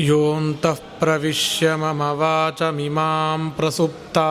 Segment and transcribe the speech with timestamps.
[0.00, 4.28] योऽन्तः प्रविश्य मम वाचमिमां प्रसुप्ता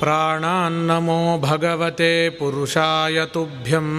[0.00, 3.92] प्राणान्नमो भगवते पुरुषाय तुभ्यम्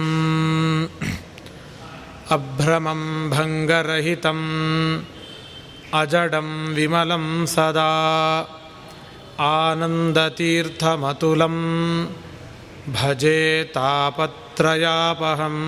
[2.36, 4.46] अभ्रमं भङ्गरहितम्
[6.00, 7.92] अजडं विमलं सदा
[9.50, 11.56] आनन्दतीर्थमतुलं
[12.96, 13.40] भजे
[13.76, 15.62] तापत्रयापहम्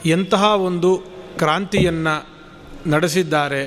[0.05, 0.91] ಎಂತಹ ಒಂದು
[1.37, 2.15] ಕ್ರಾಂತಿಯನ್ನು
[2.89, 3.63] ನಡೆಸಿದ್ದಾರೆ,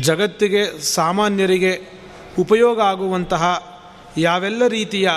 [0.00, 1.74] ಜಗತ್ತಿಗೆ ಸಾಮಾನ್ಯರಿಗೆ
[2.38, 3.44] ಉಪಯೋಗ ಆಗುವಂತಹ
[4.18, 5.08] ಯಾವೆಲ್ಲ ರೀತಿಯ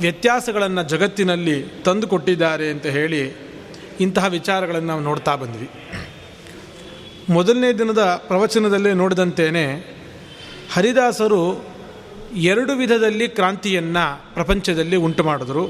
[0.00, 3.22] ವ್ಯತ್ಯಾಸಗಳನ್ನು ಜಗತ್ತಿನಲ್ಲಿ ತಂದುಕೊಟ್ಟಿದ್ದಾರೆ ಅಂತ ಹೇಳಿ
[4.00, 5.70] ಇಂತಹ ವಿಚಾರಗಳನ್ನು ನಾವು ನೋಡ್ತಾ ಬಂದ್ವಿ.
[7.28, 9.64] ಮೊದಲನೇ ದಿನದ ಪ್ರವಚನದಲ್ಲೇ ನೋಡಿದಂತೇನೆ,
[10.72, 11.40] ಹರಿದಾಸರು
[12.34, 15.64] ಎರಡು ವಿಧದಲ್ಲಿ ಕ್ರಾಂತಿಯನ್ನು ಪ್ರಪಂಚದಲ್ಲಿ ಉಂಟು ಮಾಡಿದ್ರು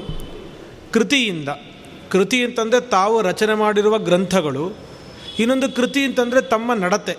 [0.93, 1.49] ಕೃತಿಯಿಂದ.
[2.11, 4.63] ಕೃತಿ ಅಂತಂದರೆ ತಾವು ರಚನೆ ಮಾಡಿರುವ ಗ್ರಂಥಗಳು.
[5.39, 7.15] ಇನ್ನೊಂದು ಕೃತಿ ಅಂತಂದರೆ ತಮ್ಮ ನಡತೆ.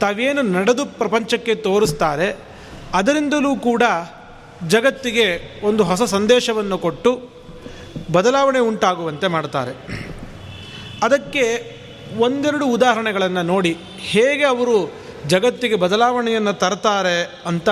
[0.00, 2.28] ತಾವೇನು ನಡೆದು ಪ್ರಪಂಚಕ್ಕೆ ತೋರಿಸ್ತಾರೆ,
[2.94, 3.82] ಅದರಿಂದಲೂ ಕೂಡ
[4.68, 5.26] ಜಗತ್ತಿಗೆ
[5.66, 7.12] ಒಂದು ಹೊಸ ಸಂದೇಶವನ್ನು ಕೊಟ್ಟು
[8.12, 9.72] ಬದಲಾವಣೆ ಉಂಟಾಗುವಂತೆ ಮಾಡ್ತಾರೆ.
[11.02, 11.44] ಅದಕ್ಕೆ
[12.18, 14.94] ಒಂದೆರಡು ಉದಾಹರಣೆಗಳನ್ನು ನೋಡಿ ಹೇಗೆ ಅವರು
[15.26, 17.68] ಜಗತ್ತಿಗೆ ಬದಲಾವಣೆಯನ್ನು ತರ್ತಾರೆ ಅಂತ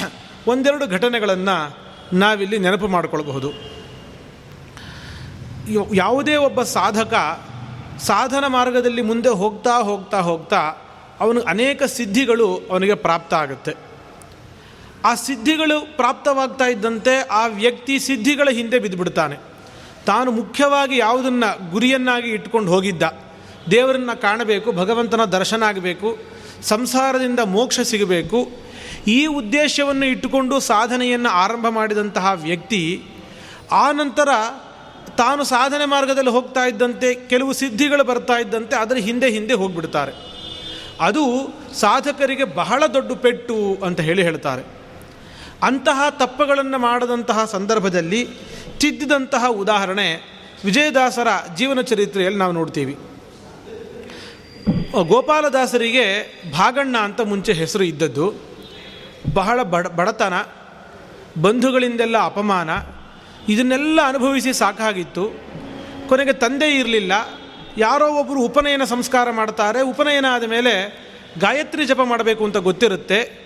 [0.48, 3.48] ಒಂದೆರಡು ಘಟನೆಗಳನ್ನು ನಾವಿಲ್ಲಿ ನೆನಪು ಮಾಡಿಕೊಳ್ಬಹುದು.
[5.94, 7.14] ಯಾವುದೇ ಒಬ್ಬ ಸಾಧಕ
[7.98, 10.58] ಸಾಧನ ಮಾರ್ಗದಲ್ಲಿ ಮುಂದೆ ಹೋಗ್ತಾ ಹೋಗ್ತಾ ಹೋಗ್ತಾ
[11.20, 13.74] ಅವನು ಅನೇಕ ಸಿದ್ಧಿಗಳು ಅವನಿಗೆ ಪ್ರಾಪ್ತ ಆಗುತ್ತೆ.
[15.04, 19.36] ಆ ಸಿದ್ಧಿಗಳು ಪ್ರಾಪ್ತವಾಗ್ತಾ ಇದ್ದಂತೆ ಆ ವ್ಯಕ್ತಿ ಸಿದ್ಧಿಗಳ ಹಿಂದೆ ಬಿದ್ದುಬಿಡ್ತಾನೆ.
[20.06, 23.23] ತಾನು ಮುಖ್ಯವಾಗಿ ಯಾವುದನ್ನು ಗುರಿಯನ್ನಾಗಿ ಇಟ್ಕೊಂಡು ಹೋಗಿದ್ದ.
[23.70, 26.18] ದೇವರನ್ನು ಕಾಣಬೇಕು, ಭಗವಂತನ ದರ್ಶನ ಆಗಬೇಕು,
[26.62, 28.48] ಸಂಸಾರದಿಂದ ಮೋಕ್ಷ ಸಿಗಬೇಕು.
[29.06, 33.02] ಈ ಉದ್ದೇಶವನ್ನು ಇಟ್ಟುಕೊಂಡು ಸಾಧನೆಯನ್ನು ಆರಂಭ ಮಾಡಿದಂತಹ ವ್ಯಕ್ತಿ,
[33.72, 34.28] ಆ ನಂತರ
[35.18, 40.12] ತಾನು ಸಾಧನೆ ಮಾರ್ಗದಲ್ಲಿ ಹೋಗ್ತಾ ಇದ್ದಂತೆ, ಕೆಲವು ಸಿದ್ಧಿಗಳು ಬರ್ತಾ ಇದ್ದಂತೆ ಅದರ ಹಿಂದೆ ಹಿಂದೆ ಹೋಗಿಬಿಡ್ತಾರೆ.
[41.00, 44.62] ಅದು ಸಾಧಕರಿಗೆ ಬಹಳ ದೊಡ್ಡ ಪೆಟ್ಟು ಅಂತ ಹೇಳಿ ಹೇಳ್ತಾರೆ.
[45.62, 48.28] ಅಂತಹ ತಪ್ಪುಗಳನ್ನು ಮಾಡದಂತಹ ಸಂದರ್ಭದಲ್ಲಿ
[48.78, 52.96] ತಿದ್ದಿದಂತಹ ಉದಾಹರಣೆ ವಿಜಯದಾಸರ ಜೀವನ ಚರಿತ್ರೆಯಲ್ಲಿ ನಾವು ನೋಡ್ತೀವಿ.
[55.02, 58.32] ಗೋಪಾಲದಾಸರಿಗೆ ಭಾಗಣ್ಣ ಅಂತ ಮುಂಚೆ ಹೆಸರು ಇದ್ದದ್ದು.
[59.34, 60.34] ಬಹಳ ಬಡ, ಬಡತನ,
[61.42, 62.70] ಬಂಧುಗಳಿಂದೆಲ್ಲ ಅಪಮಾನ,
[63.48, 65.40] ಇದನ್ನೆಲ್ಲ ಅನುಭವಿಸಿ ಸಾಕಾಗಿತ್ತು.
[66.08, 67.12] ಕೊನೆಗೆ ತಂದೆ ಇರಲಿಲ್ಲ.
[67.78, 69.82] ಯಾರೋ ಒಬ್ಬರು ಉಪನಯನ ಸಂಸ್ಕಾರ ಮಾಡ್ತಾರೆ.
[69.82, 71.04] ಉಪನಯನ ಆದ ಮೇಲೆ
[71.38, 73.44] ಗಾಯತ್ರಿ ಜಪ ಮಾಡಬೇಕು ಅಂತ ಗೊತ್ತಿರುತ್ತೆ.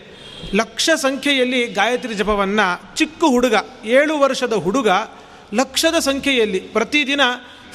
[0.54, 4.88] ಲಕ್ಷ ಸಂಖ್ಯೆಯಲ್ಲಿ ಗಾಯತ್ರಿ ಜಪವನ್ನು ಚಿಕ್ಕ ಹುಡುಗ, ಏಳು ವರ್ಷದ ಹುಡುಗ
[5.54, 7.20] ಲಕ್ಷದ ಸಂಖ್ಯೆಯಲ್ಲಿ ಪ್ರತಿದಿನ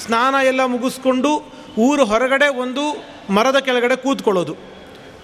[0.05, 4.55] ಸ್ನಾನ ಎಲ್ಲ ಮುಗಿಸ್ಕೊಂಡು ಊರು ಹೊರಗಡೆ ಒಂದು ಮರದ ಕೆಳಗಡೆ ಕೂತ್ಕೊಳ್ಳೋದು.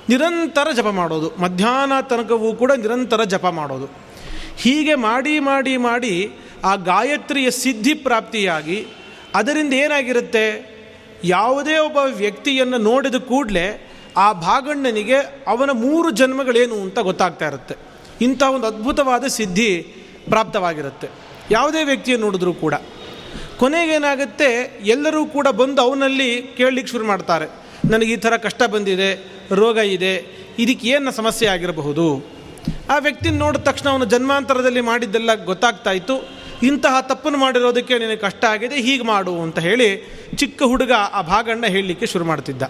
[0.10, 1.42] ನಿರಂತರ ಜಪ ಮಾಡೋದು.
[1.42, 3.90] ಮಧ್ಯಾಹ್ನ ತನಕವೂ ಕೂಡ ನಿರಂತರ ಜಪ ಮಾಡೋದು.
[4.58, 6.32] ಹೀಗೆ ಮಾಡಿ ಮಾಡಿ ಮಾಡಿ
[6.64, 8.88] ಆ ಗಾಯತ್ರಿಯ ಸಿದ್ಧಿ ಪ್ರಾಪ್ತಿಯಾಗಿ
[9.36, 10.70] ಅದರಿಂದ ಏನಾಗಿರುತ್ತೆ?
[11.24, 15.16] ಯಾವುದೇ ಒಬ್ಬ ವ್ಯಕ್ತಿಯನ್ನು ನೋಡಿದ ಕೂಡಲೇ ಆ ಭಾಗಣ್ಣನಿಗೆ
[15.48, 17.76] ಅವನ ಮೂರು ಜನ್ಮಗಳೇನು ಅಂತ ಗೊತ್ತಾಗ್ತಾ ಇರುತ್ತೆ.
[18.22, 19.82] ಇಂಥ ಒಂದು ಅದ್ಭುತವಾದ ಸಿದ್ಧಿ
[20.30, 21.10] ಪ್ರಾಪ್ತವಾಗಿರುತ್ತೆ.
[21.52, 22.74] ಯಾವುದೇ ವ್ಯಕ್ತಿಯನ್ನು ನೋಡಿದ್ರೂ ಕೂಡ.
[23.58, 27.69] ಕೊನೆಗೇನಾಗುತ್ತೆ ಎಲ್ಲರೂ ಕೂಡ ಬಂದು ಅವನಲ್ಲಿ ಕೇಳಲಿಕ್ಕೆ ಶುರು ಮಾಡ್ತಾರೆ.
[27.90, 29.10] ನನಗೆ ಈ ಥರ ಕಷ್ಟ ಬಂದಿದೆ,
[29.52, 30.14] ರೋಗ ಇದೆ,
[30.60, 32.40] ಇದಕ್ಕೆ ಏನು ಸಮಸ್ಯೆ ಆಗಿರಬಹುದು?
[32.90, 36.40] ಆ ವ್ಯಕ್ತಿನ ನೋಡಿದ ತಕ್ಷಣ ಅವನು ಜನ್ಮಾಂತರದಲ್ಲಿ ಮಾಡಿದ್ದೆಲ್ಲ ಗೊತ್ತಾಗ್ತಾ ಇತ್ತು.
[36.64, 39.90] ಇಂತಹ ತಪ್ಪನ್ನು ಮಾಡಿರೋದಕ್ಕೆ ನಿನಗೆ ಕಷ್ಟ ಆಗಿದೆ, ಹೀಗೆ ಮಾಡು ಅಂತ ಹೇಳಿ
[40.36, 42.64] ಚಿಕ್ಕ ಹುಡುಗ ಆ ಭಾಗಣ್ಣ ಹೇಳಲಿಕ್ಕೆ ಶುರು ಮಾಡ್ತಿದ್ದ.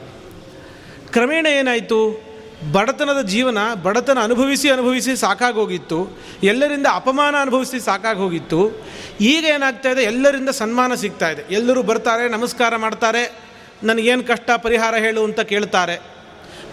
[1.12, 2.30] ಕ್ರಮೇಣ ಏನಾಯಿತು?
[2.72, 6.18] ಬಡತನದ ಜೀವನ, ಬಡತನ ಅನುಭವಿಸಿ ಅನುಭವಿಸಿ ಸಾಕಾಗೋಗಿತ್ತು.
[6.44, 8.82] ಎಲ್ಲರಿಂದ ಅಪಮಾನ ಅನುಭವಿಸಿ ಸಾಕಾಗೋಗಿತ್ತು.
[9.22, 10.04] ಈಗ ಏನಾಗ್ತಾ ಇದೆ?
[10.04, 11.44] ಎಲ್ಲರಿಂದ ಸನ್ಮಾನ ಸಿಗ್ತಾ ಇದೆ.
[11.52, 13.49] ಎಲ್ಲರೂ ಬರ್ತಾರೆ, ನಮಸ್ಕಾರ ಮಾಡ್ತಾರೆ.
[13.84, 16.00] ನನಗೇನು ಕಷ್ಟ ಪರಿಹಾರ ಹೇಳು ಅಂತ ಕೇಳ್ತಾರೆ.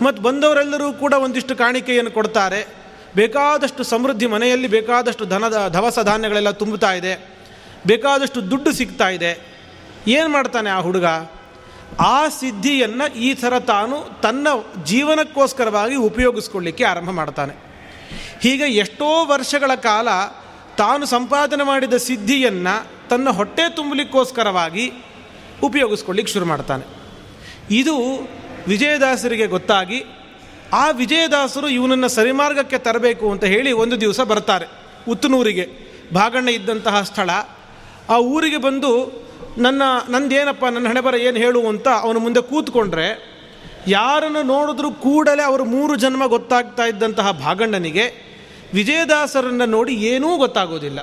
[0.03, 2.67] ಮತ್ತು ಬಂದವರೆಲ್ಲರೂ ಕೂಡ ಒಂದಿಷ್ಟು ಕಾಣಿಕೆಯನ್ನು ಕೊಡ್ತಾರೆ.
[3.15, 7.37] ಬೇಕಾದಷ್ಟು ಸಮೃದ್ಧಿ ಮನೆಯಲ್ಲಿ ಬೇಕಾದಷ್ಟು ಧನದ ದವಸ ಧಾನ್ಯಗಳೆಲ್ಲ ತುಂಬುತ್ತಾ ಇದೆ.
[7.87, 9.57] ಬೇಕಾದಷ್ಟು ದುಡ್ಡು ಸಿಗ್ತಾ ಇದೆ.
[10.09, 11.05] ಏನು ಮಾಡ್ತಾನೆ ಆ ಹುಡುಗ?
[12.01, 14.49] ಆ ಸಿದ್ಧಿಯನ್ನು ಈ ಥರ ತಾನು ತನ್ನ
[14.85, 17.55] ಜೀವನಕ್ಕೋಸ್ಕರವಾಗಿ ಉಪಯೋಗಿಸ್ಕೊಳ್ಳಿಕ್ಕೆ ಆರಂಭ ಮಾಡ್ತಾನೆ.
[18.41, 20.09] ಹೀಗೆ ಎಷ್ಟೋ ವರ್ಷಗಳ ಕಾಲ
[20.77, 24.93] ತಾನು ಸಂಪಾದನೆ ಮಾಡಿದ ಸಿದ್ಧಿಯನ್ನು ತನ್ನ ಹೊಟ್ಟೆ ತುಂಬಲಿಕ್ಕೋಸ್ಕರವಾಗಿ
[25.63, 26.85] ಉಪಯೋಗಿಸ್ಕೊಳ್ಳಿಕ್ಕೆ ಶುರು ಮಾಡ್ತಾನೆ.
[27.71, 28.29] ಇದು
[28.69, 30.05] ವಿಜಯದಾಸರಿಗೆ ಗೊತ್ತಾಗಿ,
[30.73, 34.67] ಆ ವಿಜಯದಾಸರು ಇವನನ್ನು ಸರಿಮಾರ್ಗಕ್ಕೆ ತರಬೇಕು ಅಂತ ಹೇಳಿ ಒಂದು ದಿವಸ ಬರ್ತಾರೆ
[35.09, 35.69] ಉತ್ತನೂರಿಗೆ.
[36.15, 37.31] ಭಾಗಣ್ಣ ಇದ್ದಂತಹ ಸ್ಥಳ.
[38.11, 39.23] ಆ ಊರಿಗೆ ಬಂದು,
[39.59, 43.37] ನನ್ನ, ನಂದೇನಪ್ಪ, ನನ್ನ ಹಣೆಬರ ಏನು ಹೇಳು ಅಂತ ಅವನು ಮುಂದೆ ಕೂತ್ಕೊಂಡ್ರೆ,
[43.89, 48.37] ಯಾರನ್ನು ನೋಡಿದ್ರೂ ಕೂಡಲೇ ಅವರು ಮೂರು ಜನ್ಮ ಗೊತ್ತಾಗ್ತಾ ಇದ್ದಂತಹ ಭಾಗಣ್ಣನಿಗೆ
[48.75, 50.99] ವಿಜಯದಾಸರನ್ನು ನೋಡಿ ಏನೂ ಗೊತ್ತಾಗೋದಿಲ್ಲ.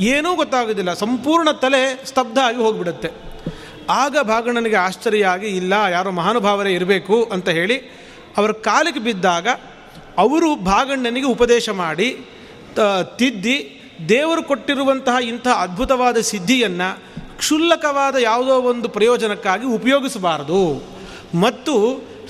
[0.00, 0.94] ಏನೂ ಗೊತ್ತಾಗೋದಿಲ್ಲ.
[0.94, 3.25] ಸಂಪೂರ್ಣ ತಲೆ ಸ್ತಬ್ಧ ಆಗಿ ಹೋಗಿಬಿಡುತ್ತೆ.
[3.90, 7.76] ಆಗ ಭಾಗಣ್ಣನಿಗೆ ಆಶ್ಚರ್ಯ ಆಗಿ ಇಲ್ಲ, ಯಾರೋ ಮಹಾನುಭಾವರೇ ಇರಬೇಕು ಅಂತ ಹೇಳಿ
[8.36, 9.48] ಅವರ ಕಾಲಿಗೆ ಬಿದ್ದಾಗ
[10.18, 12.08] ಅವರು ಭಾಗಣ್ಣನಿಗೆ ಉಪದೇಶ ಮಾಡಿ
[13.18, 13.56] ತಿದ್ದಿ
[14.08, 16.88] ದೇವರು ಕೊಟ್ಟಿರುವಂತಹ ಇಂತಹ ಅದ್ಭುತವಾದ ಸಿದ್ಧಿಯನ್ನು
[17.38, 20.60] ಕ್ಷುಲ್ಲಕವಾದ ಯಾವುದೋ ಒಂದು ಪ್ರಯೋಜನಕ್ಕಾಗಿ ಉಪಯೋಗಿಸಬಾರದು.
[21.40, 21.74] ಮತ್ತು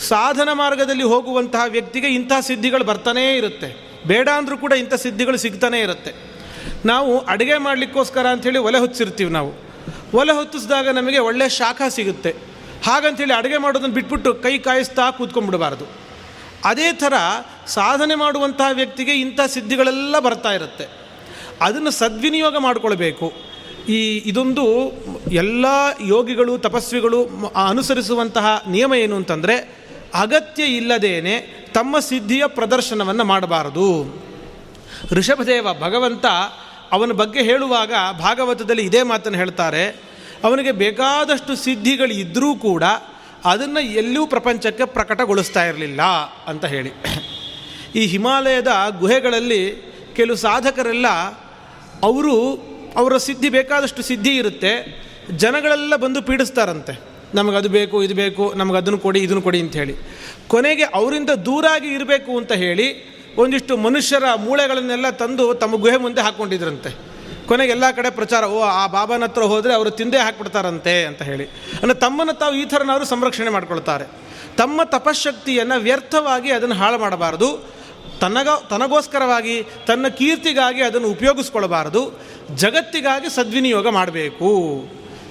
[0.09, 3.69] ಸಾಧನ ಮಾರ್ಗದಲ್ಲಿ ಹೋಗುವಂತಹ ವ್ಯಕ್ತಿಗೆ ಇಂಥ ಸಿದ್ಧಿಗಳು ಬರ್ತಾನೇ ಇರುತ್ತೆ.
[4.07, 6.13] ಬೇಡ ಅಂದರೂ ಕೂಡ ಇಂಥ ಸಿದ್ಧಿಗಳು ಸಿಗ್ತಾನೇ ಇರುತ್ತೆ.
[6.87, 9.66] ನಾವು ಅಡುಗೆ ಮಾಡಲಿಕ್ಕೋಸ್ಕರ ಅಂಥೇಳಿ ಒಲೆ ಹೊತ್ತಿರ್ತೀವಿ ನಾವು.
[10.15, 12.31] ಒಲೆ ಹೊತ್ತಿಸಿದಾಗ ನಮಗೆ ಒಳ್ಳೆಯ ಶಾಖ ಸಿಗುತ್ತೆ.
[12.87, 15.85] ಹಾಗಂಥೇಳಿ ಅಡುಗೆ ಮಾಡೋದನ್ನು ಬಿಟ್ಬಿಟ್ಟು ಕೈ ಕಾಯಿಸ್ತಾ ಕೂತ್ಕೊಂಡ್ಬಿಡಬಾರ್ದು.
[16.65, 17.13] ಅದೇ ಥರ
[17.67, 20.87] ಸಾಧನೆ ಮಾಡುವಂತಹ ವ್ಯಕ್ತಿಗೆ ಇಂಥ ಸಿದ್ಧಿಗಳೆಲ್ಲ ಬರ್ತಾ ಇರುತ್ತೆ.
[21.61, 23.33] ಅದನ್ನು ಸದ್ವಿನಿಯೋಗ ಮಾಡಿಕೊಳ್ಬೇಕು.
[23.89, 24.93] ಈ ಇದೊಂದು
[25.33, 25.65] ಎಲ್ಲ
[26.07, 27.29] ಯೋಗಿಗಳು, ತಪಸ್ವಿಗಳು
[27.69, 34.17] ಅನುಸರಿಸುವಂತಹ ನಿಯಮ ಏನು ಅಂತಂದರೆ, ಅಗತ್ಯ ಇಲ್ಲದೇನೆ ತಮ್ಮ ಸಿದ್ಧಿಯ ಪ್ರದರ್ಶನವನ್ನು ಮಾಡಬಾರದು.
[35.13, 36.27] ಋಷಭದೇವ ಭಗವಂತ
[36.93, 39.85] ಅವನ ಬಗ್ಗೆ ಹೇಳುವಾಗ ಭಾಗವತದಲ್ಲಿ ಇದೇ ಮಾತನ್ನು ಹೇಳ್ತಾರೆ,
[40.45, 42.85] ಅವನಿಗೆ ಬೇಕಾದಷ್ಟು ಸಿದ್ಧಿಗಳು ಇದ್ದರೂ ಕೂಡ
[43.45, 46.03] ಅದನ್ನು ಎಲ್ಲೂ ಪ್ರಪಂಚಕ್ಕೆ ಪ್ರಕಟಗೊಳಿಸ್ತಾ ಇರಲಿಲ್ಲ
[46.51, 46.93] ಅಂತ ಹೇಳಿ.
[48.01, 49.63] ಈ ಹಿಮಾಲಯದ ಗುಹೆಗಳಲ್ಲಿ
[50.17, 51.09] ಕೆಲವು ಸಾಧಕರೆಲ್ಲ
[52.03, 52.37] ಅವರು,
[52.97, 54.73] ಅವರ ಸಿದ್ಧಿ ಬೇಕಾದಷ್ಟು ಸಿದ್ಧಿ ಇರುತ್ತೆ,
[55.37, 56.95] ಜನಗಳೆಲ್ಲ ಬಂದು ಪೀಡಿಸ್ತಾರಂತೆ.
[57.35, 59.95] ನಮಗದು ಬೇಕು, ಇದು ಬೇಕು, ನಮಗೆ ಅದನ್ನು ಕೊಡಿ, ಇದನ್ನು ಕೊಡಿ ಅಂತ ಹೇಳಿ.
[60.49, 62.89] ಕೊನೆಗೆ ಅವರಿಂದ ದೂರಾಗಿ ಇರಬೇಕು ಅಂತ ಹೇಳಿ
[63.37, 67.07] ಒಂದಿಷ್ಟು ಮನುಷ್ಯರ ಮೂಳೆಗಳನ್ನೆಲ್ಲ ತಂದು ತಮ್ಮ ಗುಹೆ ಮುಂದೆ ಹಾಕ್ಕೊಂಡಿದ್ರಂತೆ
[67.47, 71.45] ಕೊನೆಗೆ ಎಲ್ಲ ಕಡೆ ಪ್ರಚಾರ, ಓ, ಆ ಬಾಬಾನ ಹತ್ರ ಹೋದರೆ ಅವರು ತಿಂದೇ ಹಾಕ್ಬಿಡ್ತಾರಂತೆ ಅಂತ ಹೇಳಿ.
[71.45, 74.05] ಅಂದರೆ ತಮ್ಮನ್ನು ತಾವು ಈ ಥರನವರು ಸಂರಕ್ಷಣೆ ಮಾಡ್ಕೊಳ್ತಾರೆ.
[74.57, 77.77] ತಮ್ಮ ತಪಶಕ್ತಿಯನ್ನು ವ್ಯರ್ಥವಾಗಿ ಅದನ್ನು ಹಾಳು ಮಾಡಬಾರದು.
[78.21, 82.21] ತನಗ, ತನಗೋಸ್ಕರವಾಗಿ, ತನ್ನ ಕೀರ್ತಿಗಾಗಿ ಅದನ್ನು ಉಪಯೋಗಿಸ್ಕೊಳ್ಬಾರ್ದು.
[82.55, 84.89] ಜಗತ್ತಿಗಾಗಿ ಸದ್ವಿನಿಯೋಗ ಮಾಡಬೇಕು.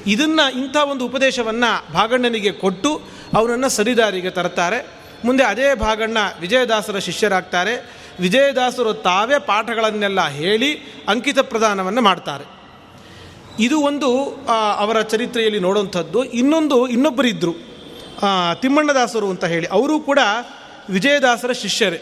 [0.08, 3.02] ಇದನ್ನು ಇಂಥ ಒಂದು ಉಪದೇಶವನ್ನು ಭಾಗಣ್ಣನಿಗೆ ಕೊಟ್ಟು
[3.38, 4.88] ಅವನನ್ನು ಸರಿದಾರಿಗೆ ತರ್ತಾರೆ
[5.26, 7.95] ಮುಂದೆ ಅದೇ ಭಾಗಣ್ಣ ವಿಜಯದಾಸರ ಶಿಷ್ಯರಾಗ್ತಾರೆ.
[8.20, 10.74] ವಿಜಯದಾಸರು ತಾವೇ ಪಾಠಗಳನ್ನೆಲ್ಲ ಹೇಳಿ
[11.08, 12.46] ಅಂಕಿತ ಪ್ರದಾನವನ್ನು ಮಾಡ್ತಾರೆ.
[13.60, 14.10] ಇದು ಒಂದು
[14.78, 16.24] ಅವರ ಚರಿತ್ರೆಯಲ್ಲಿ ನೋಡುವಂಥದ್ದು.
[16.24, 17.54] ಇನ್ನೊಂದು ಇನ್ನೊಬ್ಬರಿದ್ದರು
[18.62, 19.68] ತಿಮ್ಮಣ್ಣದಾಸರು ಅಂತ ಹೇಳಿ.
[19.68, 20.20] ಅವರು ಕೂಡ
[20.90, 22.02] ವಿಜಯದಾಸರ ಶಿಷ್ಯರೇ.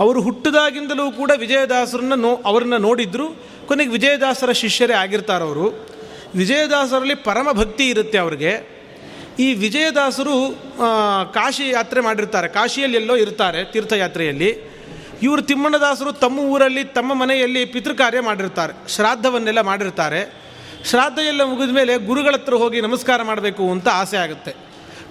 [0.00, 3.28] ಅವರು ಹುಟ್ಟಿದಾಗಿಂದಲೂ ಕೂಡ ವಿಜಯದಾಸರನ್ನು ನೋ, ಅವರನ್ನ ನೋಡಿದ್ರು.
[3.66, 5.88] ಕೊನೆಗೆ ವಿಜಯದಾಸರ ಶಿಷ್ಯರೇ ಆಗಿರ್ತಾರವರು
[6.34, 8.52] ವಿಜಯದಾಸರಲ್ಲಿ ಪರಮ ಭಕ್ತಿ ಇರುತ್ತೆ ಅವ್ರಿಗೆ.
[9.38, 10.34] ಈ ವಿಜಯದಾಸರು
[11.34, 12.48] ಕಾಶಿ ಯಾತ್ರೆ ಮಾಡಿರ್ತಾರೆ.
[12.48, 14.77] ಕಾಶಿಯಲ್ಲಿ ಎಲ್ಲೋ ಇರ್ತಾರೆ ತೀರ್ಥಯಾತ್ರೆಯಲ್ಲಿ.
[15.24, 20.20] ಇವರು ತಿಮ್ಮಣ್ಣದಾಸರು ತಮ್ಮ ಊರಲ್ಲಿ, ತಮ್ಮ ಮನೆಯಲ್ಲಿ ಪಿತೃಕಾರ್ಯ ಮಾಡಿರ್ತಾರೆ, ಶ್ರಾದ್ದವನ್ನೆಲ್ಲ ಮಾಡಿರ್ತಾರೆ.
[20.88, 24.52] ಶ್ರಾದ್ದ ಎಲ್ಲ ಮುಗಿದ ಮೇಲೆ ಗುರುಗಳ ಹತ್ರ ಹೋಗಿ ನಮಸ್ಕಾರ ಮಾಡಬೇಕು ಅಂತ ಆಸೆ ಆಗುತ್ತೆ.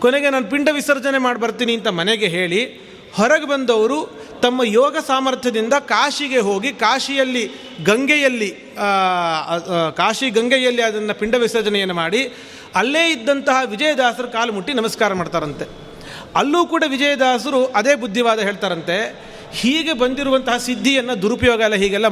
[0.03, 2.61] ಕೊನೆಗೆ ನಾನು ಪಿಂಡ ವಿಸರ್ಜನೆ ಮಾಡಿ ಬರ್ತೀನಿ ಅಂತ ಮನೆಗೆ ಹೇಳಿ,
[3.17, 3.97] ಹೊರಗೆ ಬಂದವರು
[4.43, 7.43] ತಮ್ಮ ಯೋಗ ಸಾಮರ್ಥ್ಯದಿಂದ ಕಾಶಿಗೆ ಹೋಗಿ, ಕಾಶಿಯಲ್ಲಿ
[7.89, 8.49] ಗಂಗೆಯಲ್ಲಿ
[10.01, 12.21] ಕಾಶಿ ಗಂಗೆಯಲ್ಲಿ ಅದನ್ನು ಪಿಂಡ ವಿಸರ್ಜನೆಯನ್ನು ಮಾಡಿ,
[12.81, 15.67] ಅಲ್ಲೇ ಇದ್ದಂತಹ ವಿಜಯದಾಸರು ಕಾಲು ಮುಟ್ಟಿ ನಮಸ್ಕಾರ ಮಾಡ್ತಾರಂತೆ.
[16.41, 18.97] ಅಲ್ಲೂ ಕೂಡ ವಿಜಯದಾಸರು ಅದೇ ಬುದ್ಧಿವಾದ ಹೇಳ್ತಾರಂತೆ
[19.53, 22.07] ಹೀಗೆ ಬಂದಿರುವಂತಹ ಸಿದ್ಧಿಯನ್ನು ದುರುಪಯೋಗ ಎಲ್ಲ ಹೀಗೆಲ್ಲ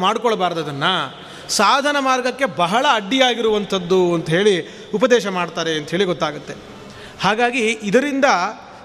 [0.59, 1.25] ಅದನ್ನು.
[1.49, 6.53] ಸಾಧನ ಮಾರ್ಗಕ್ಕೆ ಬಹಳ ಅಡ್ಡಿಯಾಗಿರುವಂಥದ್ದು ಅಂತ ಹೇಳಿ ಉಪದೇಶ ಮಾಡ್ತಾರೆ ಅಂತ ಹೇಳಿ ಗೊತ್ತಾಗುತ್ತೆ.
[7.19, 8.25] ಹಾಗಾಗಿ ಇದರಿಂದ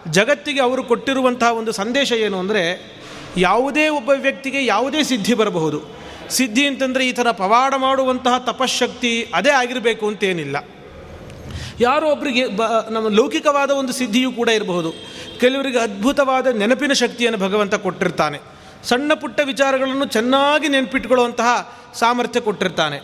[0.09, 2.91] ಜಗತ್ತಿಗೆ ಅವರು ಕೊಟ್ಟಿರುವಂತಹ ಒಂದು ಸಂದೇಶ ಏನು ಅಂದರೆ
[3.37, 6.01] ಯಾವುದೇ ಒಬ್ಬ ವ್ಯಕ್ತಿಗೆ ಯಾವುದೇ ಸಿದ್ಧಿ ಬರಬಹುದು.
[6.31, 10.57] ಸಿದ್ಧಿ ಅಂತಂದರೆ ಈ ಥರ ಪವಾಡ ಮಾಡುವಂತಹ ತಪಶಕ್ತಿ ಅದೇ ಆಗಿರಬೇಕು ಅಂತೇನಿಲ್ಲ
[11.81, 14.95] ಯಾರೋ ಒಬ್ಬರಿಗೆ ಬ, ನಮ್ಮ ಲೌಕಿಕವಾದ ಒಂದು ಸಿದ್ಧಿಯೂ ಕೂಡ ಇರಬಹುದು.
[15.41, 18.39] ಕೆಲವರಿಗೆ ಅದ್ಭುತವಾದ ನೆನಪಿನ ಶಕ್ತಿಯನ್ನು ಭಗವಂತ ಕೊಟ್ಟಿರ್ತಾನೆ.
[18.85, 21.51] ಸಣ್ಣ ಪುಟ್ಟ ವಿಚಾರಗಳನ್ನು ಚೆನ್ನಾಗಿ ನೆನಪಿಟ್ಕೊಳ್ಳುವಂತಹ
[21.95, 22.99] ಸಾಮರ್ಥ್ಯ ಕೊಟ್ಟಿರ್ತಾನೆ.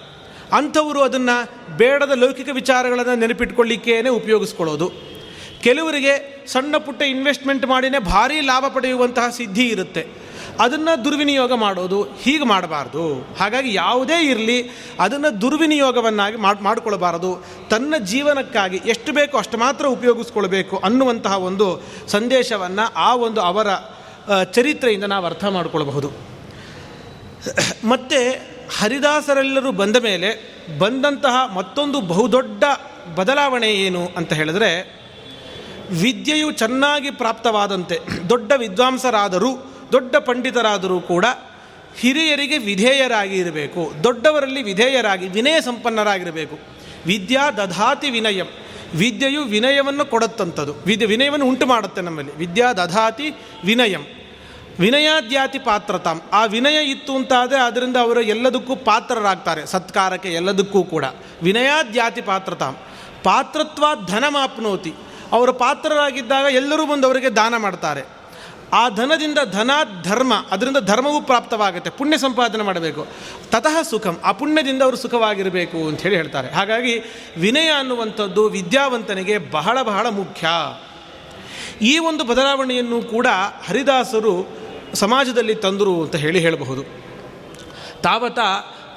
[0.53, 1.37] ಅಂಥವರು ಅದನ್ನು
[1.77, 4.93] ಬೇಡದ ಲೌಕಿಕ ವಿಚಾರಗಳನ್ನು ನೆನಪಿಟ್ಕೊಳ್ಳಿಕ್ಕೇನೆ ಉಪಯೋಗಿಸ್ಕೊಳ್ಳೋದು.
[5.63, 10.07] ಕೆಲವರಿಗೆ ಸಣ್ಣ ಪುಟ್ಟ ಇನ್ವೆಸ್ಟ್ಮೆಂಟ್ ಮಾಡಿನೇ ಭಾರೀ ಲಾಭ ಪಡೆಯುವಂತಹ ಸಿದ್ಧಿ ಇರುತ್ತೆ.
[10.61, 13.05] ಅದನ್ನು ದುರ್ವಿನಿಯೋಗ ಮಾಡೋದು, ಹೀಗೆ ಮಾಡಬಾರ್ದು.
[13.39, 14.59] ಹಾಗಾಗಿ ಯಾವುದೇ ಇರಲಿ,
[15.01, 16.61] ಅದನ್ನು ದುರ್ವಿನಿಯೋಗವನ್ನಾಗಿ ಮಾಡಿ
[17.71, 23.67] ತನ್ನ ಜೀವನಕ್ಕಾಗಿ ಎಷ್ಟು ಬೇಕೋ ಅಷ್ಟು ಮಾತ್ರ ಉಪಯೋಗಿಸ್ಕೊಳ್ಬೇಕು ಅನ್ನುವಂತಹ ಒಂದು ಸಂದೇಶವನ್ನು ಆ ಒಂದು ಅವರ
[24.53, 26.09] ಚರಿತ್ರೆಯಿಂದ ನಾವು ಅರ್ಥ ಮಾಡಿಕೊಳ್ಬಹುದು.
[27.85, 28.21] ಮತ್ತು
[28.79, 30.31] ಹರಿದಾಸರೆಲ್ಲರೂ ಬಂದ ಮೇಲೆ
[30.79, 32.65] ಬಂದಂತಹ ಮತ್ತೊಂದು ಬಹುದೊಡ್ಡ
[33.15, 34.71] ಬದಲಾವಣೆ ಏನು ಅಂತ ಹೇಳಿದ್ರೆ,
[36.03, 37.99] ವಿದ್ಯೆಯು ಚೆನ್ನಾಗಿ ಪ್ರಾಪ್ತವಾದಂತೆ,
[38.29, 39.51] ದೊಡ್ಡ ವಿದ್ವಾಂಸರಾದರೂ
[39.93, 41.25] ದೊಡ್ಡ ಪಂಡಿತರಾದರೂ ಕೂಡ
[41.99, 43.93] ಹಿರಿಯರಿಗೆ ವಿಧೇಯರಾಗಿ ಇರಬೇಕು.
[44.05, 46.59] ದೊಡ್ಡವರಲ್ಲಿ ವಿಧೇಯರಾಗಿ, ವಿನಯ ಸಂಪನ್ನರಾಗಿರಬೇಕು.
[47.07, 48.47] ವಿದ್ಯಾ ದಧಾತಿ ವಿನಯಂ.
[48.95, 52.37] ವಿದ್ಯೆಯು ವಿನಯವನ್ನು ಕೊಡತ್ತಂಥದ್ದು ವಿದ್ಯೆ, ವಿನಯವನ್ನು ಉಂಟು ಮಾಡುತ್ತೆ ನಮ್ಮಲ್ಲಿ.
[52.37, 54.01] ವಿದ್ಯಾ ದಧಾತಿ ವಿನಯಂ.
[54.81, 56.23] ವಿನಯಾದ್ಯಾತಿ ಪಾತ್ರತಾಂ.
[56.33, 59.67] ಆ ವಿನಯ ಇತ್ತು ಅಂತಾದರೆ ಅದರಿಂದ ಅವರು ಎಲ್ಲದಕ್ಕೂ ಪಾತ್ರರಾಗ್ತಾರೆ.
[59.67, 61.05] ಸತ್ಕಾರಕ್ಕೆ ಎಲ್ಲದಕ್ಕೂ ಕೂಡ.
[61.43, 62.77] ವಿನಯಾದ್ಯಾತಿ ಪಾತ್ರತಾಂ.
[63.23, 64.95] ಪಾತ್ರತ್ವ ಧನಮಾಪ್ನೋತಿ.
[65.33, 68.03] ಅವರು ಪಾತ್ರರಾಗಿದ್ದಾಗ ಎಲ್ಲರೂ ಬಂದು ಅವರಿಗೆ ದಾನ ಮಾಡ್ತಾರೆ.
[68.73, 69.71] ಆ ಧನದಿಂದ ಧನ
[70.03, 73.07] ಧರ್ಮ ಅದರಿಂದ ಧರ್ಮವೂ ಪ್ರಾಪ್ತವಾಗುತ್ತೆ, ಪುಣ್ಯ ಸಂಪಾದನೆ ಮಾಡಬೇಕು.
[73.51, 76.51] ತತಃ ಸುಖಂ, ಆ ಪುಣ್ಯದಿಂದ ಅವರು ಸುಖವಾಗಿರಬೇಕು ಅಂತ ಹೇಳಿ ಹೇಳ್ತಾರೆ.
[76.51, 76.99] ಹಾಗಾಗಿ
[77.37, 80.49] ವಿನಯ ಅನ್ನುವಂಥದ್ದು ವಿದ್ಯಾವಂತನಿಗೆ ಬಹಳ ಬಹಳ ಮುಖ್ಯ.
[81.83, 83.27] ಈ ಒಂದು ಬದಲಾವಣೆಯನ್ನು ಕೂಡ
[83.67, 84.49] ಹರಿದಾಸರು
[84.95, 86.83] ಸಮಾಜದಲ್ಲಿ ತಂದರು ಅಂತ ಹೇಳಿ ಹೇಳಬಹುದು.
[88.03, 88.39] ತಾವತ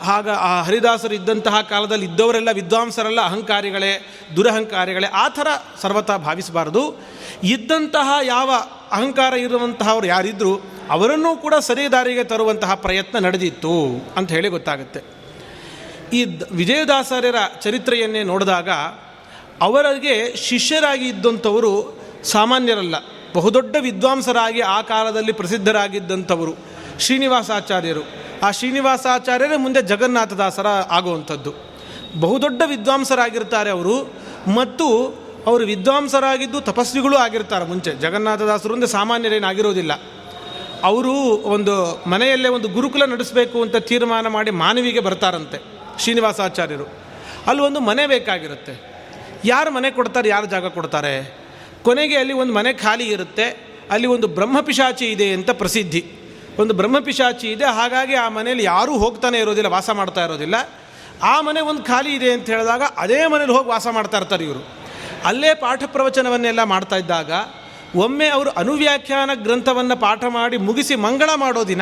[0.01, 5.47] ಆಗ ಆ ಹರಿದಾಸರು ಇದ್ದಂತಹ ಕಾಲದಲ್ಲಿ ಇದ್ದವರೆಲ್ಲ ವಿದ್ವಾಂಸರೆಲ್ಲ ಅಹಂಕಾರಿಗಳೇ, ದುರಹಂಕಾರಿಗಳೇ, ಆ ಥರ
[5.81, 7.01] ಸರ್ವತಾ ಭಾವಿಸಬಾರದು.
[7.43, 8.51] ಇದ್ದಂತಹ ಯಾವ
[8.91, 15.01] ಅಹಂಕಾರ ಇರುವಂತಹವ್ರು ಯಾರಿದ್ದರೂ ಅವರನ್ನೂ ಕೂಡ ಸರಿ ದಾರಿಗೆ ತರುವಂತಹ ಪ್ರಯತ್ನ ನಡೆದಿತ್ತು ಅಂತ ಹೇಳಿ ಗೊತ್ತಾಗುತ್ತೆ.
[16.13, 18.69] ಈ ವಿಜಯದಾಸರ್ಯರ ಚರಿತ್ರೆಯನ್ನೇ ನೋಡಿದಾಗ
[19.61, 22.95] ಅವರಿಗೆ ಶಿಷ್ಯರಾಗಿ ಇದ್ದಂಥವರು ಸಾಮಾನ್ಯರಲ್ಲ.
[23.33, 26.55] ಬಹುದೊಡ್ಡ ವಿದ್ವಾಂಸರಾಗಿ ಆ ಕಾಲದಲ್ಲಿ ಪ್ರಸಿದ್ಧರಾಗಿದ್ದಂಥವರು
[26.99, 28.28] ಶ್ರೀನಿವಾಸಾಚಾರ್ಯರು.
[28.43, 31.53] ಆ ಶ್ರೀನಿವಾಸಾಚಾರ್ಯರೇ ಮುಂದೆ ಜಗನ್ನಾಥದಾಸರ ಆಗುವಂಥದ್ದು.
[32.19, 34.13] ಬಹುದೊಡ್ಡ ವಿದ್ವಾಂಸರಾಗಿರ್ತಾರೆ ಅವರು,
[34.55, 34.87] ಮತ್ತು
[35.47, 37.91] ಅವರು ವಿದ್ವಾಂಸರಾಗಿದ್ದು ತಪಸ್ವಿಗಳು ಆಗಿರ್ತಾರೆ ಮುಂಚೆ.
[37.91, 39.93] ಜಗನ್ನಾಥದಾಸರು ಅಂದರೆ ಸಾಮಾನ್ಯರೇನಾಗಿರೋದಿಲ್ಲ.
[40.83, 45.61] ಅವರು ಒಂದು ಮನೆಯಲ್ಲೇ ಒಂದು ಗುರುಕುಲ ನಡೆಸಬೇಕು ಅಂತ ತೀರ್ಮಾನ ಮಾಡಿ ಮಾನವಿಗೆ ಬರ್ತಾರಂತೆ
[45.99, 46.85] ಶ್ರೀನಿವಾಸಾಚಾರ್ಯರು.
[47.47, 48.89] ಅಲ್ಲಿ ಒಂದು ಮನೆ ಬೇಕಾಗಿರುತ್ತೆ.
[49.45, 51.37] ಯಾರು ಮನೆ ಕೊಡ್ತಾರೆ, ಯಾರು ಜಾಗ ಕೊಡ್ತಾರೆ?
[51.83, 53.77] ಕೊನೆಗೆ ಅಲ್ಲಿ ಒಂದು ಮನೆ ಖಾಲಿ ಇರುತ್ತೆ.
[53.91, 56.05] ಅಲ್ಲಿ ಒಂದು ಬ್ರಹ್ಮಪಿಶಾಚಿ ಇದೆ ಅಂತ ಪ್ರಸಿದ್ಧಿ.
[56.59, 57.65] ಒಂದು ಬ್ರಹ್ಮಪಿಶಾಚಿ ಇದೆ.
[57.65, 60.55] ಹಾಗಾಗಿ ಆ ಮನೇಲಿ ಯಾರೂ ಹೋಗ್ತಾನೆ ಇರೋದಿಲ್ಲ, ವಾಸ ಮಾಡ್ತಾ ಇರೋದಿಲ್ಲ.
[61.23, 64.61] ಆ ಮನೆ ಒಂದು ಖಾಲಿ ಇದೆ ಅಂತ ಹೇಳಿದಾಗ ಅದೇ ಮನೇಲಿ ಹೋಗಿ ವಾಸ ಮಾಡ್ತಾ ಇರ್ತಾರೆ ಇವರು.
[65.25, 67.31] ಅಲ್ಲೇ ಪಾಠ ಪ್ರವಚನವನ್ನೆಲ್ಲ ಮಾಡ್ತಾ ಇದ್ದಾಗ
[67.95, 71.81] ಒಮ್ಮೆ ಅವರು ಅನುವ್ಯಾಖ್ಯಾನ ಗ್ರಂಥವನ್ನು ಪಾಠ ಮಾಡಿ ಮುಗಿಸಿ ಮಂಗಳ ಮಾಡೋ ದಿನ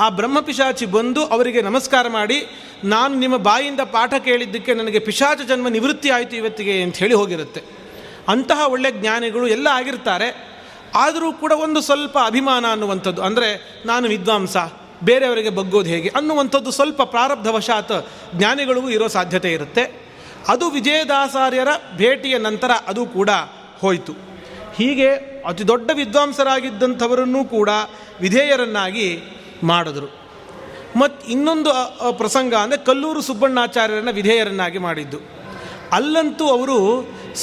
[0.00, 2.46] ಆ ಬ್ರಹ್ಮಪಿಶಾಚಿ ಬಂದು ಅವರಿಗೆ ನಮಸ್ಕಾರ ಮಾಡಿ,
[2.84, 7.62] ನಾನು ನಿಮ್ಮ ಬಾಯಿಂದ ಪಾಠ ಕೇಳಿದ್ದಕ್ಕೆ ನನಗೆ ಪಿಶಾಚ ಜನ್ಮ ನಿವೃತ್ತಿ ಆಯಿತು ಇವತ್ತಿಗೆ ಅಂತ ಹೇಳಿ ಹೋಗಿರುತ್ತೆ.
[8.28, 10.45] ಅಂತಹ ಒಳ್ಳೆ ಜ್ಞಾನಿಗಳು ಎಲ್ಲ ಆಗಿರ್ತಾರೆ.
[10.96, 13.22] ಆದರೂ ಕೂಡ ಒಂದು ಸ್ವಲ್ಪ ಅಭಿಮಾನ ಅನ್ನುವಂಥದ್ದು.
[13.22, 13.48] ಅಂದರೆ
[13.86, 14.56] ನಾನು ವಿದ್ವಾಂಸ,
[15.04, 17.96] ಬೇರೆಯವರಿಗೆ ಬಗ್ಗೋದು ಹೇಗೆ ಅನ್ನುವಂಥದ್ದು ಸ್ವಲ್ಪ ಪ್ರಾರಬ್ಧವಶಾತ್
[18.34, 19.84] ಜ್ಞಾನಿಗಳಿಗೂ ಇರೋ ಸಾಧ್ಯತೆ ಇರುತ್ತೆ.
[20.48, 23.30] ಅದು ವಿಜಯದಾಸಾರ್ಯರ ಭೇಟಿಯ ನಂತರ ಅದು ಕೂಡ
[23.80, 24.12] ಹೋಯಿತು.
[24.76, 25.08] ಹೀಗೆ
[25.48, 27.70] ಅತಿ ದೊಡ್ಡ ವಿದ್ವಾಂಸರಾಗಿದ್ದಂಥವರನ್ನೂ ಕೂಡ
[28.20, 29.08] ವಿಧೇಯರನ್ನಾಗಿ
[29.62, 30.08] ಮಾಡಿದ್ರು.
[30.96, 31.70] ಮತ್ತು ಇನ್ನೊಂದು
[32.18, 35.18] ಪ್ರಸಂಗ ಅಂದರೆ ಕಲ್ಲೂರು ಸುಬ್ಬಣ್ಣಾಚಾರ್ಯರನ್ನ ವಿಧೇಯರನ್ನಾಗಿ ಮಾಡಿದ್ದು.
[35.92, 36.78] ಅಲ್ಲಂತೂ ಅವರು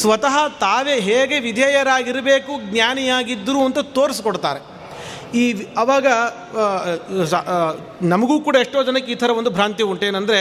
[0.02, 4.62] ಸ್ವತಃ ತಾವೇ ಹೇಗೆ ವಿಧೇಯರಾಗಿರಬೇಕು, ಜ್ಞಾನಿಯಾಗಿದ್ದರು ಅಂತ ತೋರಿಸ್ಕೊಡ್ತಾರೆ.
[5.42, 5.44] ಈ
[5.78, 6.08] ಅವಾಗ
[8.14, 10.40] ನಮಗೂ ಕೂಡ ಎಷ್ಟೋ ಜನಕ್ಕೆ ಈ ಥರ ಒಂದು ಭ್ರಾಂತಿ ಉಂಟೇನೆಂದರೆ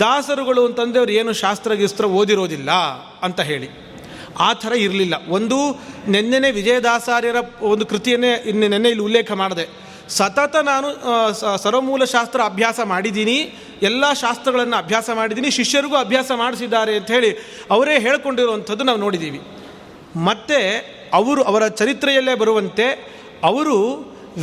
[0.00, 2.70] ದಾಸರುಗಳು ಅಂತಂದರೆ ಅವ್ರು ಏನು ಶಾಸ್ತ್ರ, ಗಿಸ್ತ್ರ ಓದಿರೋದಿಲ್ಲ
[3.22, 3.68] ಅಂತ ಹೇಳಿ.
[4.38, 5.14] ಆ ಥರ ಇರಲಿಲ್ಲ.
[5.28, 5.58] ಒಂದು
[6.08, 7.38] ನೆನ್ನೆನೆ ವಿಜಯದಾಸಾರ್ಯರ
[7.72, 9.66] ಒಂದು ಕೃತಿಯನ್ನೇ ಇನ್ನು ನೆನ್ನೆ ಇಲ್ಲಿ ಉಲ್ಲೇಖ ಮಾಡಿದೆ.
[10.16, 10.88] ಸತತ ನಾನು
[11.64, 13.36] ಸರ್ವಮೂಲ ಶಾಸ್ತ್ರ ಅಭ್ಯಾಸ ಮಾಡಿದ್ದೀನಿ,
[13.88, 17.30] ಎಲ್ಲ ಶಾಸ್ತ್ರಗಳನ್ನು ಅಭ್ಯಾಸ ಮಾಡಿದ್ದೀನಿ, ಶಿಷ್ಯರಿಗೂ ಅಭ್ಯಾಸ ಮಾಡಿಸಿದ್ದಾರೆ ಅಂತ ಹೇಳಿ
[17.74, 19.40] ಅವರೇ ಹೇಳ್ಕೊಂಡಿರುವಂಥದ್ದು ನಾವು ನೋಡಿದ್ದೀವಿ.
[20.28, 20.58] ಮತ್ತು
[21.18, 22.86] ಅವರು ಅವರ ಚರಿತ್ರೆಯಲ್ಲೇ ಬರುವಂತೆ
[23.50, 23.76] ಅವರು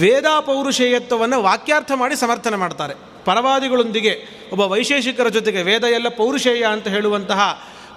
[0.03, 2.93] ವೇದಾಪೌರುಷೇಯತ್ವವನ್ನು ವಾಕ್ಯಾರ್ಥ ಮಾಡಿ ಸಮರ್ಥನೆ ಮಾಡ್ತಾರೆ.
[3.27, 4.13] ಪರವಾದಿಗಳೊಂದಿಗೆ,
[4.53, 7.41] ಒಬ್ಬ ವೈಶೇಷಿಕರ ಜೊತೆಗೆ ವೇದ ಎಲ್ಲ ಪೌರುಷೇಯ ಅಂತ ಹೇಳುವಂತಹ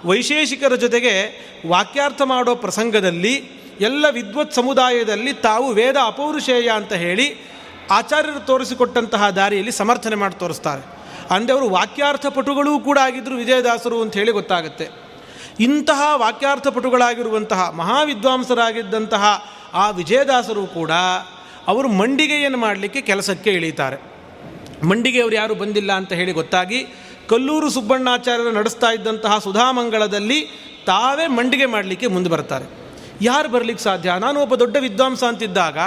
[0.09, 1.13] ವೈಶೇಷಿಕರ ಜೊತೆಗೆ
[1.73, 3.33] ವಾಕ್ಯಾರ್ಥ ಮಾಡೋ ಪ್ರಸಂಗದಲ್ಲಿ,
[3.87, 7.27] ಎಲ್ಲ ವಿದ್ವತ್ ಸಮುದಾಯದಲ್ಲಿ ತಾವು ವೇದ ಅಪೌರುಷೇಯ ಅಂತ ಹೇಳಿ
[7.91, 10.83] ಆಚಾರ್ಯರು ತೋರಿಸಿಕೊಟ್ಟಂತಹ ದಾರಿಯಲ್ಲಿ ಸಮರ್ಥನೆ ಮಾಡಿ ತೋರಿಸ್ತಾರೆ.
[11.35, 14.89] ಅಂದರೆ ಅವರು ವಾಕ್ಯಾರ್ಥ ಪಟುಗಳೂ ಕೂಡ ಆಗಿದ್ದರು ವಿಜಯದಾಸರು ಅಂತ ಹೇಳಿ ಗೊತ್ತಾಗುತ್ತೆ.
[15.59, 19.23] ಇಂತಹ ವಾಕ್ಯಾರ್ಥ ಪಟುಗಳಾಗಿರುವಂತಹ ಮಹಾವಿದ್ವಾಂಸರಾಗಿದ್ದಂತಹ
[19.73, 20.91] ಆ ವಿಜಯದಾಸರು ಕೂಡ
[21.67, 23.97] ಅವರು ಮಂಡಿಗೆಯನ್ನು ಮಾಡಲಿಕ್ಕೆ ಕೆಲಸಕ್ಕೆ ಇಳೀತಾರೆ.
[24.87, 26.87] ಮಂಡಿಗೆಯವರು ಯಾರು ಬಂದಿಲ್ಲ ಅಂತ ಹೇಳಿ ಗೊತ್ತಾಗಿ
[27.29, 30.39] ಕಲ್ಲೂರು ಸುಬ್ಬಣ್ಣಾಚಾರ್ಯರು ನಡೆಸ್ತಾ ಇದ್ದಂತಹ ಸುಧಾಮಂಗಳದಲ್ಲಿ
[30.87, 32.65] ತಾವೇ ಮಂಡಿಗೆ ಮಾಡಲಿಕ್ಕೆ ಮುಂದೆ ಬರ್ತಾರೆ.
[33.21, 34.13] ಯಾರು ಬರಲಿಕ್ಕೆ ಸಾಧ್ಯ?
[34.19, 35.77] ನಾನು ಒಬ್ಬ ದೊಡ್ಡ ವಿದ್ವಾಂಸ ಅಂತಿದ್ದಾಗ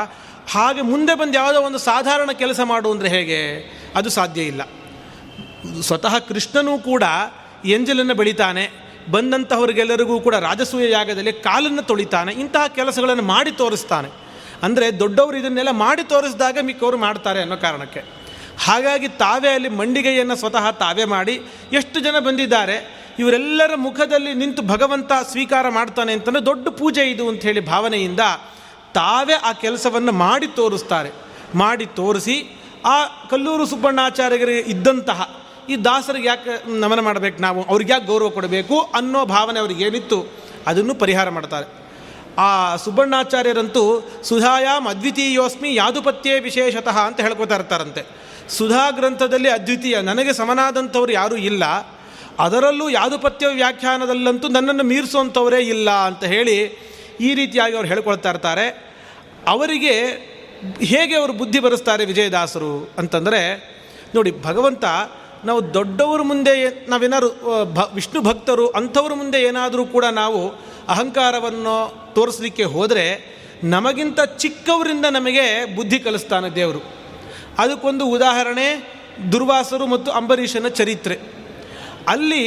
[0.52, 3.40] ಹಾಗೆ ಮುಂದೆ ಬಂದು ಯಾವುದೋ ಒಂದು ಸಾಧಾರಣ ಕೆಲಸ ಮಾಡು ಅಂದರೆ ಹೇಗೆ?
[3.98, 4.62] ಅದು ಸಾಧ್ಯ ಇಲ್ಲ.
[5.88, 7.04] ಸ್ವತಃ ಕೃಷ್ಣನೂ ಕೂಡ
[7.76, 8.64] ಎಂಜಲನ್ನು ಬೆಳಿತಾನೆ,
[9.10, 14.10] ಬಂದಂತಹವರಿಗೆಲ್ಲರಿಗೂ ಕೂಡ ರಾಜಸೂಯ ಯಾಗದಲ್ಲಿ ಕಾಲನ್ನು ತೊಳಿತಾನೆ, ಇಂತಹ ಕೆಲಸಗಳನ್ನು ಮಾಡಿ ತೋರಿಸ್ತಾನೆ.
[14.62, 18.02] ಅಂದರೆ ದೊಡ್ಡವರು ಇದನ್ನೆಲ್ಲ ಮಾಡಿ ತೋರಿಸಿದಾಗ ಮಿಕ್ಕವರು ಮಾಡ್ತಾರೆ ಅನ್ನೋ ಕಾರಣಕ್ಕೆ.
[18.58, 21.34] ಹಾಗಾಗಿ ತಾವೇ ಅಲ್ಲಿ ಮಂಡಿಗೆಯನ್ನು ಸ್ವತಃ ತಾವೇ ಮಾಡಿ,
[21.72, 22.76] ಎಷ್ಟು ಜನ ಬಂದಿದ್ದಾರೆ,
[23.18, 28.22] ಇವರೆಲ್ಲರ ಮುಖದಲ್ಲಿ ನಿಂತು ಭಗವಂತ ಸ್ವೀಕಾರ ಮಾಡ್ತಾನೆ ಅಂತಂದರೆ ದೊಡ್ಡ ಪೂಜೆ ಇದು ಅಂತ ಹೇಳಿ ಭಾವನೆಯಿಂದ
[28.94, 31.10] ತಾವೇ ಆ ಕೆಲಸವನ್ನು ಮಾಡಿ ತೋರಿಸ್ತಾರೆ.
[31.54, 32.36] ಮಾಡಿ ತೋರಿಸಿ
[32.86, 32.96] ಆ
[33.30, 35.20] ಕಲ್ಲೂರು ಸುಬ್ಬಣ್ಣಾಚಾರ್ಯರಿಗೆ ಇದ್ದಂತಹ
[35.68, 37.60] ಈ ದಾಸರಿಗೆ ಯಾಕೆ ನಮನ ಮಾಡಬೇಕು ನಾವು?
[37.62, 40.18] ಅವ್ರಿಗೆ ಯಾಕೆ ಗೌರವ ಕೊಡಬೇಕು ಅನ್ನೋ ಭಾವನೆ ಅವ್ರಿಗೆ ಏನಿತ್ತು,
[40.66, 41.66] ಅದನ್ನು ಪರಿಹಾರ ಮಾಡ್ತಾರೆ.
[42.38, 43.82] ಆ ಸುಬ್ಬಣ್ಣಾಚಾರ್ಯರಂತೂ
[44.24, 48.02] ಸುಧಾಯಾಮ್ ಅದ್ವಿತೀಯೋಸ್ಮಿ ಯಾದುಪತ್ಯೇ ವಿಶೇಷತಃ ಅಂತ ಹೇಳ್ಕೊತಾ ಇರ್ತಾರಂತೆ.
[48.48, 51.64] ಸುಧಾ ಗ್ರಂಥದಲ್ಲಿ ಅದ್ವಿತೀಯ ನನಗೆ ಸಮನಾದಂಥವ್ರು ಯಾರೂ ಇಲ್ಲ,
[52.38, 56.56] ಅದರಲ್ಲೂ ಯಾದುಪತ್ಯ ವ್ಯಾಖ್ಯಾನದಲ್ಲಂತೂ ನನ್ನನ್ನು ಮೀರಿಸುವಂಥವರೇ ಇಲ್ಲ ಅಂತ ಹೇಳಿ
[57.20, 58.94] ಈ ರೀತಿಯಾಗಿ ಅವ್ರು ಹೇಳ್ಕೊಳ್ತಾ ಇರ್ತಾರೆ.
[59.46, 59.94] ಅವರಿಗೆ
[60.80, 63.74] ಹೇಗೆ ಅವರು ಬುದ್ಧಿ ಬರೆಸ್ತಾರೆ ವಿಜಯದಾಸರು ಅಂತಂದರೆ,
[64.14, 64.84] ನೋಡಿ ಭಗವಂತ
[65.44, 67.28] ನಾವು ದೊಡ್ಡವರ ಮುಂದೆ ನಾವೇನಾದ್ರು
[67.64, 70.48] ಭ, ವಿಷ್ಣು ಭಕ್ತರು ಅಂಥವ್ರ ಮುಂದೆ ಏನಾದರೂ ಕೂಡ ನಾವು
[70.88, 71.74] ಅಹಂಕಾರವನ್ನು
[72.14, 76.78] ತೋರಿಸಲಿಕ್ಕೆ ಹೋದರೆ ನಮಗಿಂತ ಚಿಕ್ಕವರಿಂದ ನಮಗೆ ಬುದ್ಧಿ ಕಲಿಸ್ತಾನೆ ದೇವರು.
[77.58, 78.94] ಅದಕ್ಕೊಂದು ಉದಾಹರಣೆ
[79.32, 81.43] ದುರ್ವಾಸರು ಮತ್ತು ಅಂಬರೀಷನ ಚರಿತ್ರೆ.
[82.08, 82.44] ಅಲ್ಲಿ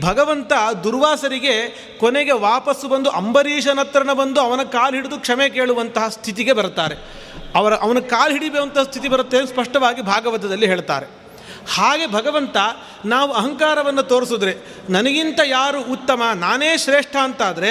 [0.00, 0.52] ಭಗವಂತ
[0.84, 1.54] ದುರ್ವಾಸರಿಗೆ
[2.00, 6.96] ಕೊನೆಗೆ ವಾಪಸ್ಸು ಬಂದು ಅಂಬರೀಷನ ಹತ್ರನ ಬಂದು ಅವನ ಕಾಲು ಹಿಡಿದು ಕ್ಷಮೆ ಕೇಳುವಂತಹ ಸ್ಥಿತಿಗೆ ಬರ್ತಾರೆ
[7.58, 11.06] ಅವರ, ಅವನ ಕಾಲು ಹಿಡಿಯುವಂತಹ ಸ್ಥಿತಿ ಬರುತ್ತೆ ಸ್ಪಷ್ಟವಾಗಿ ಭಾಗವತದಲ್ಲಿ ಹೇಳ್ತಾರೆ.
[11.74, 12.56] ಹಾಗೆ ಭಗವಂತ
[13.04, 14.54] ನಾವು ಅಹಂಕಾರವನ್ನು ತೋರಿಸಿದ್ರೆ
[14.90, 17.70] ನನಗಿಂತ ಯಾರು ಉತ್ತಮ, ನಾನೇ ಶ್ರೇಷ್ಠ ಅಂತಾದರೆ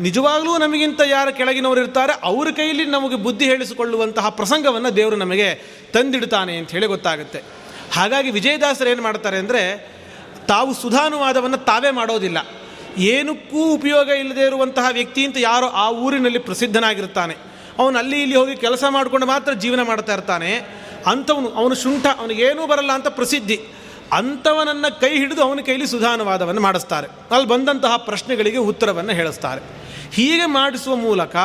[0.00, 5.48] ನಿಜವಾಗಲೂ ನಮಗಿಂತ ಯಾರು ಕೆಳಗಿನವರು ಇರ್ತಾರೆ, ಅವ್ರ ಕೈಲಿ ನಮಗೆ ಬುದ್ಧಿ ಹೇಳಿಸಿಕೊಳ್ಳುವಂತಹ ಪ್ರಸಂಗವನ್ನು ದೇವರು ನಮಗೆ
[5.92, 7.42] ತಂದಿಡ್ತಾನೆ ಅಂತ ಹೇಳಿ ಗೊತ್ತಾಗುತ್ತೆ.
[7.92, 9.62] ಹಾಗಾಗಿ ವಿಜಯದಾಸರು ಏನು ಮಾಡ್ತಾರೆ ಅಂದರೆ
[10.46, 12.38] ತಾವು ಸುಧಾನುವಾದವನ್ನು ತಾವೇ ಮಾಡೋದಿಲ್ಲ.
[12.98, 17.36] ಏನಕ್ಕೂ ಉಪಯೋಗ ಇಲ್ಲದೆ ಇರುವಂತಹ ವ್ಯಕ್ತಿ ಅಂತ ಯಾರೋ ಆ ಊರಿನಲ್ಲಿ ಪ್ರಸಿದ್ಧನಾಗಿರ್ತಾನೆ.
[17.78, 20.82] ಅವನು ಅಲ್ಲಿ ಇಲ್ಲಿ ಹೋಗಿ ಕೆಲಸ ಮಾಡಿಕೊಂಡು ಮಾತ್ರ ಜೀವನ ಮಾಡ್ತಾ ಇರ್ತಾನೆ.
[21.06, 23.60] ಅಂಥವನು, ಅವನು ಶುಂಠ ಅವನಿಗೇನೂ ಬರಲ್ಲ ಅಂತ ಪ್ರಸಿದ್ಧಿ.
[24.12, 27.06] ಅಂಥವನನ್ನು ಕೈ ಹಿಡಿದು ಅವನ ಕೈಲಿ ಸುಧಾನುವಾದವನ್ನು ಮಾಡಿಸ್ತಾರೆ.
[27.06, 29.60] ಅಲ್ಲಿ ಬಂದಂತಹ ಪ್ರಶ್ನೆಗಳಿಗೆ ಉತ್ತರವನ್ನು ಹೇಳಿಸ್ತಾರೆ.
[30.12, 31.36] ಹೀಗೆ ಮಾಡಿಸುವ ಮೂಲಕ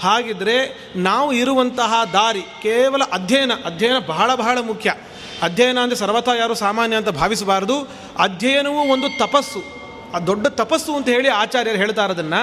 [0.00, 4.94] ಹಾಗಿದ್ರೆ ನಾವು ಇರುವಂತಹ ದಾರಿ ಕೇವಲ ಅಧ್ಯಯನ ಅಧ್ಯಯನ ಬಹಳ ಬಹಳ ಮುಖ್ಯ.
[5.46, 7.76] ಅಧ್ಯಯನ ಅಂದರೆ ಸರ್ವತಾ ಯಾರು ಸಾಮಾನ್ಯ ಅಂತ ಭಾವಿಸಬಾರದು.
[8.26, 9.60] ಅಧ್ಯಯನವೂ ಒಂದು ತಪಸ್ಸು.
[10.14, 12.40] ಆ ದೊಡ್ಡ ತಪಸ್ಸು ಅಂತ ಹೇಳಿ ಆಚಾರ್ಯರು ಹೇಳ್ತಾ ಇರೋದನ್ನು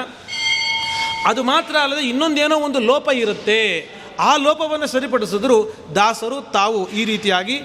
[1.30, 3.60] ಅದು ಮಾತ್ರ ಅಲ್ಲದೆ ಇನ್ನೊಂದೇನೋ ಒಂದು ಲೋಪ ಇರುತ್ತೆ.
[4.30, 5.58] ಆ ಲೋಪವನ್ನು ಸರಿಪಡಿಸಿದ್ರು
[5.96, 7.56] ದಾಸರು, ತಾವು ಈ ರೀತಿಯಾಗಿ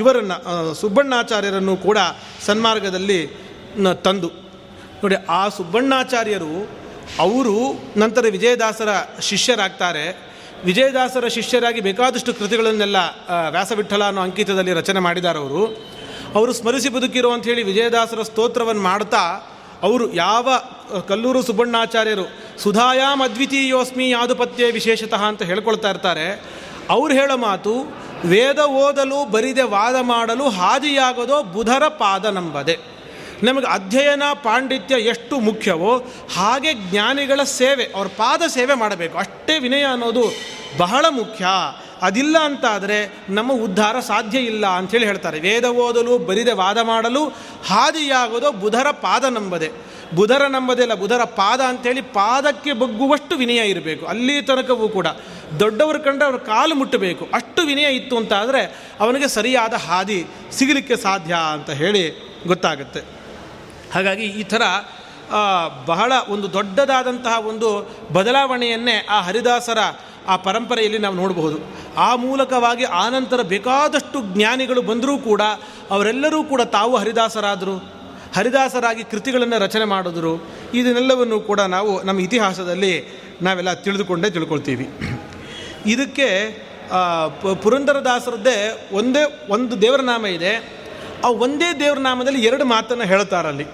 [0.00, 0.36] ಇವರನ್ನು
[0.80, 1.98] ಸುಬ್ಬಣ್ಣಾಚಾರ್ಯರನ್ನು ಕೂಡ
[2.46, 3.20] ಸನ್ಮಾರ್ಗದಲ್ಲಿ
[4.06, 4.30] ತಂದು.
[5.02, 6.54] ನೋಡಿ, ಆ ಸುಬ್ಬಣ್ಣಾಚಾರ್ಯರು
[7.26, 7.54] ಅವರು
[8.02, 8.90] ನಂತರ ವಿಜಯದಾಸರ
[9.28, 10.04] ಶಿಷ್ಯರಾಗ್ತಾರೆ.
[10.64, 12.96] ವಿಜಯದಾಸರ ಶಿಷ್ಯರಾಗಿ ಬೇಕಾದಷ್ಟು ಕೃತಿಗಳನ್ನೆಲ್ಲ
[13.50, 15.62] ವ್ಯಾಸವಿಠಲ ಅನ್ನೋ ಅಂಕಿತದಲ್ಲಿ ರಚನೆ ಮಾಡಿದಾರವರು.
[16.34, 19.22] ಅವರು ಸ್ಮರಿಸಿ ಬದುಕಿರೋ ಅಂಥೇಳಿ ವಿಜಯದಾಸರ ಸ್ತೋತ್ರವನ್ನು ಮಾಡ್ತಾ,
[19.82, 20.48] ಅವರು ಯಾವ
[21.08, 22.26] ಕಲ್ಲೂರು ಸುಬ್ಬಣ್ಣಾಚಾರ್ಯರು
[22.58, 26.26] ಸುಧಾಯಾಮ್ ಅದ್ವಿತೀಯೋಸ್ಮಿ ಯಾದುಪತ್ಯೆ ವಿಶೇಷತಃ ಅಂತ ಹೇಳ್ಕೊಳ್ತಾ ಇರ್ತಾರೆ.
[26.90, 27.74] ಅವ್ರು ಹೇಳೋ ಮಾತು,
[28.24, 32.99] ವೇದ ಓದಲು, ಬರಿದೆ ವಾದ ಮಾಡಲು ಹಾದಿಯಾಗದೋ ಬುಧರ ಪಾದ ನಂಬದೆ.
[33.42, 35.96] ನಮಗೆ ಅಧ್ಯಯನ ಪಾಂಡಿತ್ಯ ಎಷ್ಟು ಮುಖ್ಯವೋ
[36.36, 39.18] ಹಾಗೆ ಜ್ಞಾನಿಗಳ ಸೇವೆ, ಅವ್ರ ಪಾದ ಸೇವೆ ಮಾಡಬೇಕು.
[39.18, 40.24] ಅಷ್ಟೇ ವಿನಯ ಅನ್ನೋದು
[40.78, 41.46] ಬಹಳ ಮುಖ್ಯ.
[42.02, 45.40] ಅದಿಲ್ಲ ಅಂತಾದರೆ ನಮ್ಮ ಉದ್ಧಾರ ಸಾಧ್ಯ ಇಲ್ಲ ಅಂಥೇಳಿ ಹೇಳ್ತಾರೆ.
[45.40, 47.24] ವೇದ ಓದಲು, ಬರಿದೆ ವಾದ ಮಾಡಲು,
[47.66, 49.70] ಹಾದಿಯಾಗೋದು ಬುಧರ ಪಾದ ನಂಬದೆ.
[50.14, 54.06] ಬುಧರ ನಂಬದೆಲ್ಲ ಬುಧರ ಪಾದ ಅಂಥೇಳಿ ಪಾದಕ್ಕೆ ಬಗ್ಗುವಷ್ಟು ವಿನಯ ಇರಬೇಕು.
[54.06, 55.06] ಅಲ್ಲಿ ತನಕವೂ ಕೂಡ.
[55.60, 57.28] ದೊಡ್ಡವರು ಕಂಡ್ರೆ ಅವ್ರ ಕಾಲು ಮುಟ್ಟಬೇಕು.
[57.34, 62.10] ಅಷ್ಟು ವಿನಯ ಇತ್ತು ಅಂತಾದರೆ ಅವನಿಗೆ ಸರಿಯಾದ ಹಾದಿ ಸಿಗಲಿಕ್ಕೆ ಸಾಧ್ಯ ಅಂತ ಹೇಳಿ
[62.46, 63.19] ಗೊತ್ತಾಗುತ್ತೆ.
[63.94, 64.62] ಹಾಗಾಗಿ ಈ ಥರ
[65.86, 67.68] ಬಹಳ ಒಂದು ದೊಡ್ಡದಾದಂತಹ ಒಂದು
[68.12, 69.78] ಬದಲಾವಣೆಯನ್ನೇ ಆ ಹರಿದಾಸರ
[70.28, 71.58] ಆ ಪರಂಪರೆಯಲ್ಲಿ ನಾವು ನೋಡಬಹುದು.
[71.96, 75.42] ಆ ಮೂಲಕವಾಗಿ ಆನಂತರ ಬೇಕಾದಷ್ಟು ಜ್ಞಾನಿಗಳು ಬಂದರೂ ಕೂಡ
[75.90, 77.76] ಅವರೆಲ್ಲರೂ ಕೂಡ ತಾವು ಹರಿದಾಸರಾದರು,
[78.36, 80.32] ಹರಿದಾಸರಾಗಿ ಕೃತಿಗಳನ್ನು ರಚನೆ ಮಾಡಿದ್ರು.
[80.74, 82.92] ಇದನ್ನೆಲ್ಲವನ್ನು ಕೂಡ ನಾವು ನಮ್ಮ ಇತಿಹಾಸದಲ್ಲಿ
[83.42, 84.86] ನಾವೆಲ್ಲ ತಿಳಿದುಕೊಂಡೇ ತಿಳ್ಕೊಳ್ತೀವಿ.
[85.86, 86.28] ಇದಕ್ಕೆ
[87.62, 88.58] ಪುರಂದರದಾಸರದ್ದೇ
[88.92, 90.79] ಒಂದೇ ಒಂದು ದೇವರ ನಾಮ ಇದೆ.
[91.24, 93.64] ಆ ಒಂದೇ ದೇವ್ರ ನಾಮದಲ್ಲಿ ಎರಡು ಮಾತನ್ನು ಹೇಳ್ತಾರಲ್ಲಿ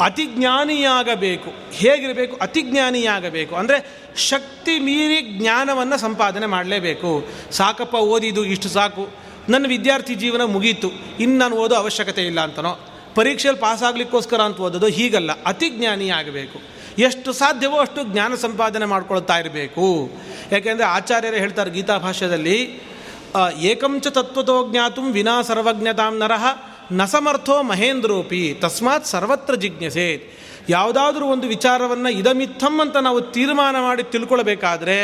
[0.00, 1.52] ಅತಿಜ್ಞಾನಿಯಾಗಬೇಕು.
[1.72, 2.36] ಹೇಗಿರಬೇಕು?
[2.36, 3.56] ಅತಿಜ್ಞಾನಿಯಾಗಬೇಕು.
[3.56, 7.28] ಅಂದರೆ ಶಕ್ತಿ ಮೀರಿ ಜ್ಞಾನವನ್ನು ಸಂಪಾದನೆ ಮಾಡಲೇಬೇಕು.
[7.50, 9.08] ಸಾಕಪ್ಪ ಓದಿದು ಇಷ್ಟು ಸಾಕು.
[9.48, 10.90] ನನ್ನ ವಿದ್ಯಾರ್ಥಿ ಜೀವನ ಮುಗೀತು.
[11.20, 12.88] ಇನ್ನು ನಾನು ಓದೋ ಅವಶ್ಯಕತೆ ಇಲ್ಲ ಅಂತನೋ.
[13.14, 15.42] ಪರೀಕ್ಷೆಯಲ್ಲಿ ಪಾಸಾಗಲಿಕ್ಕೋಸ್ಕರ ಅಂತ ಓದೋದು ಹೀಗಲ್ಲ.
[15.44, 16.58] ಅತಿಜ್ಞಾನಿಯಾಗಬೇಕು.
[16.98, 20.10] ಎಷ್ಟು ಸಾಧ್ಯವೋ ಅಷ್ಟು ಜ್ಞಾನ ಸಂಪಾದನೆ ಮಾಡ್ಕೊಳ್ತಾ ಇರಬೇಕು.
[20.52, 22.80] ಯಾಕೆಂದರೆ ಆಚಾರ್ಯರು ಹೇಳ್ತಾರೆ ಗೀತಾ ಭಾಷ್ಯದಲ್ಲಿ
[23.58, 26.44] ಏಕಂಚ ತತ್ವತೋ ಜ್ಞಾತು ವಿನಾ ಸರ್ವಜ್ಞತಾಂ ನರಹ
[27.06, 30.30] ಸಮರ್ಥೋ ಮಹೇಂದ್ರೋಪಿ, ತಸ್ಮಾತ್ ಸರ್ವತ್ರ ಜಿಜ್ಞಸೆ
[30.68, 34.96] ಯಾವುದಾದ್ರೂ ಒಂದು ವಿಚಾರವನ್ನು ಇದಮಿತ್ತಂ ಅಂತ ನಾವು ತೀರ್ಮಾನ ಮಾಡಿ ತಿಳ್ಕೊಳ್ಬೇಕಾದ್ರೆ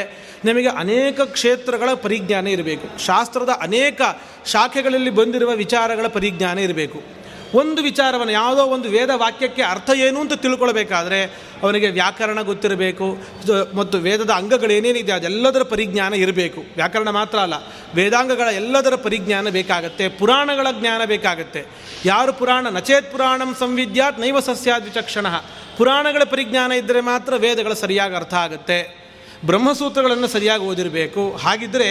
[0.44, 3.04] ನಮಗೆ ಅನೇಕ ಕ್ಷೇತ್ರಗಳ ಪರಿಜ್ಞಾನ ಇರಬೇಕು.
[3.04, 4.00] ಶಾಸ್ತ್ರದ ಅನೇಕ
[4.46, 7.17] ಶಾಖೆಗಳಲ್ಲಿ ಬಂದಿರುವ ವಿಚಾರಗಳ ಪರಿಜ್ಞಾನ ಇರಬೇಕು.
[7.54, 11.20] ಒಂದು ವಿಚಾರವನ್ನು, ಯಾವುದೋ ಒಂದು ವೇದ ವಾಕ್ಯಕ್ಕೆ ಅರ್ಥ ಏನು ಅಂತ ತಿಳ್ಕೊಳ್ಬೇಕಾದ್ರೆ
[11.62, 13.06] ಅವನಿಗೆ ವ್ಯಾಕರಣ ಗೊತ್ತಿರಬೇಕು
[13.74, 16.60] ಮತ್ತು ವೇದದ ಅಂಗಗಳೇನೇನಿದೆ ಅದೆಲ್ಲದರ ಪರಿಜ್ಞಾನ ಇರಬೇಕು.
[16.76, 17.54] ವ್ಯಾಕರಣ ಮಾತ್ರ ಅಲ್ಲ,
[17.94, 21.62] ವೇದಾಂಗಗಳ ಎಲ್ಲದರ ಪರಿಜ್ಞಾನ ಬೇಕಾಗತ್ತೆ, ಪುರಾಣಗಳ ಜ್ಞಾನ ಬೇಕಾಗತ್ತೆ.
[22.04, 22.66] ಯಾರು ಪುರಾಣ?
[22.68, 25.26] ನಚೇತ್ ಪುರಾಣಂ ಸಂವಿದ್ಯಾತ್ ನೈವ ಸಸ್ಯಾದ್ವಿಚಕ್ಷಣ.
[25.76, 28.78] ಪುರಾಣಗಳ ಪರಿಜ್ಞಾನ ಇದ್ದರೆ ಮಾತ್ರ ವೇದಗಳ ಸರಿಯಾಗಿ ಅರ್ಥ ಆಗುತ್ತೆ.
[29.46, 31.36] ಬ್ರಹ್ಮಸೂತ್ರಗಳನ್ನು ಸರಿಯಾಗಿ ಓದಿರಬೇಕು.
[31.36, 31.88] ಹಾಗಿದ್ದರೆ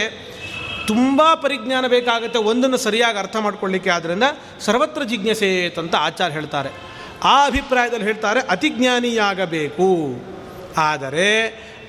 [0.88, 3.90] ತುಂಬ ಪರಿಜ್ಞಾನ ಬೇಕಾಗುತ್ತೆ ಒಂದನ್ನು ಸರಿಯಾಗಿ ಅರ್ಥ ಮಾಡ್ಕೊಳ್ಳಿಕ್ಕೆ.
[3.90, 4.24] ಆದ್ದರಿಂದ
[4.60, 6.70] ಸರ್ವತ್ರ ಜಿಜ್ಞಾಸೆ ಅಂತ ಆಚಾರ್ಯ ಹೇಳ್ತಾರೆ.
[7.24, 9.88] ಆ ಅಭಿಪ್ರಾಯದಲ್ಲಿ ಹೇಳ್ತಾರೆ, ಅತಿಜ್ಞಾನಿಯಾಗಬೇಕು.
[10.78, 11.30] ಆದರೆ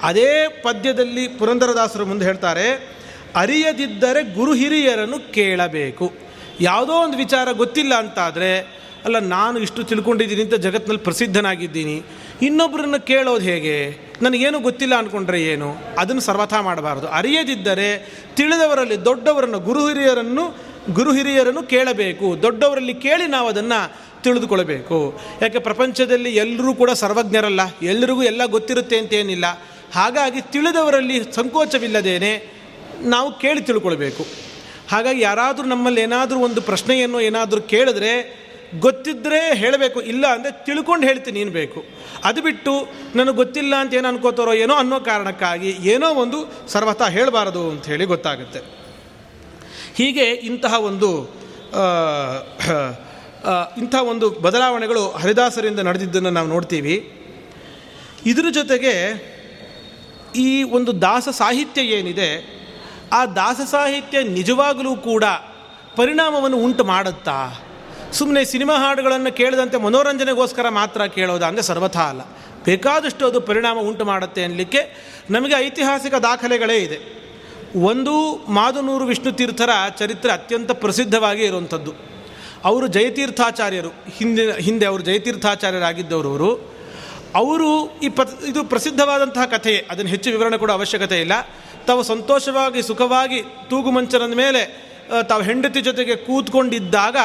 [0.03, 2.99] ಅದೇ ಪದ್ಯದಲ್ಲಿ ಪುರಂದರದಾಸರು ಮುಂದೆ ಹೇಳ್ತಾರೆ,
[3.37, 6.13] ಅರಿಯದಿದ್ದರೆ ಗುರು ಹಿರಿಯರನ್ನು ಕೇಳಬೇಕು.
[6.61, 12.03] ಯಾವುದೋ ಒಂದು ವಿಚಾರ ಗೊತ್ತಿಲ್ಲ ಅಂತಾದರೆ ಅಲ್ಲ, ನಾನು ಇಷ್ಟು ತಿಳ್ಕೊಂಡಿದ್ದೀನಿ ಅಂತ ಜಗತ್ತಿನಲ್ಲಿ ಪ್ರಸಿದ್ಧನಾಗಿದ್ದೀನಿ.
[12.43, 13.77] ಇನ್ನೊಬ್ಬರನ್ನು ಕೇಳೋದು ಹೇಗೆ?
[14.23, 15.77] ನನಗೇನು ಗೊತ್ತಿಲ್ಲ ಅಂದ್ಕೊಂಡ್ರೆ ಏನು?
[15.99, 17.09] ಅದನ್ನು ಸರ್ವಥಾ ಮಾಡಬಾರ್ದು.
[17.09, 17.89] ಅರಿಯದಿದ್ದರೆ
[18.37, 20.45] ತಿಳಿದವರಲ್ಲಿ ದೊಡ್ಡವರನ್ನು ಗುರು ಹಿರಿಯರನ್ನು
[20.95, 22.43] ಗುರು ಹಿರಿಯರನ್ನು ಕೇಳಬೇಕು.
[22.43, 23.81] ದೊಡ್ಡವರಲ್ಲಿ ಕೇಳಿ ನಾವು ಅದನ್ನು
[24.23, 27.61] ತಿಳಿದುಕೊಳ್ಬೇಕು ಯಾಕೆ, ಪ್ರಪಂಚದಲ್ಲಿ ಎಲ್ಲರೂ ಕೂಡ ಸರ್ವಜ್ಞರಲ್ಲ.
[27.83, 29.45] ಎಲ್ಲರಿಗೂ ಎಲ್ಲ ಗೊತ್ತಿರುತ್ತೆ ಅಂತೇನಿಲ್ಲ
[29.95, 32.33] ಹಾಗಾಗಿ ತಿಳಿದವರಲ್ಲಿ ಸಂಕೋಚವಿಲ್ಲದೇನೆ
[33.01, 34.27] ನಾವು ಕೇಳಿ ತಿಳ್ಕೊಳ್ಬೇಕು.
[34.91, 38.13] ಹಾಗಾಗಿ ಯಾರಾದರೂ ನಮ್ಮಲ್ಲಿ ಏನಾದರೂ ಒಂದು ಪ್ರಶ್ನೆಯನ್ನು ಏನಾದರೂ ಕೇಳಿದ್ರೆ
[38.85, 41.81] ಗೊತ್ತಿದ್ದರೆ ಹೇಳಬೇಕು, ಇಲ್ಲ ಅಂದರೆ ತಿಳ್ಕೊಂಡು ಹೇಳ್ತೀನಿ, ನೀನು ಬೇಕು.
[42.29, 42.73] ಅದು ಬಿಟ್ಟು
[43.19, 46.39] ನನಗೆ ಗೊತ್ತಿಲ್ಲ ಅಂತ ಏನು ಅನ್ಕೋತಾರೋ ಏನೋ ಅನ್ನೋ ಕಾರಣಕ್ಕಾಗಿ ಏನೋ ಒಂದು
[46.75, 48.61] ಸರ್ವತಾ ಹೇಳಬಾರದು ಅಂತ ಹೇಳಿ ಗೊತ್ತಾಗುತ್ತೆ.
[50.01, 51.11] ಹೀಗೆ ಇಂತಹ ಒಂದು
[53.83, 56.97] ಇಂಥ ಒಂದು ಬದಲಾವಣೆಗಳು ಹರಿದಾಸರಿಂದ ನಡೆದಿದ್ದನ್ನು ನಾವು ನೋಡ್ತೀವಿ.
[58.31, 58.95] ಇದರ ಜೊತೆಗೆ
[60.47, 62.31] ಈ ಒಂದು ದಾಸ ಸಾಹಿತ್ಯ ಏನಿದೆ,
[63.19, 65.25] ಆ ದಾಸ ಸಾಹಿತ್ಯ ನಿಜವಾಗಲೂ ಕೂಡ
[65.99, 67.39] ಪರಿಣಾಮವನ್ನು ಉಂಟು ಮಾಡುತ್ತಾ
[68.13, 72.21] ಸುಮ್ಮನೆ ಸಿನಿಮಾ ಹಾಡುಗಳನ್ನು ಕೇಳಿದಂತೆ ಮನೋರಂಜನೆಗೋಸ್ಕರ ಮಾತ್ರ ಕೇಳೋದ ಅಂದರೆ ಸರ್ವಥಾ ಅಲ್ಲ.
[72.65, 74.81] ಬೇಕಾದಷ್ಟು ಅದು ಪರಿಣಾಮ ಉಂಟು ಮಾಡುತ್ತೆ ಅನ್ನಲಿಕ್ಕೆ
[75.31, 76.99] ನಮಗೆ ಐತಿಹಾಸಿಕ ದಾಖಲೆಗಳೇ ಇದೆ.
[77.77, 81.93] ಒಂದು ಮಾದನೂರು ವಿಷ್ಣು ತೀರ್ಥರ ಚರಿತ್ರೆ ಅತ್ಯಂತ ಪ್ರಸಿದ್ಧವಾಗಿ ಇರುವಂಥದ್ದು.
[82.65, 83.89] ಅವರು ಜಯತೀರ್ಥಾಚಾರ್ಯರು.
[83.89, 86.79] ಹಿಂದೆ ಹಿಂದೆ ಅವರು ಜಯತೀರ್ಥಾಚಾರ್ಯರಾಗಿದ್ದವರು ಅವರು.
[87.35, 91.33] ಅವರು ಈ ಪ ಇದು ಪ್ರಸಿದ್ಧವಾದಂತಹ ಕಥೆಯೇ ಅದನ್ನು ಹೆಚ್ಚು ವಿವರಣೆ ಕೂಡ ಅವಶ್ಯಕತೆ ಇಲ್ಲ.
[91.87, 94.63] ತಾವು ಸಂತೋಷವಾಗಿ, ಸುಖವಾಗಿ ತೂಗುಮಂಚನದ ಮೇಲೆ
[95.29, 97.17] ತಾವು ಹೆಂಡತಿ ಜೊತೆಗೆ ಕೂತ್ಕೊಂಡಿದ್ದಾಗ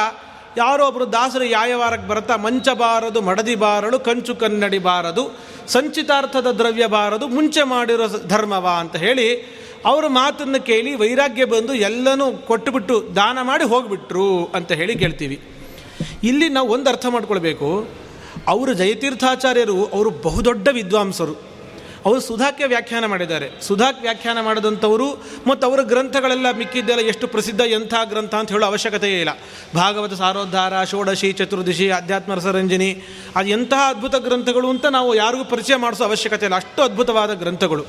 [0.56, 5.38] ಯಾರೋ ಒಬ್ಬರು ದಾಸರು ಯಾಯವಾರಕ್ಕೆ ಬರ್ತಾ ಮಂಚ ಬಾರದು, ಮಡದಿ ಬಾರಳು, ಕಂಚು ಕನ್ನಡಿ ಬಾರದು,
[5.68, 9.42] ಸಂಚಿತಾರ್ಥದ ದ್ರವ್ಯ ಬಾರದು, ಮುಂಚೆ ಮಾಡಿರೋ ಧರ್ಮವ ಅಂತ ಹೇಳಿ
[9.84, 15.40] ಅವರ ಮಾತನ್ನು ಕೇಳಿ ವೈರಾಗ್ಯ ಬಂದು ಎಲ್ಲನೂ ಕೊಟ್ಟುಬಿಟ್ಟು ದಾನ ಮಾಡಿ ಹೋಗಿಬಿಟ್ರು ಅಂತ ಹೇಳಿ ಕೇಳ್ತೀವಿ.
[16.24, 17.88] ಇಲ್ಲಿ ನಾವು ಒಂದು ಅರ್ಥ ಮಾಡ್ಕೊಳ್ಬೇಕು.
[18.48, 21.53] ಅವರು ಜಯತೀರ್ಥಾಚಾರ್ಯರು ಅವರು ಬಹುದೊಡ್ಡ ವಿದ್ವಾಂಸರು.
[22.06, 23.50] ಅವರು ಸುಧಾಕ್ಕೆ ವ್ಯಾಖ್ಯಾನ ಮಾಡಿದ್ದಾರೆ.
[23.60, 29.30] ಸುಧಾಕ್ ವ್ಯಾಖ್ಯಾನ ಮಾಡಿದಂಥವರು ಮತ್ತು ಅವರ ಗ್ರಂಥಗಳೆಲ್ಲ ಮಿಕ್ಕಿದ್ದೆಲ್ಲ ಎಷ್ಟು ಪ್ರಸಿದ್ಧ, ಎಂಥ ಗ್ರಂಥ ಅಂತ ಹೇಳೋ ಅವಶ್ಯಕತೆಯೇ ಇಲ್ಲ.
[29.74, 33.02] ಭಾಗವತ ಸಾರೋದ್ಧಾರ, ಷೋಡಶಿ, ಚತುರ್ದಶಿ ಆಧ್ಯಾತ್ಮ ರಸರಂಜನಿ,
[33.36, 36.56] ಅದು ಎಂತಹ ಅದ್ಭುತ ಗ್ರಂಥಗಳು ಅಂತ ನಾವು ಯಾರಿಗೂ ಪರಿಚಯ ಮಾಡಿಸೋ ಅವಶ್ಯಕತೆ ಇಲ್ಲ.
[36.56, 37.84] ಅಷ್ಟು ಅದ್ಭುತವಾದ ಗ್ರಂಥಗಳು.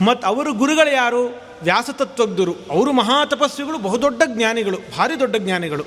[0.00, 1.48] ಮತ್ತು ಅವರು ಗುರುಗಳು ಯಾರು?
[1.62, 5.84] ವ್ಯಾಸತತ್ವಜ್ಞರು ಅವರು ಮಹಾತಪಸ್ವಿಗಳು, ಬಹುದೊಡ್ಡ ಜ್ಞಾನಿಗಳು, ಭಾರಿ ದೊಡ್ಡ ಜ್ಞಾನಿಗಳು.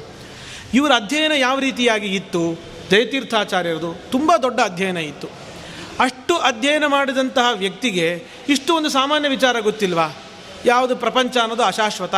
[0.73, 2.59] ಇವರ ಅಧ್ಯಯನ ಯಾವ ರೀತಿಯಾಗಿ ಇತ್ತು?
[2.91, 4.11] ಜಯತೀರ್ಥಾಚಾರ್ಯರದು.
[4.11, 5.40] ತುಂಬ ದೊಡ್ಡ ಅಧ್ಯಯನ ಇತ್ತು.
[6.31, 10.07] ಅಷ್ಟು ಅಧ್ಯಯನ ಮಾಡಿದಂತಹ ವ್ಯಕ್ತಿಗೆ ಇಷ್ಟು ಒಂದು ಸಾಮಾನ್ಯ ವಿಚಾರ ಗೊತ್ತಿಲ್ವಾ?
[10.65, 12.15] ಯಾವುದು ಪ್ರಪಂಚ ಅನ್ನೋದು ಅಶಾಶ್ವತ.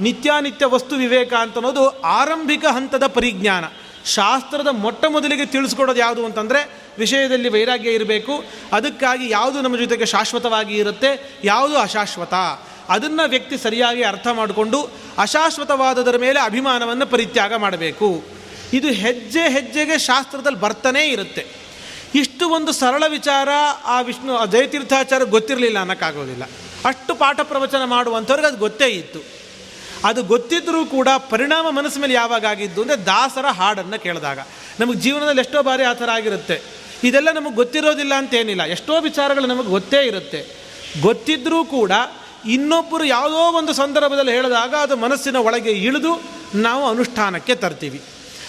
[0.00, 3.64] ನಿತ್ಯಾನಿತ್ಯ ವಸ್ತು ವಿವೇಕ ಅಂತ ಅನ್ನೋದು ಆರಂಭಿಕ ಹಂತದ ಪರಿಜ್ಞಾನ.
[4.04, 6.60] ಶಾಸ್ತ್ರದ ಮೊಟ್ಟ ಮೊದಲಿಗೆ ತಿಳಿಸ್ಕೊಡೋದು ಯಾವುದು ಅಂತಂದರೆ
[6.98, 8.44] ವಿಷಯದಲ್ಲಿ ವೈರಾಗ್ಯ ಇರಬೇಕು.
[8.72, 12.34] ಅದಕ್ಕಾಗಿ ಯಾವುದು ನಮ್ಮ ಜೊತೆಗೆ ಶಾಶ್ವತವಾಗಿ ಇರುತ್ತೆ, ಯಾವುದು ಅಶಾಶ್ವತ.
[12.88, 18.24] ಅದನ್ನು ವ್ಯಕ್ತಿ ಸರಿಯಾಗಿ ಅರ್ಥ ಮಾಡಿಕೊಂಡು ಅಶಾಶ್ವತವಾದದರ ಮೇಲೆ ಅಭಿಮಾನವನ್ನು ಪರಿತ್ಯಾಗ ಮಾಡಬೇಕು.
[18.72, 21.63] ಇದು ಹೆಜ್ಜೆ ಹೆಜ್ಜೆಗೆ ಶಾಸ್ತ್ರದಲ್ಲಿ ಬರ್ತಾನೇ ಇರುತ್ತೆ.
[22.14, 23.48] ಇಷ್ಟು ಒಂದು ಸರಳ ವಿಚಾರ
[23.84, 26.42] ಆ ವಿಷ್ಣು, ಆ ಜಯತೀರ್ಥಾಚಾರ್ಯ ಗೊತ್ತಿರಲಿಲ್ಲ ಅನ್ನೋಕ್ಕಾಗೋದಿಲ್ಲ.
[26.84, 29.20] ಅಷ್ಟು ಪಾಠ ಪ್ರವಚನ ಮಾಡುವಂಥವ್ರಿಗೆ ಅದು ಗೊತ್ತೇ ಇತ್ತು.
[30.04, 34.38] ಅದು ಗೊತ್ತಿದ್ದರೂ ಕೂಡ ಪರಿಣಾಮ ಮನಸ್ಸು ಮೇಲೆ ಯಾವಾಗ ಆಗಿದ್ದು ಅಂದರೆ ದಾಸರ ಹಾಡನ್ನು ಕೇಳಿದಾಗ.
[34.80, 36.62] ನಮಗೆ ಜೀವನದಲ್ಲಿ ಎಷ್ಟೋ ಬಾರಿ ಆ ಥರ ಆಗಿರುತ್ತೆ.
[37.04, 38.62] ಇದೆಲ್ಲ ನಮಗೆ ಗೊತ್ತಿರೋದಿಲ್ಲ ಅಂತೇನಿಲ್ಲ.
[38.62, 40.64] ಎಷ್ಟೋ ವಿಚಾರಗಳು ನಮಗೆ ಗೊತ್ತೇ ಇರುತ್ತೆ.
[41.00, 41.92] ಗೊತ್ತಿದ್ದರೂ ಕೂಡ
[42.46, 46.22] ಇನ್ನೊಬ್ಬರು ಯಾವುದೋ ಒಂದು ಸಂದರ್ಭದಲ್ಲಿ ಹೇಳಿದಾಗ ಅದು ಮನಸ್ಸಿನ ಒಳಗೆ ಇಳಿದು
[46.54, 48.02] ನಾವು ಅನುಷ್ಠಾನಕ್ಕೆ ತರ್ತೀವಿ.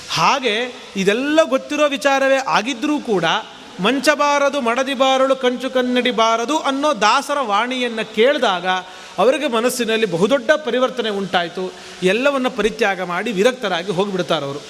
[0.10, 3.24] ಹಾಗೆ ಇದೆಲ್ಲ ಗೊತ್ತಿರೋ ವಿಚಾರವೇ ಆಗಿದ್ದರೂ ಕೂಡ
[3.80, 8.68] ಮಂಚಬಾರದು, ಮಡದಿ ಬಾರಳು, ಕಂಚು ಕನ್ನಡಿ ಬಾರದು ಅನ್ನೋ ದಾಸರ ವಾಣಿಯನ್ನು ಕೇಳಿದಾಗ
[9.18, 11.74] ಅವರಿಗೆ ಮನಸ್ಸಿನಲ್ಲಿ ಬಹುದೊಡ್ಡ ಪರಿವರ್ತನೆ ಉಂಟಾಯಿತು.
[12.04, 14.62] ಎಲ್ಲವನ್ನು ಪರಿತ್ಯಾಗ ಮಾಡಿ ವಿರಕ್ತರಾಗಿ ಹೋಗಿಬಿಡ್ತಾರೆ ಅವರು.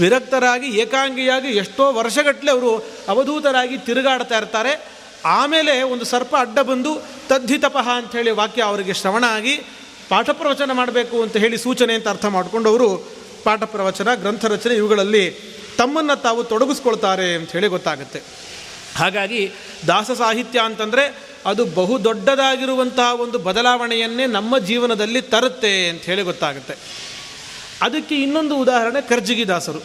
[0.00, 4.88] ವಿರಕ್ತರಾಗಿ, ಏಕಾಂಗಿಯಾಗಿ ಎಷ್ಟೋ ವರ್ಷಗಟ್ಟಲೆ ಅವರು ಅವಧೂತರಾಗಿ ತಿರುಗಾಡ್ತಾ ಇರ್ತಾರೆ.
[5.24, 9.60] ಆಮೇಲೆ ಒಂದು ಸರ್ಪ ಅಡ್ಡ ಬಂದು ತದ್ಧಿತಪಃ ಅಂಥೇಳಿ ವಾಕ್ಯ ಅವರಿಗೆ ಶ್ರವಣ ಆಗಿ,
[10.08, 13.12] ಪಾಠ ಪ್ರವಚನ ಮಾಡಬೇಕು ಅಂತ ಹೇಳಿ ಸೂಚನೆ ಅಂತ ಅರ್ಥ ಮಾಡಿಕೊಂಡು ಅವರು
[13.44, 15.30] ಪಾಠ ಪ್ರವಚನ, ಗ್ರಂಥ ರಚನೆ ಇವುಗಳಲ್ಲಿ
[15.78, 18.49] ತಮ್ಮನ್ನು ತಾವು ತೊಡಗಿಸ್ಕೊಳ್ತಾರೆ ಅಂತ ಹೇಳಿ ಗೊತ್ತಾಗುತ್ತೆ.
[18.96, 19.50] ಹಾಗಾಗಿ
[19.86, 26.74] ದಾಸ ಸಾಹಿತ್ಯ ಅಂತಂದರೆ ಅದು ಬಹು ದೊಡ್ಡದಾಗಿರುವಂತಹ ಒಂದು ಬದಲಾವಣೆಯನ್ನೇ ನಮ್ಮ ಜೀವನದಲ್ಲಿ ತರುತ್ತೆ ಅಂತ ಹೇಳಿ ಗೊತ್ತಾಗುತ್ತೆ.
[27.82, 29.82] ಅದಕ್ಕೆ ಇನ್ನೊಂದು ಉದಾಹರಣೆ ಕರ್ಜಗಿದಾಸರು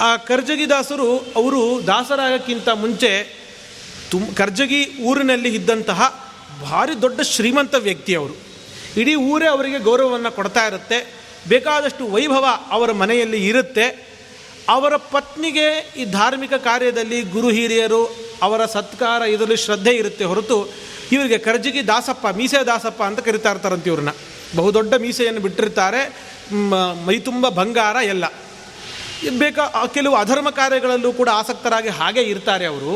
[0.00, 3.40] ಆ ಕರ್ಜಗಿದಾಸರು ಅವರು ದಾಸರಾಗಕ್ಕಿಂತ ಮುಂಚೆ
[4.10, 6.30] ತುಮ್ ಕರ್ಜಗಿ ಊರಿನಲ್ಲಿ ಇದ್ದಂತಹ
[6.62, 8.36] ಭಾರಿ ದೊಡ್ಡ ಶ್ರೀಮಂತ ವ್ಯಕ್ತಿ ಅವರು.
[8.96, 11.14] ಇಡೀ ಊರೇ ಅವರಿಗೆ ಗೌರವವನ್ನು ಕೊಡ್ತಾ ಇರುತ್ತೆ.
[11.48, 14.09] ಬೇಕಾದಷ್ಟು ವೈಭವ ಅವರ ಮನೆಯಲ್ಲಿ ಇರುತ್ತೆ.
[14.74, 15.66] ಅವರ ಪತ್ನಿಗೆ
[16.00, 18.02] ಈ ಧಾರ್ಮಿಕ ಕಾರ್ಯದಲ್ಲಿ ಗುರು ಹಿರಿಯರು
[18.42, 20.58] ಅವರ ಸತ್ಕಾರ ಇದರಲ್ಲಿ ಶ್ರದ್ಧೆ ಇರುತ್ತೆ ಹೊರತು
[21.14, 24.12] ಇವರಿಗೆ ಕರ್ಜಿಗಿ ದಾಸಪ್ಪ, ಮೀಸೆ ದಾಸಪ್ಪ ಅಂತ ಕರಿತಾ ಇರ್ತಾರಂತೆ ಇವ್ರನ್ನ.
[24.56, 26.02] ಬಹುದೊಡ್ಡ ಮೀಸೆಯನ್ನು ಬಿಟ್ಟಿರ್ತಾರೆ.
[27.06, 28.24] ಮೈ ತುಂಬ ಬಂಗಾರ ಎಲ್ಲ.
[29.42, 32.92] ಬೇಕಾ ಕೆಲವು ಅಧರ್ಮ ಕಾರ್ಯಗಳಲ್ಲೂ ಕೂಡ ಆಸಕ್ತರಾಗಿ ಹಾಗೆ ಇರ್ತಾರೆ ಅವರು.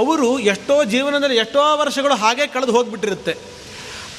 [0.00, 3.34] ಅವರು ಎಷ್ಟೋ ಜೀವನದಲ್ಲಿ ಎಷ್ಟೋ ವರ್ಷಗಳು ಹಾಗೆ ಕಳೆದು ಹೋಗಿಬಿಟ್ಟಿರುತ್ತೆ.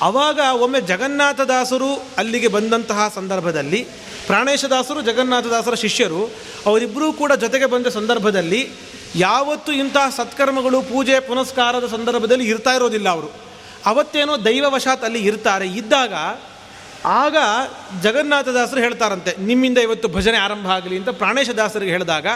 [0.07, 3.81] ಆವಾಗ ಒಮ್ಮೆ ಜಗನ್ನಾಥದಾಸರು ಅಲ್ಲಿಗೆ ಬಂದಂತಹ ಸಂದರ್ಭದಲ್ಲಿ
[4.29, 6.21] ಪ್ರಾಣೇಶದಾಸರು, ಜಗನ್ನಾಥದಾಸರ ಶಿಷ್ಯರು,
[6.65, 8.61] ಅವರಿಬ್ಬರೂ ಕೂಡ ಜೊತೆಗೆ ಬಂದ ಸಂದರ್ಭದಲ್ಲಿ
[9.15, 13.29] ಯಾವತ್ತೂ ಇಂತಹ ಸತ್ಕರ್ಮಗಳು, ಪೂಜೆ, ಪುನಸ್ಕಾರದ ಸಂದರ್ಭದಲ್ಲಿ ಇರ್ತಾ ಇರೋದಿಲ್ಲ ಅವರು.
[13.85, 15.67] ಅವತ್ತೇನೋ ದೈವವಶಾತ್ ಅಲ್ಲಿ ಇರ್ತಾರೆ.
[15.67, 16.13] ಇದ್ದಾಗ
[17.05, 17.35] ಆಗ
[18.03, 22.27] ಜಗನ್ನಾಥದಾಸರು ಹೇಳ್ತಾರಂತೆ, ನಿಮ್ಮಿಂದ ಇವತ್ತು ಭಜನೆ ಆರಂಭ ಆಗಲಿ ಅಂತ ಪ್ರಾಣೇಶದಾಸರಿಗೆ ಹೇಳಿದಾಗ,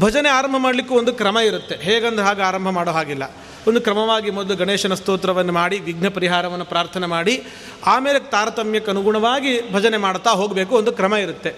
[0.00, 1.76] ಭಜನೆ ಆರಂಭ ಮಾಡಲಿಕ್ಕೂ ಒಂದು ಕ್ರಮ ಇರುತ್ತೆ.
[1.76, 3.24] ಹೇಗಂದ್ರೆ ಹಾಗೆ ಆರಂಭ ಮಾಡೋ ಹಾಗಿಲ್ಲ.
[3.68, 7.44] ಒಂದು ಕ್ರಮವಾಗಿ ಮೊದಲು ಗಣೇಶನ ಸ್ತೋತ್ರವನ್ನು ಮಾಡಿ, ವಿಘ್ನ ಪರಿಹಾರವನ್ನು ಪ್ರಾರ್ಥನೆ ಮಾಡಿ,
[7.86, 11.54] ಆಮೇಲೆ ತಾರತಮ್ಯಕ್ಕೆ ಅನುಗುಣವಾಗಿ ಭಜನೆ ಮಾಡ್ತಾ ಹೋಗಬೇಕು ಒಂದು ಕ್ರಮ ಇರುತ್ತೆ.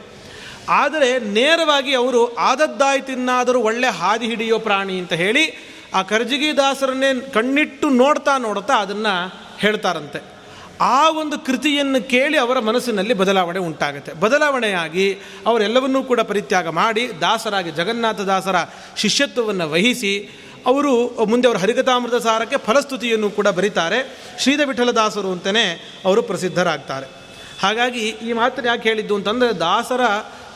[0.69, 8.39] ಆದರೆ ನೇರವಾಗಿ ಅವರು ಆದದ್ದಾಯ್ತಿನ್ನಾದರೂ ಒಳ್ಳೆ ಹಾದಿ ಹಿಡಿಯೋ ಪ್ರಾಣಿ ಅಂತ ಹೇಳಿ ಆ ಕರ್ಜಿಗಿ ದಾಸರನ್ನೇ ಕಣ್ಣಿಟ್ಟು ನೋಡ್ತಾ
[8.39, 10.37] ನೋಡ್ತಾ ಅದನ್ನು ಹೇಳ್ತಾರಂತೆ.
[10.81, 14.13] ಆ ಒಂದು ಕೃತಿಯನ್ನು ಕೇಳಿ ಅವರ ಮನಸ್ಸಿನಲ್ಲಿ ಬದಲಾವಣೆ ಉಂಟಾಗುತ್ತೆ.
[14.13, 18.57] ಬದಲಾವಣೆಯಾಗಿ ಅವರೆಲ್ಲವನ್ನೂ ಕೂಡ ಪರಿತ್ಯಾಗ ಮಾಡಿ, ದಾಸರಾಗಿ ಜಗನ್ನಾಥ ದಾಸರ
[18.97, 20.13] ಶಿಷ್ಯತ್ವವನ್ನು ವಹಿಸಿ
[20.67, 20.93] ಅವರು
[21.27, 23.99] ಮುಂದೆ ಅವರು ಹರಿಗತಾಮೃತ ಸಾರಕ್ಕೆ ಫಲಸ್ತುತಿಯನ್ನು ಕೂಡ ಬರೀತಾರೆ.
[24.39, 25.65] ಶ್ರೀಧ ವಿಠಲದಾಸರು ಅಂತಲೇ
[26.05, 27.07] ಅವರು ಪ್ರಸಿದ್ಧರಾಗ್ತಾರೆ.
[27.63, 30.01] ಹಾಗಾಗಿ ಈ ಮಾತನ್ನು ಯಾಕೆ ಹೇಳಿದ್ದು ಅಂತಂದರೆ ದಾಸರ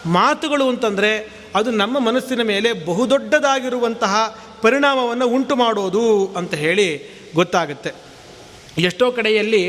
[0.06, 1.12] ಮಾತುಗಳು ಅಂತಂದರೆ
[1.54, 4.14] ಅದು ನಮ್ಮ ಮನಸ್ಸಿನ ಮೇಲೆ ಬಹುದೊಡ್ಡದಾಗಿರುವಂತಹ
[4.62, 6.04] ಪರಿಣಾಮವನ್ನು ಉಂಟು ಮಾಡೋದು
[6.36, 6.88] ಅಂತ ಹೇಳಿ
[7.34, 7.90] ಗೊತ್ತಾಗುತ್ತೆ.
[8.78, 9.64] ಎಷ್ಟೋ ಕಡೆಯಲ್ಲಿ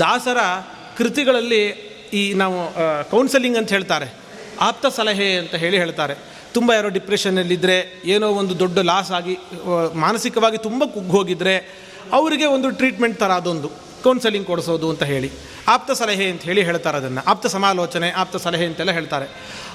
[0.00, 0.40] ದಾಸರ
[0.98, 1.62] ಕೃತಿಗಳಲ್ಲಿ
[2.12, 2.56] ಈ ನಾವು
[3.10, 4.08] ಕೌನ್ಸಲಿಂಗ್ ಅಂತ ಹೇಳ್ತಾರೆ.
[4.60, 6.14] ಆಪ್ತ ಸಲಹೆ ಅಂತ ಹೇಳಿ ಹೇಳ್ತಾರೆ.
[6.54, 9.34] ತುಂಬ ಯಾರೋ ಡಿಪ್ರೆಷನ್ನಲ್ಲಿದ್ದರೆ ಏನೋ ಒಂದು ದೊಡ್ಡ ಲಾಸ್ ಆಗಿ
[9.94, 11.54] ಮಾನಸಿಕವಾಗಿ ತುಂಬ ಕುಗ್ಗೋಗಿದ್ದರೆ
[12.12, 13.68] ಅವರಿಗೆ ಒಂದು ಟ್ರೀಟ್ಮೆಂಟ್ ಥರ ಅದೊಂದು
[14.02, 15.30] ಕೌನ್ಸಲಿಂಗ್ ಕೊಡಿಸೋದು ಅಂತ ಹೇಳಿ,
[15.68, 17.30] ಆಪ್ತ ಸಲಹೆ ಅಂತ ಹೇಳಿ ಹೇಳ್ತಾರೆ ಅದನ್ನು.
[17.30, 19.26] ಆಪ್ತ ಸಮಾಲೋಚನೆ, ಆಪ್ತ ಸಲಹೆ ಅಂತೆಲ್ಲ ಹೇಳ್ತಾರೆ.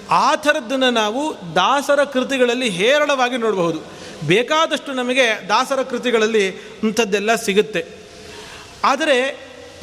[0.10, 3.80] ಆ ಥರದ್ದನ್ನು ನಾವು ದಾಸರ ಕೃತಿಗಳಲ್ಲಿ ಹೇರಳವಾಗಿ ನೋಡಬಹುದು.
[4.28, 6.48] ಬೇಕಾದಷ್ಟು ನಮಗೆ ದಾಸರ ಕೃತಿಗಳಲ್ಲಿ
[6.84, 7.82] ಇಂಥದ್ದೆಲ್ಲ ಸಿಗುತ್ತೆ.
[8.84, 9.18] ಆದರೆ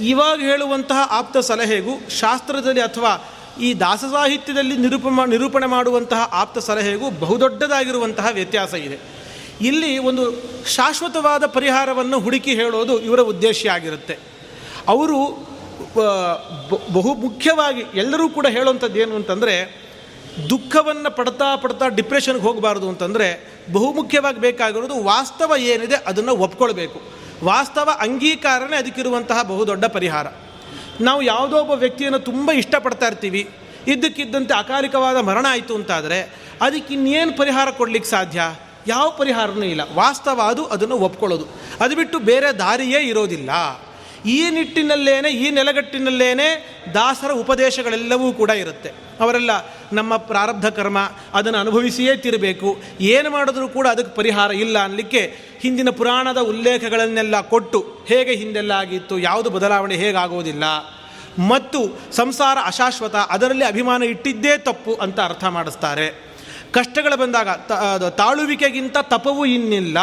[0.00, 3.12] ಇವಾಗ ಹೇಳುವಂತಹ ಆಪ್ತ ಸಲಹೆಗೂ ಶಾಸ್ತ್ರದಲ್ಲಿ ಅಥವಾ
[3.60, 8.98] ಈ ದಾಸ ಸಾಹಿತ್ಯದಲ್ಲಿ ನಿರೂಪ ನಿರೂಪಣೆ ಮಾಡುವಂತಹ ಆಪ್ತ ಸಲಹೆಗೂ ಬಹುದೊಡ್ಡದಾಗಿರುವಂತಹ ವ್ಯತ್ಯಾಸ ಇದೆ.
[9.60, 10.34] ಇಲ್ಲಿ ಒಂದು
[10.68, 14.18] ಶಾಶ್ವತವಾದ ಪರಿಹಾರವನ್ನು ಹುಡುಕಿ ಹೇಳೋದು ಇವರ ಉದ್ದೇಶ ಆಗಿರುತ್ತೆ.
[14.88, 15.24] ಅವರು
[16.92, 19.82] ಬಹು ಮುಖ್ಯವಾಗಿ ಎಲ್ಲರೂ ಕೂಡ ಹೇಳುವಂಥದ್ದು ಏನು ಅಂತಂದರೆ,
[20.50, 27.00] ದುಃಖವನ್ನು ಪಡ್ತಾ ಪಡ್ತಾ ಡಿಪ್ರೆಷನ್ಗೆ ಹೋಗಬಾರ್ದು ಅಂತಂದರೆ ಬಹುಮುಖ್ಯವಾಗಿ ಬೇಕಾಗಿರೋದು ವಾಸ್ತವ ಏನಿದೆ ಅದನ್ನು ಒಪ್ಕೊಳ್ಬೇಕು.
[27.44, 30.26] ವಾಸ್ತವ ಅಂಗೀಕಾರನೇ ಅದಕ್ಕಿರುವಂತಹ ಬಹುದೊಡ್ಡ ಪರಿಹಾರ.
[31.00, 33.50] ನಾವು ಯಾವುದೋ ಒಬ್ಬ ವ್ಯಕ್ತಿಯನ್ನು ತುಂಬ ಇಷ್ಟಪಡ್ತಾ ಇರ್ತೀವಿ.
[33.88, 38.40] ಇದ್ದಕ್ಕಿದ್ದಂತೆ ಅಕಾಲಿಕವಾದ ಮರಣ ಆಯಿತು ಅಂತಾದರೆ ಅದಕ್ಕೆ ಇನ್ನೇನು ಪರಿಹಾರ ಕೊಡಲಿಕ್ಕೆ ಸಾಧ್ಯ?
[38.86, 39.80] ಯಾವ ಪರಿಹಾರನೂ ಇಲ್ಲ.
[39.94, 41.46] ವಾಸ್ತವ ಅದು, ಅದನ್ನು ಒಪ್ಕೊಳ್ಳೋದು.
[41.80, 43.50] ಅದು ಬಿಟ್ಟು ಬೇರೆ ದಾರಿಯೇ ಇರೋದಿಲ್ಲ.
[44.26, 48.92] ಈ ನಿಟ್ಟಿನಲ್ಲೇನೆ, ಈ ನೆಲಗಟ್ಟಿನಲ್ಲೇನೆ ದಾಸರ ಉಪದೇಶಗಳೆಲ್ಲವೂ ಕೂಡ ಇರುತ್ತೆ.
[49.20, 49.50] ಅವರೆಲ್ಲ
[49.92, 50.98] ನಮ್ಮ ಪ್ರಾರಬ್ಧ ಕರ್ಮ
[51.34, 52.70] ಅದನ್ನು ಅನುಭವಿಸಿಯೇ ತಿರಬೇಕು.
[53.00, 55.22] ಏನು ಮಾಡಿದ್ರೂ ಕೂಡ ಅದಕ್ಕೆ ಪರಿಹಾರ ಇಲ್ಲ ಅನ್ನಲಿಕ್ಕೆ
[55.60, 60.64] ಹಿಂದಿನ ಪುರಾಣದ ಉಲ್ಲೇಖಗಳನ್ನೆಲ್ಲ ಕೊಟ್ಟು ಹೇಗೆ ಹಿಂದೆಲ್ಲ ಆಗಿತ್ತು, ಯಾವುದು ಬದಲಾವಣೆ ಹೇಗಾಗೋದಿಲ್ಲ
[61.48, 61.80] ಮತ್ತು
[62.12, 66.29] ಸಂಸಾರ ಅಶಾಶ್ವತ, ಅದರಲ್ಲಿ ಅಭಿಮಾನ ಇಟ್ಟಿದ್ದೇ ತಪ್ಪು ಅಂತ ಅರ್ಥ ಮಾಡಿಸ್ತಾರೆ.
[66.76, 67.48] ಕಷ್ಟಗಳು ಬಂದಾಗ
[68.20, 69.98] ತಾಳುವಿಕೆಗಿಂತ ತಪವು ಇನ್ನಿಲ್ಲ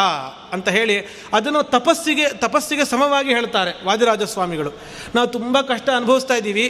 [0.54, 0.96] ಅಂತ ಹೇಳಿ
[1.36, 4.70] ಅದನ್ನು ತಪಸ್ಸಿಗೆ ತಪಸ್ಸಿಗೆ ಸಮವಾಗಿ ಹೇಳ್ತಾರೆ ವಾದಿರಾಜ ಸ್ವಾಮಿಗಳು
[5.14, 6.66] ನಾವು ತುಂಬ ಕಷ್ಟ ಅನುಭವಿಸ್ತಾ ಇದ್ದೀವಿ.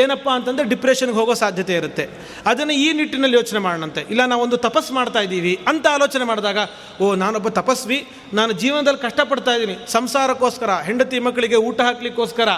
[0.00, 2.04] ಏನಪ್ಪ ಅಂತಂದರೆ ಡಿಪ್ರೆಷನ್ಗೆ ಹೋಗೋ ಸಾಧ್ಯತೆ ಇರುತ್ತೆ.
[2.50, 4.02] ಅದನ್ನು ಈ ನಿಟ್ಟಿನಲ್ಲಿ ಯೋಚನೆ ಮಾಡೋಣಂತೆ.
[4.12, 6.58] ಇಲ್ಲ, ನಾವು ಒಂದು ತಪಸ್ ಮಾಡ್ತಾ ಇದ್ದೀವಿ ಅಂತ ಆಲೋಚನೆ ಮಾಡಿದಾಗ,
[7.02, 7.98] ಓ, ನಾನೊಬ್ಬ ತಪಸ್ವಿ,
[8.34, 9.76] ನಾನು ಜೀವನದಲ್ಲಿ ಕಷ್ಟಪಡ್ತಾ ಇದ್ದೀನಿ.
[9.96, 12.48] ಸಂಸಾರಕ್ಕೋಸ್ಕರ, ಹೆಂಡತಿ ಮಕ್ಕಳಿಗೆ ಊಟ ಹಾಕ್ಲಿಕ್ಕೋಸ್ಕರ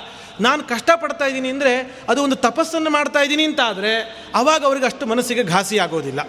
[0.40, 1.74] ನಾನು ಕಷ್ಟಪಡ್ತಾ ಇದ್ದೀನಿ ಅಂದರೆ
[2.08, 3.92] ಅದು ಒಂದು ತಪಸ್ಸನ್ನು ಮಾಡ್ತಾ ಇದ್ದೀನಿ ಅಂತ ಆದರೆ
[4.34, 6.20] ಅವಾಗ ಅವ್ರಿಗೆ ಅಷ್ಟು ಮನಸ್ಸಿಗೆ ಘಾಸಿ ಆಗೋದಿಲ್ಲ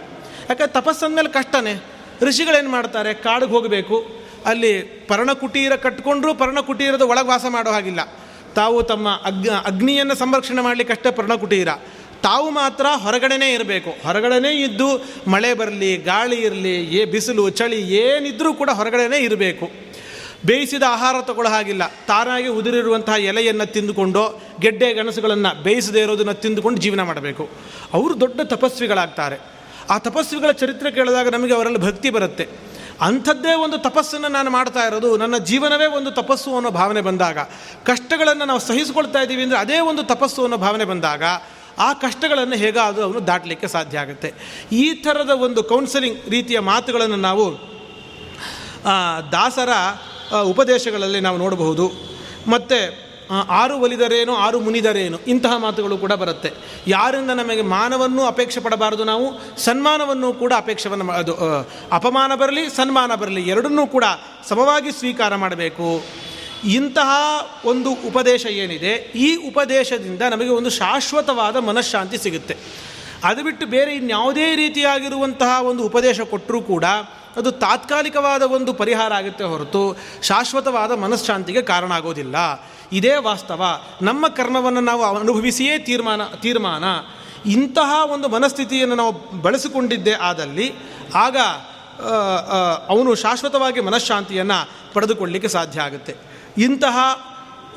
[0.49, 1.83] ಯಾಕಂದ್ರೆ ತಪಸ್ಸಂದಮೇಲೆ ಕಷ್ಟನೇ.
[2.21, 3.13] ಋಷಿಗಳೇನು ಮಾಡ್ತಾರೆ?
[3.13, 4.25] ಕಾಡಿಗೆ ಹೋಗಬೇಕು.
[4.45, 7.99] ಅಲ್ಲಿ ಪರ್ಣಕುಟೀರ ಕಟ್ಕೊಂಡ್ರೂ ಪರ್ಣಕುಟೀರದ ಒಳಗೆ ವಾಸ ಮಾಡೋ ಹಾಗಿಲ್ಲ.
[8.55, 11.67] ತಾವು ತಮ್ಮ ಅಗ್ ಅಗ್ನಿಯನ್ನು ಸಂರಕ್ಷಣೆ ಮಾಡಲಿಕ್ಕಷ್ಟೇ ಪರ್ಣಕುಟೀರ.
[12.23, 13.89] ತಾವು ಮಾತ್ರ ಹೊರಗಡೆನೇ ಇರಬೇಕು.
[13.89, 19.69] ಹೊರಗಡೆನೇ ಇದ್ದು ಮಳೆ ಬರಲಿ, ಗಾಳಿ ಇರಲಿ, ಏ ಬಿಸಿಲು, ಚಳಿ, ಏನಿದ್ರೂ ಕೂಡ ಹೊರಗಡೆನೇ ಇರಬೇಕು.
[20.45, 21.87] ಬೇಯಿಸಿದ ಆಹಾರ ತಗೊಳ್ಳೋ ಹಾಗಿಲ್ಲ.
[21.87, 27.49] ತಾನಾಗಿ ಉದುರಿರುವಂತಹ ಎಲೆಯನ್ನು ತಿಂದುಕೊಂಡು, ಗೆಡ್ಡೆ, ಗಣಸುಗಳನ್ನು ಬೇಯಿಸದೇ ಇರೋದನ್ನು ತಿಂದುಕೊಂಡು ಜೀವನ ಮಾಡಬೇಕು.
[27.93, 29.54] ಅವರು ದೊಡ್ಡ ತಪಸ್ವಿಗಳಾಗ್ತಾರೆ.
[29.93, 32.45] ಆ ತಪಸ್ವಿಗಳ ಚರಿತ್ರೆ ಕೇಳಿದಾಗ ನಮಗೆ ಅವರಲ್ಲಿ ಭಕ್ತಿ ಬರುತ್ತೆ.
[33.07, 37.37] ಅಂಥದ್ದೇ ಒಂದು ತಪಸ್ಸನ್ನು ನಾನು ಮಾಡ್ತಾ ಇರೋದು, ನನ್ನ ಜೀವನವೇ ಒಂದು ತಪಸ್ಸು ಅನ್ನೋ ಭಾವನೆ ಬಂದಾಗ,
[37.83, 41.23] ಕಷ್ಟಗಳನ್ನು ನಾವು ಸಹಿಸಿಕೊಳ್ತಾ ಇದ್ದೀವಿ ಅಂದರೆ ಅದೇ ಒಂದು ತಪಸ್ಸು ಅನ್ನೋ ಭಾವನೆ ಬಂದಾಗ,
[41.79, 44.29] ಆ ಕಷ್ಟಗಳನ್ನು ಹೇಗಾದರೂ ಅವನು ದಾಟಲಿಕ್ಕೆ ಸಾಧ್ಯ ಆಗುತ್ತೆ.
[44.71, 47.45] ಈ ಥರದ ಒಂದು ಕೌನ್ಸಲಿಂಗ್ ರೀತಿಯ ಮಾತುಗಳನ್ನು ನಾವು
[49.31, 49.69] ದಾಸರ
[50.41, 51.87] ಉಪದೇಶಗಳಲ್ಲಿ ನಾವು ನೋಡಬಹುದು.
[52.47, 56.51] ಮತ್ತು ಆರು ಒಲಿದರೇನು, ಆರು ಮುನಿದರೇನು, ಇಂತಹ ಮಾತುಗಳು ಕೂಡ ಬರುತ್ತೆ.
[56.87, 61.35] ಯಾರಿಂದ ನಮಗೆ ಮಾನವನ್ನು ಅಪೇಕ್ಷೆ ಪಡಬಾರದು ನಾವು, ಸನ್ಮಾನವನ್ನು ಕೂಡ ಅಪೇಕ್ಷವನ್ನು ಅದು
[61.91, 64.03] ಅಪಮಾನ ಬರಲಿ, ಸನ್ಮಾನ ಬರಲಿ, ಎರಡನ್ನೂ ಕೂಡ
[64.49, 66.03] ಸಮವಾಗಿ ಸ್ವೀಕಾರ ಮಾಡಬೇಕು.
[66.65, 67.11] ಇಂತಹ
[67.65, 72.57] ಒಂದು ಉಪದೇಶ ಏನಿದೆ, ಈ ಉಪದೇಶದಿಂದ ನಮಗೆ ಒಂದು ಶಾಶ್ವತವಾದ ಮನಃಶಾಂತಿ ಸಿಗುತ್ತೆ.
[73.23, 76.85] ಅದು ಬಿಟ್ಟು ಬೇರೆ ಇನ್ಯಾವುದೇ ರೀತಿಯಾಗಿರುವಂತಹ ಒಂದು ಉಪದೇಶ ಕೊಟ್ಟರೂ ಕೂಡ
[77.37, 82.35] ಅದು ತಾತ್ಕಾಲಿಕವಾದ ಒಂದು ಪರಿಹಾರ ಆಗುತ್ತೆ ಹೊರತು ಶಾಶ್ವತವಾದ ಮನಃಶಾಂತಿಗೆ ಕಾರಣ ಆಗೋದಿಲ್ಲ.
[82.91, 83.63] ಇದೇ ವಾಸ್ತವ.
[84.01, 86.83] ನಮ್ಮ ಕರ್ಮವನ್ನು ನಾವು ಅನುಭವಿಸಿಯೇ ತೀರ್ಮಾನ ತೀರ್ಮಾನ.
[87.49, 90.73] ಇಂತಹ ಒಂದು ಮನಸ್ಥಿತಿಯನ್ನು ನಾವು ಬಳಸಿಕೊಂಡಿದ್ದೇ ಆದಲ್ಲಿ
[91.15, 91.37] ಆಗ
[92.87, 96.15] ಅವನು ಶಾಶ್ವತವಾಗಿ ಮನಃಶಾಂತಿಯನ್ನು ಪಡೆದುಕೊಳ್ಳಲಿಕ್ಕೆ ಸಾಧ್ಯ ಆಗುತ್ತೆ.
[96.57, 96.97] ಇಂತಹ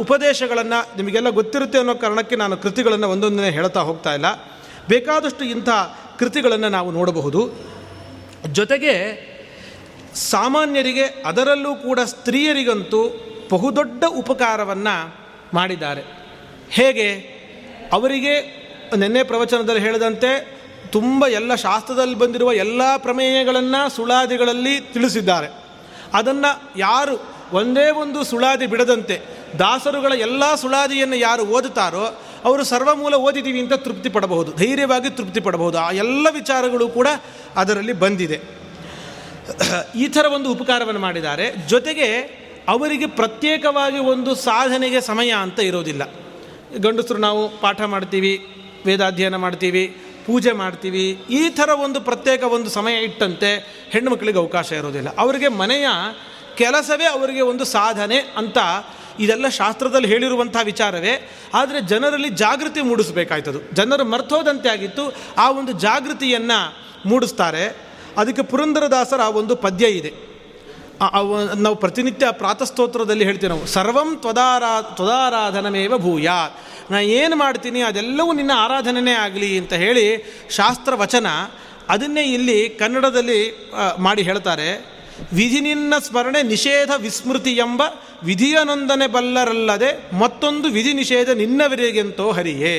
[0.01, 4.27] ಉಪದೇಶಗಳನ್ನು ನಿಮಗೆಲ್ಲ ಗೊತ್ತಿರುತ್ತೆ ಅನ್ನೋ ಕಾರಣಕ್ಕೆ ನಾನು ಕೃತಿಗಳನ್ನು ಒಂದೊಂದನೇ ಹೇಳ್ತಾ ಹೋಗ್ತಾ ಇಲ್ಲ.
[4.89, 5.69] ಬೇಕಾದಷ್ಟು ಇಂಥ
[6.19, 7.51] ಕೃತಿಗಳನ್ನು ನಾವು ನೋಡಬಹುದು.
[8.47, 8.93] ಜೊತೆಗೆ
[10.15, 15.17] ಸಾಮಾನ್ಯರಿಗೆ ಅದರಲ್ಲೂ ಕೂಡ ಸ್ತ್ರೀಯರಿಗಂತೂ ಬಹುದೊಡ್ಡ ಉಪಕಾರವನ್ನು
[15.55, 16.03] ಮಾಡಿದ್ದಾರೆ.
[16.71, 17.39] ಹೇಗೆ?
[17.93, 18.59] ಅವರಿಗೆ
[18.97, 20.59] ನೆನ್ನೆ ಪ್ರವಚನದಲ್ಲಿ ಹೇಳಿದಂತೆ
[20.93, 25.47] ತುಂಬ ಎಲ್ಲ ಶಾಸ್ತ್ರದಲ್ಲಿ ಬಂದಿರುವ ಎಲ್ಲ ಪ್ರಮೇಯಗಳನ್ನು ಸುಳಾದಿಗಳಲ್ಲಿ ತಿಳಿಸಿದ್ದಾರೆ.
[26.15, 29.21] ಅದನ್ನು ಯಾರು ಒಂದೇ ಒಂದು ಸುಳಾದಿ ಬಿಡದಂತೆ,
[29.59, 35.91] ದಾಸರುಗಳ ಎಲ್ಲ ಸುಳಾದಿಯನ್ನು ಯಾರು ಓದುತ್ತಾರೋ ಅವರು ಸರ್ವಮೂಲ ಓದಿದ್ದೀವಿ ಅಂತ ತೃಪ್ತಿ ಪಡಬಹುದು ಧೈರ್ಯವಾಗಿ ತೃಪ್ತಿ ಪಡಬಹುದು ಆ
[35.91, 37.09] ಎಲ್ಲ ವಿಚಾರಗಳು ಕೂಡ
[37.57, 38.68] ಅದರಲ್ಲಿ ಬಂದಿದೆ.
[39.95, 41.51] ಈ ಥರ ಒಂದು ಉಪಕಾರವನ್ನು ಮಾಡಿದ್ದಾರೆ.
[41.67, 46.03] ಜೊತೆಗೆ ಅವರಿಗೆ ಪ್ರತ್ಯೇಕವಾಗಿ ಒಂದು ಸಾಧನೆಗೆ ಸಮಯ ಅಂತ ಇರೋದಿಲ್ಲ.
[46.79, 48.47] ಗಂಡಸರು ನಾವು ಪಾಠ ಮಾಡ್ತೀವಿ,
[48.87, 53.57] ವೇದಾಧ್ಯಯನ ಮಾಡ್ತೀವಿ, ಪೂಜೆ ಮಾಡ್ತೀವಿ, ಈ ಥರ ಒಂದು ಪ್ರತ್ಯೇಕ ಒಂದು ಸಮಯ ಇಟ್ಟಂತೆ
[53.91, 55.09] ಹೆಣ್ಣು ಮಕ್ಕಳಿಗೆ ಅವಕಾಶ ಇರೋದಿಲ್ಲ.
[55.19, 55.87] ಅವರಿಗೆ ಮನೆಯ
[56.57, 58.59] ಕೆಲಸವೇ ಅವರಿಗೆ ಒಂದು ಸಾಧನೆ ಅಂತ
[59.21, 61.31] ಇದೆಲ್ಲ ಶಾಸ್ತ್ರದಲ್ಲಿ ಹೇಳಿರುವಂಥ ವಿಚಾರವೇ.
[61.55, 63.75] ಆದರೆ ಜನರಲ್ಲಿ ಜಾಗೃತಿ ಮೂಡಿಸಬೇಕಾಯ್ತದು.
[63.75, 65.15] ಜನರು ಮರ್ತೋದಂತೆ ಆಗಿತ್ತು.
[65.39, 66.75] ಆ ಒಂದು ಜಾಗೃತಿಯನ್ನು
[67.07, 67.88] ಮೂಡಿಸ್ತಾರೆ.
[68.21, 70.11] ಅದಕ್ಕೆ ಪುರಂದರದಾಸರ ಒಂದು ಪದ್ಯ ಇದೆ.
[71.65, 76.29] ನಾವು ಪ್ರತಿನಿತ್ಯ ಪ್ರಾತಸ್ತೋತ್ರದಲ್ಲಿ ಹೇಳ್ತೀವಿ ನಾವು, ಸರ್ವಂ ತ್ವದಾರಾ, ತ್ವದಾರಾಧನಮೇವ ಭೂಯ
[76.93, 80.07] ನಾ ಏನು ಮಾಡ್ತೀನಿ, ಅದೆಲ್ಲವೂ ನಿನ್ನ ಆರಾಧನೆಯೇ ಆಗಲಿ ಅಂತ ಹೇಳಿ
[80.59, 81.27] ಶಾಸ್ತ್ರ ವಚನ
[81.95, 83.41] ಅದನ್ನೇ ಇಲ್ಲಿ ಕನ್ನಡದಲ್ಲಿ
[84.07, 84.69] ಮಾಡಿ ಹೇಳ್ತಾರೆ.
[85.39, 87.83] ವಿಧಿ ನಿನ್ನ ಸ್ಮರಣೆ ನಿಷೇಧ ವಿಸ್ಮೃತಿ ಎಂಬ
[88.29, 89.91] ವಿಧಿಯನೊಂದನೆ ಬಲ್ಲರಲ್ಲದೆ
[90.23, 92.77] ಮತ್ತೊಂದು ವಿಧಿ ನಿಷೇಧ ನಿನ್ನವರಿಗೆಂತೋ ಹರಿಯೇ.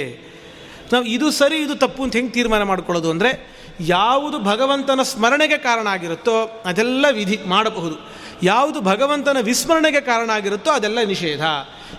[0.91, 3.32] ನಾವು ಇದು ಸರಿ, ಇದು ತಪ್ಪು ಅಂತ ಹೆಂಗೆ ತೀರ್ಮಾನ ಮಾಡ್ಕೊಳ್ಳೋದು ಅಂದರೆ
[3.79, 7.95] ಯಾವುದು ಭಗವಂತನ ಸ್ಮರಣೆಗೆ ಕಾರಣ ಆಗಿರುತ್ತೋ ಅದೆಲ್ಲ ವಿಧಿ ಮಾಡಬಹುದು.
[8.43, 11.41] ಯಾವುದು ಭಗವಂತನ ವಿಸ್ಮರಣೆಗೆ ಕಾರಣ ಆಗಿರುತ್ತೋ ಅದೆಲ್ಲ ನಿಷೇಧ.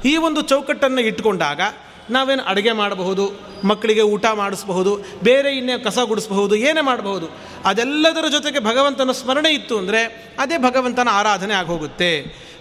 [0.04, 1.60] ಈ ಒಂದು ಚೌಕಟ್ಟನ್ನು ಇಟ್ಟುಕೊಂಡಾಗ
[2.10, 3.24] ನಾವೇನು ಅಡುಗೆ ಮಾಡಬಹುದು,
[3.64, 7.26] ಮಕ್ಕಳಿಗೆ ಊಟ ಮಾಡಿಸಬಹುದು, ಬೇರೆ ಇನ್ನೇ ಕಸ ಗುಡಿಸಬಹುದು, ಏನೇ ಮಾಡಬಹುದು.
[7.64, 12.10] ಅದೆಲ್ಲದರ ಜೊತೆಗೆ ಭಗವಂತನ ಸ್ಮರಣೆ ಇತ್ತು ಅಂದರೆ ಅದೇ ಭಗವಂತನ ಆರಾಧನೆ ಆಗೋಗುತ್ತೆ.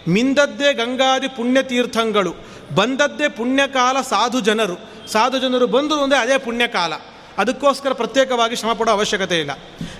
[0.07, 2.35] ಮಿಂದದ್ದೇ ಗಂಗಾದಿ ಪುಣ್ಯತೀರ್ಥಂಗಳು,
[2.75, 4.75] ಬಂದದ್ದೇ ಪುಣ್ಯಕಾಲ ಸಾಧು ಜನರು.
[5.11, 6.93] ಸಾಧು ಜನರು ಬಂದರು ಅಂದರೆ ಅದೇ ಪುಣ್ಯಕಾಲ.
[7.39, 9.51] ಅದಕ್ಕೋಸ್ಕರ ಪ್ರತ್ಯೇಕವಾಗಿ ಶ್ರಮ ಪಡೋ ಅವಶ್ಯಕತೆ ಇಲ್ಲ.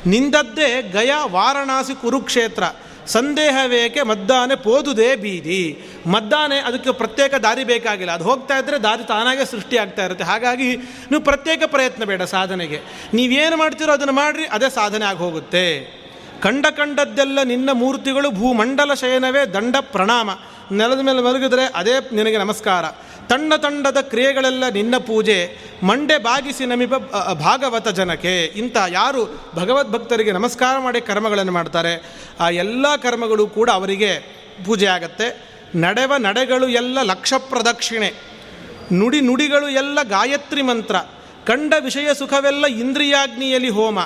[0.05, 2.63] ನಿಂದದ್ದೇ ಗಯಾ ವಾರಣಾಸಿ ಕುರುಕ್ಷೇತ್ರ.
[3.07, 5.83] ಸಂದೇಹವೇಕೆ ಮದ್ದಾನೆ ಪೋದುದೇ ಬೀದಿ.
[6.07, 8.11] ಮದ್ದಾನೆ ಅದಕ್ಕೆ ಪ್ರತ್ಯೇಕ ದಾರಿ ಬೇಕಾಗಿಲ್ಲ.
[8.11, 10.23] ಅದು ಹೋಗ್ತಾ ಇದ್ದರೆ ದಾರಿ ತಾನಾಗೆ ಸೃಷ್ಟಿಯಾಗ್ತಾ ಇರುತ್ತೆ.
[10.23, 12.81] ಹಾಗಾಗಿ ನೀವು ಪ್ರತ್ಯೇಕ ಪ್ರಯತ್ನ ಬೇಡ ಸಾಧನೆಗೆ.
[13.13, 15.99] ನೀವೇನು ಮಾಡ್ತೀರೋ ಅದನ್ನು ಮಾಡಿರಿ, ಅದೇ ಸಾಧನೆ ಆಗಿ ಹೋಗುತ್ತೆ.
[16.41, 20.29] ಕಂಡ ಕಂಡದ್ದೆಲ್ಲ ನಿನ್ನ ಮೂರ್ತಿಗಳು ಭೂಮಂಡಲ ಶಯನವೇ ದಂಡ ಪ್ರಣಾಮ.
[20.71, 22.85] ನೆಲದ ಮೇಲೆ ಮಲಗಿದ್ರೆ ಅದೇ ನಿನಗೆ ನಮಸ್ಕಾರ.
[23.29, 25.37] ತಣ್ಣ ತಂಡದ ಕ್ರಿಯೆಗಳೆಲ್ಲ ನಿನ್ನ ಪೂಜೆ,
[25.83, 26.97] ಮಂಡೆ ಬಾಗಿಸಿ ನಮಿಬ
[27.33, 29.21] ಭಾಗವತ ಜನಕ್ಕೆ ಇಂಥ ಯಾರು
[29.55, 31.93] ಭಗವದ್ಭಕ್ತರಿಗೆ ನಮಸ್ಕಾರ ಮಾಡಿ ಕರ್ಮಗಳನ್ನು ಮಾಡ್ತಾರೆ,
[32.39, 34.11] ಆ ಎಲ್ಲ ಕರ್ಮಗಳು ಕೂಡ ಅವರಿಗೆ
[34.65, 35.27] ಪೂಜೆ ಆಗತ್ತೆ.
[35.75, 38.09] ನಡೆವ ನಡೆಗಳು ಎಲ್ಲ ಲಕ್ಷ ಪ್ರದಕ್ಷಿಣೆ.
[38.93, 40.95] ನುಡಿ ನುಡಿಗಳು ಎಲ್ಲ ಗಾಯತ್ರಿ ಮಂತ್ರ.
[41.45, 43.99] ಕಂಡ ವಿಷಯ ಸುಖವೆಲ್ಲ ಇಂದ್ರಿಯಾಗ್ನಿಯಲ್ಲಿ ಹೋಮ.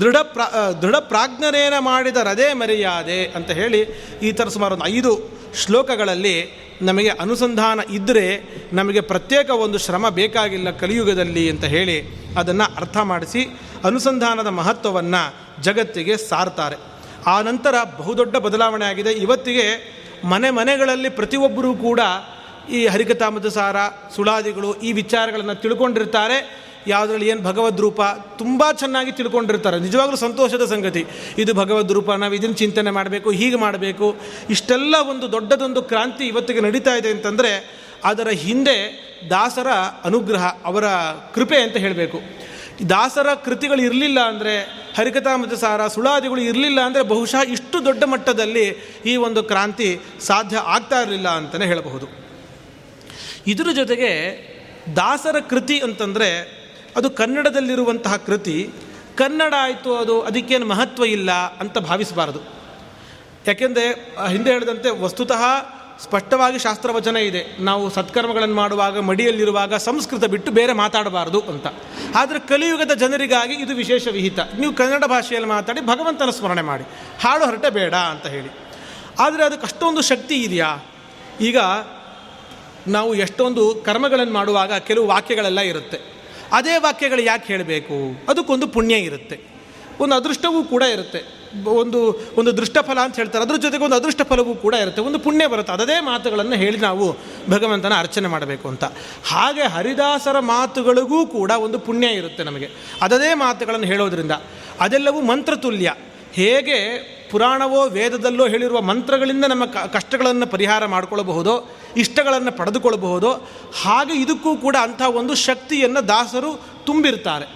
[0.00, 0.40] ದೃಢ ಪ್ರ
[0.82, 3.80] ದೃಢ ಪ್ರಾಜ್ಞರೇನ ಮಾಡಿದ ರದೇ ಮರ್ಯಾದೆ ಅಂತ ಹೇಳಿ
[4.22, 8.40] ಈ ಥರ ಸುಮಾರು ಒಂದು ಐದು ಶ್ಲೋಕಗಳಲ್ಲಿ ನಮಗೆ ಅನುಸಂಧಾನ ಇದ್ದರೆ
[8.72, 12.02] ನಮಗೆ ಪ್ರತ್ಯೇಕ ಒಂದು ಶ್ರಮ ಬೇಕಾಗಿಲ್ಲ ಕಲಿಯುಗದಲ್ಲಿ ಅಂತ ಹೇಳಿ
[12.38, 16.76] ಅದನ್ನು ಅರ್ಥ ಮಾಡಿಸಿ ಅನುಸಂಧಾನದ ಮಹತ್ವವನ್ನು ಜಗತ್ತಿಗೆ ಸಾರ್ತಾರೆ.
[17.26, 19.12] ಆ ನಂತರ ಬಹುದೊಡ್ಡ ಬದಲಾವಣೆ ಆಗಿದೆ.
[19.12, 22.00] ಇವತ್ತಿಗೆ ಮನೆ ಮನೆಗಳಲ್ಲಿ ಪ್ರತಿಯೊಬ್ಬರೂ ಕೂಡ
[22.70, 23.76] ಈ ಹರಿಕತಾಮದ ಸಾರ,
[24.16, 26.67] ಸುಳಾದಿಗಳು ಈ ವಿಚಾರಗಳನ್ನು ತಿಳ್ಕೊಂಡಿರ್ತಾರೆ.
[26.86, 28.02] ಯಾವುದರಲ್ಲಿ ಏನು ಭಗವದ್ ರೂಪ
[28.38, 29.80] ತುಂಬ ಚೆನ್ನಾಗಿ ತಿಳ್ಕೊಂಡಿರ್ತಾರೆ.
[29.80, 31.06] ನಿಜವಾಗ್ಲೂ ಸಂತೋಷದ ಸಂಗತಿ.
[31.38, 34.16] ಇದು ಭಗವದ್ ರೂಪ, ನಾವು ಇದನ್ನು ಚಿಂತನೆ ಮಾಡಬೇಕು, ಹೀಗೆ ಮಾಡಬೇಕು.
[34.50, 39.66] ಇಷ್ಟೆಲ್ಲ ಒಂದು ದೊಡ್ಡದೊಂದು ಕ್ರಾಂತಿ ಇವತ್ತಿಗೆ ನಡೀತಾ ಇದೆ ಅಂತಂದರೆ, ಅದರ ಹಿಂದೆ ದಾಸರ
[40.04, 40.84] ಅನುಗ್ರಹ, ಅವರ
[41.34, 42.20] ಕೃಪೆ ಅಂತ ಹೇಳಬೇಕು.
[42.88, 44.62] ದಾಸರ ಕೃತಿಗಳು ಇರಲಿಲ್ಲ ಅಂದರೆ,
[44.96, 48.68] ಹರಿಕಥಾಮೃತ ಸಾರ, ಸುಳಾದಿಗಳು ಇರಲಿಲ್ಲ ಅಂದರೆ ಬಹುಶಃ ಇಷ್ಟು ದೊಡ್ಡ ಮಟ್ಟದಲ್ಲಿ
[49.06, 52.06] ಈ ಒಂದು ಕ್ರಾಂತಿ ಸಾಧ್ಯ ಆಗ್ತಾ ಇರಲಿಲ್ಲ ಅಂತಲೇ ಹೇಳಬಹುದು.
[53.46, 54.12] ಇದರ ಜೊತೆಗೆ
[54.96, 56.57] ದಾಸರ ಕೃತಿ ಅಂತಂದರೆ
[56.98, 58.70] ಅದು ಕನ್ನಡದಲ್ಲಿರುವಂತಹ ಕೃತಿ,
[59.16, 62.40] ಕನ್ನಡ ಆಯಿತು ಅದು ಅದಕ್ಕೇನು ಮಹತ್ವ ಇಲ್ಲ ಅಂತ ಭಾವಿಸಬಾರದು.
[63.46, 63.90] ಯಾಕೆಂದರೆ
[64.30, 65.42] ಹಿಂದೆ ಹೇಳಿದಂತೆ ವಸ್ತುತಃ
[66.02, 67.56] ಸ್ಪಷ್ಟವಾಗಿ ಶಾಸ್ತ್ರವಚನ ಇದೆ.
[67.60, 71.66] ನಾವು ಸತ್ಕರ್ಮಗಳನ್ನು ಮಾಡುವಾಗ, ಮಡಿಯಲ್ಲಿರುವಾಗ ಸಂಸ್ಕೃತ ಬಿಟ್ಟು ಬೇರೆ ಮಾತಾಡಬಾರ್ದು ಅಂತ.
[72.14, 74.38] ಆದರೆ ಕಲಿಯುಗದ ಜನರಿಗಾಗಿ ಇದು ವಿಶೇಷ ವಿಹಿತ.
[74.38, 76.84] ನೀವು ಕನ್ನಡ ಭಾಷೆಯಲ್ಲಿ ಮಾತಾಡಿ ಭಗವಂತನ ಸ್ಮರಣೆ ಮಾಡಿ.
[77.20, 78.50] ಹಾಳು ಹರಟೆ ಬೇಡ ಅಂತ ಹೇಳಿ.
[79.18, 80.76] ಆದರೆ ಅದಕ್ಕೆ ಅಷ್ಟೊಂದು ಶಕ್ತಿ ಇದೆಯಾ?
[81.40, 81.58] ಈಗ
[82.86, 86.17] ನಾವು ಎಷ್ಟೊಂದು ಕರ್ಮಗಳನ್ನು ಮಾಡುವಾಗ ಕೆಲವು ವಾಕ್ಯಗಳೆಲ್ಲ ಇರುತ್ತೆ.
[86.52, 88.24] ಅದೇ ವಾಕ್ಯಗಳು ಯಾಕೆ ಹೇಳಬೇಕು?
[88.28, 89.40] ಅದಕ್ಕೊಂದು ಪುಣ್ಯ ಇರುತ್ತೆ.
[90.00, 91.38] ಒಂದು ಅದೃಷ್ಟವೂ ಕೂಡ ಇರುತ್ತೆ.
[91.64, 93.44] ಒಂದು ಒಂದು ದೃಷ್ಟಫಲ ಅಂತ ಹೇಳ್ತಾರೆ.
[93.44, 95.00] ಅದ್ರ ಜೊತೆಗೆ ಒಂದು ಅದೃಷ್ಟ ಫಲವೂ ಕೂಡ ಇರುತ್ತೆ.
[95.00, 95.72] ಒಂದು ಪುಣ್ಯ ಬರುತ್ತೆ.
[95.72, 97.16] ಅದೇ ಮಾತುಗಳನ್ನು ಹೇಳಿ ನಾವು
[97.50, 98.84] ಭಗವಂತನ ಅರ್ಚನೆ ಮಾಡಬೇಕು ಅಂತ.
[99.26, 102.68] ಹಾಗೆ ಹರಿದಾಸರ ಮಾತುಗಳಿಗೂ ಕೂಡ ಒಂದು ಪುಣ್ಯ ಇರುತ್ತೆ ನಮಗೆ.
[103.02, 104.30] ಅದದೇ ಮಾತುಗಳನ್ನು ಹೇಳೋದ್ರಿಂದ
[104.80, 105.94] ಅದೆಲ್ಲವೂ ಮಂತ್ರತುಲ್ಯ.
[106.32, 109.64] ಹೇಗೆ ಪುರಾಣವೋ ವೇದದಲ್ಲೋ ಹೇಳಿರುವ ಮಂತ್ರಗಳಿಂದ ನಮ್ಮ
[109.96, 111.52] ಕಷ್ಟಗಳನ್ನು ಪರಿಹಾರ ಮಾಡಿಕೊಳ್ಳಬಹುದು,
[111.96, 113.30] ಇಷ್ಟಗಳನ್ನು ಪಡೆದುಕೊಳ್ಳಬಹುದು,
[113.82, 116.50] ಹಾಗೆ ಇದಕ್ಕೂ ಕೂಡ ಅಂಥ ಒಂದು ಶಕ್ತಿಯನ್ನು ದಾಸರು
[116.86, 117.46] ತುಂಬಿರ್ತಾರೆ.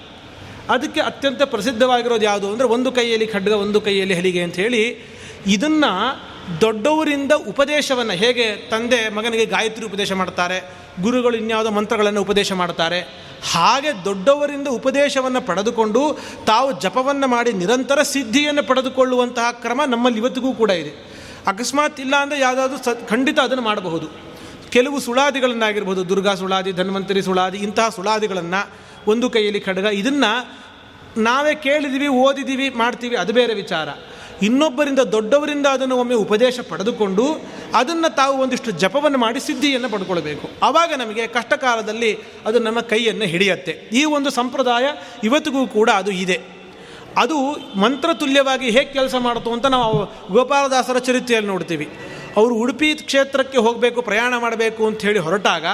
[0.70, 4.82] ಅದಕ್ಕೆ ಅತ್ಯಂತ ಪ್ರಸಿದ್ಧವಾಗಿರೋದು ಯಾವುದು ಅಂದರೆ ಒಂದು ಕೈಯಲ್ಲಿ ಖಡ್ಗ, ಒಂದು ಕೈಯಲ್ಲಿ ಹಲಿಗೆ ಅಂತ ಹೇಳಿ
[5.46, 5.90] ಇದನ್ನು
[6.60, 10.58] ದೊಡ್ಡವರಿಂದ ಉಪದೇಶವನ್ನು, ಹೇಗೆ ತಂದೆ ಮಗನಿಗೆ ಗಾಯತ್ರಿ ಉಪದೇಶ ಮಾಡ್ತಾರೆ,
[11.02, 13.00] ಗುರುಗಳು ಇನ್ಯಾವುದೋ ಮಂತ್ರಗಳನ್ನು ಉಪದೇಶ ಮಾಡ್ತಾರೆ
[13.50, 20.92] ಹಾಗೆ ದೊಡ್ಡವರಿಂದ ಉಪದೇಶವನ್ನು ಪಡೆದುಕೊಂಡು ತಾವು ಜಪವನ್ನು ಮಾಡಿ ನಿರಂತರ ಸಿದ್ಧಿಯನ್ನು ಪಡೆದುಕೊಳ್ಳುವಂತಹ ಕ್ರಮ ನಮ್ಮಲ್ಲಿ ಇವತ್ತಿಗೂ ಕೂಡ ಇದೆ.
[21.46, 24.08] ಅಕಸ್ಮಾತ್ ಇಲ್ಲ ಅಂದರೆ ಯಾವುದಾದ್ರೂ ಸ, ಖಂಡಿತ ಅದನ್ನು ಮಾಡಬಹುದು.
[24.70, 28.70] ಕೆಲವು ಸುಳಾದಿಗಳನ್ನಾಗಿರ್ಬೋದು, ದುರ್ಗಾ ಸುಳಾದಿ, ಧನ್ವಂತರಿ ಸುಳಾದಿ, ಇಂತಹ ಸುಳಾದಿಗಳನ್ನು
[29.10, 30.62] ಒಂದು ಕೈಯಲ್ಲಿ ಖಡ್ಗ ಇದನ್ನು
[31.20, 33.88] ನಾವೇ ಕೇಳಿದೀವಿ ಓದಿದ್ದೀವಿ ಮಾಡ್ತೀವಿ, ಅದು ಬೇರೆ ವಿಚಾರ.
[34.42, 37.24] ಇನ್ನೊಬ್ಬರಿಂದ ದೊಡ್ಡವರಿಂದ ಅದನ್ನು ಒಮ್ಮೆ ಉಪದೇಶ ಪಡೆದುಕೊಂಡು
[37.74, 40.50] ಅದನ್ನು ತಾವು ಒಂದಿಷ್ಟು ಜಪವನ್ನು ಮಾಡಿ ಸಿದ್ಧಿಯನ್ನು ಪಡ್ಕೊಳ್ಬೇಕು.
[40.62, 43.72] ಆವಾಗ ನಮಗೆ ಕಷ್ಟ ಕಾಲದಲ್ಲಿ ಅದು ನಮ್ಮ ಕೈಯನ್ನು ಹಿಡಿಯತ್ತೆ.
[43.72, 44.84] ಈ ಒಂದು ಸಂಪ್ರದಾಯ
[45.24, 46.40] ಇವತ್ತಿಗೂ ಕೂಡ ಅದು ಇದೆ.
[47.16, 47.36] ಅದು
[47.78, 51.88] ಮಂತ್ರತುಲ್ಯವಾಗಿ ಹೇಗೆ ಕೆಲಸ ಮಾಡ್ತು ಅಂತ ನಾವು ಗೋಪಾಲದಾಸರ ಚರಿತ್ರೆಯಲ್ಲಿ ನೋಡ್ತೀವಿ.
[52.36, 55.64] ಅವರು ಉಡುಪಿ ಕ್ಷೇತ್ರಕ್ಕೆ ಹೋಗಬೇಕು, ಪ್ರಯಾಣ ಮಾಡಬೇಕು ಅಂತ ಹೇಳಿ ಹೊರಟಾಗ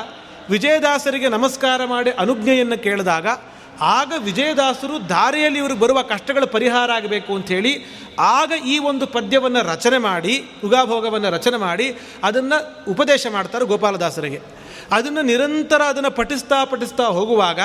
[0.51, 3.27] ವಿಜಯದಾಸರಿಗೆ ನಮಸ್ಕಾರ ಮಾಡಿ ಅನುಜ್ಞೆಯನ್ನು ಕೇಳಿದಾಗ
[3.81, 7.85] ಆಗ ವಿಜಯದಾಸರು ದಾರಿಯಲ್ಲಿ ಇವರು ಬರುವ ಕಷ್ಟಗಳ ಪರಿಹಾರ ಆಗಬೇಕು ಅಂಥೇಳಿ
[8.19, 14.41] ಆಗ ಈ ಒಂದು ಪದ್ಯವನ್ನು ರಚನೆ ಮಾಡಿ, ಯುಗಾಭೋಗವನ್ನು ರಚನೆ ಮಾಡಿ ಅದನ್ನು ಉಪದೇಶ ಮಾಡ್ತಾರೆ ಗೋಪಾಲದಾಸರಿಗೆ.
[14.93, 17.61] ಅದನ್ನು ನಿರಂತರ ಅದನ್ನು ಪಠಿಸ್ತಾ ಪಠಿಸ್ತಾ ಹೋಗುವಾಗ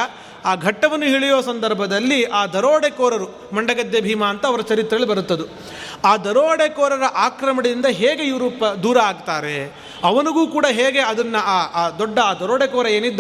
[0.46, 5.46] ಆ ಘಟ್ಟವನ್ನು ಇಳಿಯೋ ಸಂದರ್ಭದಲ್ಲಿ ಆ ದರೋಡೆಕೋರರು, ಮಂಡಗದ್ದೆ ಭೀಮ ಅಂತ ಅವರ ಚರಿತ್ರೆಯಲ್ಲಿ ಬರುತ್ತದು.
[6.06, 9.84] ಆ ದರೋಡೆಕೋರರ ಆಕ್ರಮಣದಿಂದ ಹೇಗೆ ಇವರು ಪ ದೂರ ಆಗ್ತಾರೆ?
[10.04, 13.20] ಅವನಿಗೂ ಕೂಡ ಹೇಗೆ ಅದನ್ನು ಆ ದೊಡ್ಡ ಆ ದರೋಡೆಕೋರ ಏನಿದ್ದ?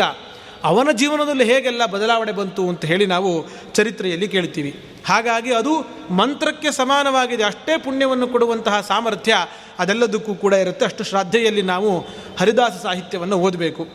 [0.63, 4.79] ಅವನ ಜೀವನದಲ್ಲಿ ಹೇಗೆಲ್ಲ ಬದಲಾವಣೆ ಬಂತು ಅಂತ ಹೇಳಿ ನಾವು ಚರಿತ್ರೆಯಲ್ಲಿ ಕೇಳ್ತೀವಿ.
[5.07, 5.79] ಹಾಗಾಗಿ ಅದು
[6.13, 7.43] ಮಂತ್ರಕ್ಕೆ ಸಮಾನವಾಗಿದೆ.
[7.43, 9.35] ಅಷ್ಟೇ ಪುಣ್ಯವನ್ನು ಕೊಡುವಂತಹ ಸಾಮರ್ಥ್ಯ
[9.79, 10.85] ಅದೆಲ್ಲದಕ್ಕೂ ಕೂಡ ಇರುತ್ತೆ.
[10.85, 12.05] ಅಷ್ಟು ಶ್ರದ್ಧೆಯಲ್ಲಿ ನಾವು
[12.39, 13.87] ಹರಿದಾಸ ಸಾಹಿತ್ಯವನ್ನು ಓದಬೇಕು.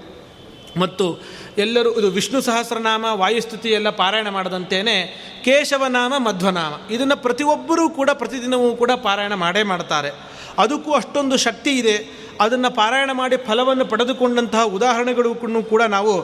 [0.76, 1.22] ಮತ್ತು
[1.58, 6.92] ಎಲ್ಲರೂ ಇದು ವಿಷ್ಣು ಸಹಸ್ರನಾಮ, ವಾಯುಸ್ತುತಿ ಎಲ್ಲ ಪಾರಾಯಣ ಮಾಡದಂತೇನೆ ಕೇಶವನಾಮ, ಮಧ್ವನಾಮ.
[6.92, 10.10] ಇದನ್ನು ಪ್ರತಿಯೊಬ್ಬರೂ ಕೂಡ ಪ್ರತಿದಿನವೂ ಕೂಡ ಪಾರಾಯಣ ಮಾಡೇ ಮಾಡ್ತಾರೆ.
[10.58, 12.27] ಅದಕ್ಕೂ ಅಷ್ಟೊಂದು ಶಕ್ತಿ ಇದೆ.
[12.40, 15.34] ಅದನ್ನು ಪಾರಾಯಣ ಮಾಡಿ ಫಲವನ್ನು ಪಡೆದುಕೊಂಡಂತಹ ಉದಾಹರಣೆಗಳು
[15.72, 16.14] ಕೂಡ ನಾವು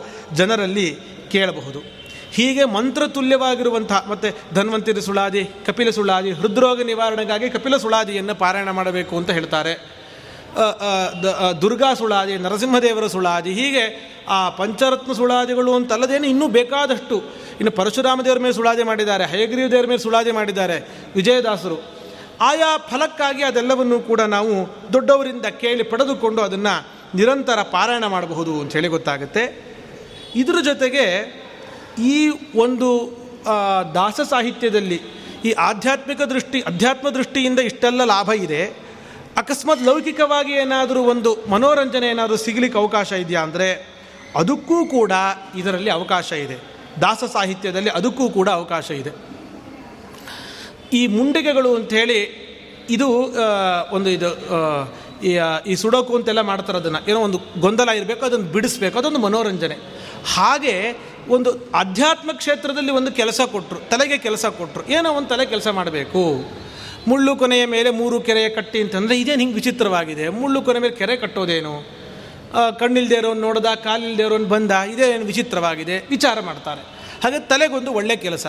[0.41, 0.89] ಜನರಲ್ಲಿ
[1.33, 1.81] ಕೇಳಬಹುದು.
[2.37, 9.75] ಹೀಗೆ ಮಂತ್ರತುಲ್ಯವಾಗಿರುವಂತಹ, ಮತ್ತು ಧನ್ವಂತರಿ ಸುಳಾದಿ ಕಪಿಲ ಸುಳಾದಿ ಹೃದ್ರೋಗ ನಿವಾರಣೆಗಾಗಿ ಕಪಿಲ ಸುಳಾದಿಯನ್ನು ಪಾರಾಯಣ ಮಾಡಬೇಕು ಅಂತ ಹೇಳ್ತಾರೆ.
[11.63, 13.85] ದುರ್ಗಾ ಸುಳಾದಿ ನರಸಿಂಹದೇವರ ಸುಳಾದಿ ಹೀಗೆ
[14.29, 17.17] ಆ ಪಂಚರತ್ನ ಸುಳಾದಿಗಳು ಅಂತಲ್ಲದೇನು ಇನ್ನೂ ಬೇಕಾದಷ್ಟು.
[17.61, 20.77] ಇನ್ನು ಪರಶುರಾಮ ದೇವರ ಮೇಲೆ ಸುಳಾದಿ ಮಾಡಿದ್ದಾರೆ, ಹಯಗ್ರೀವ ದೇವರ ಮೇಲೆ ಸುಳಾದಿ ಮಾಡಿದ್ದಾರೆ,
[21.17, 21.79] ವಿಜಯದಾಸರು.
[22.41, 24.55] ಆಯಾ ಫಲಕ್ಕಾಗಿ ಅದೆಲ್ಲವನ್ನೂ ಕೂಡ ನಾವು
[24.93, 26.75] ದೊಡ್ಡವರಿಂದ ಕೇಳಿ ಪಡೆದುಕೊಂಡು ಅದನ್ನು
[27.19, 29.45] ನಿರಂತರ ಪಾರಾಯಣ ಮಾಡಬಹುದು ಅಂತ ಹೇಳಿ ಗೊತ್ತಾಗುತ್ತೆ.
[30.35, 31.05] ಇದರ ಜೊತೆಗೆ
[31.99, 32.89] ಈ ಒಂದು
[33.95, 35.01] ದಾಸ ಸಾಹಿತ್ಯದಲ್ಲಿ
[35.45, 38.63] ಈ ಆಧ್ಯಾತ್ಮಿಕ ದೃಷ್ಟಿ, ಅಧ್ಯಾತ್ಮ ದೃಷ್ಟಿಯಿಂದ ಇಷ್ಟೆಲ್ಲ ಲಾಭ ಇದೆ.
[39.37, 43.69] ಅಕಸ್ಮಾತ್ ಲೌಕಿಕವಾಗಿ ಏನಾದರೂ ಒಂದು ಮನೋರಂಜನೆ ಏನಾದರೂ ಸಿಗಲಿಕ್ಕೆ ಅವಕಾಶ ಇದೆಯಾ ಅಂದರೆ
[44.37, 45.13] ಅದಕ್ಕೂ ಕೂಡ
[45.57, 46.57] ಇದರಲ್ಲಿ ಅವಕಾಶ ಇದೆ.
[47.01, 49.34] ದಾಸ ಸಾಹಿತ್ಯದಲ್ಲಿ ಅದಕ್ಕೂ ಕೂಡ ಅವಕಾಶ ಇದೆ.
[50.99, 52.21] ಈ ಮುಂಡಿಗೆಗಳು ಅಂಥೇಳಿ
[52.97, 53.09] ಇದು
[53.97, 54.31] ಒಂದು ಇದು
[55.71, 57.01] ಈ ಸುಡೋಕು ಅಂತೆಲ್ಲ ಮಾಡ್ತಾರೆ ಅದನ್ನು.
[57.11, 59.77] ಏನೋ ಒಂದು ಗೊಂದಲ ಇರಬೇಕು, ಅದನ್ನು ಬಿಡಿಸ್ಬೇಕು, ಅದೊಂದು ಮನೋರಂಜನೆ.
[60.35, 60.75] ಹಾಗೆ
[61.35, 61.51] ಒಂದು
[61.83, 66.23] ಅಧ್ಯಾತ್ಮ ಕ್ಷೇತ್ರದಲ್ಲಿ ಒಂದು ಕೆಲಸ ಕೊಟ್ಟರು ತಲೆಗೆ ಕೆಲಸ ಕೊಟ್ಟರು ಏನೋ ಒಂದು ತಲೆ ಕೆಲಸ ಮಾಡಬೇಕು.
[67.11, 70.27] ಮುಳ್ಳು ಕೊನೆಯ ಮೇಲೆ ಮೂರು ಕೆರೆಯ ಕಟ್ಟಿ ಅಂತಂದರೆ ಇದೇನು ಹಿಂಗೆ ವಿಚಿತ್ರವಾಗಿದೆ.
[70.41, 71.75] ಮುಳ್ಳು ಕೊನೆ ಮೇಲೆ ಕೆರೆ ಕಟ್ಟೋದೇನು?
[72.81, 75.97] ಕಣ್ಣಿಲ್ದೇ ಇರೋನು ನೋಡ್ದ, ಕಾಲಿಲ್ದೇ ಇರೋನು ಬಂದ, ಇದೇನು ವಿಚಿತ್ರವಾಗಿದೆ?
[76.15, 76.83] ವಿಚಾರ ಮಾಡ್ತಾರೆ.
[77.25, 78.47] ಹಾಗೆ ತಲೆಗೊಂದು ಒಳ್ಳೆಯ ಕೆಲಸ.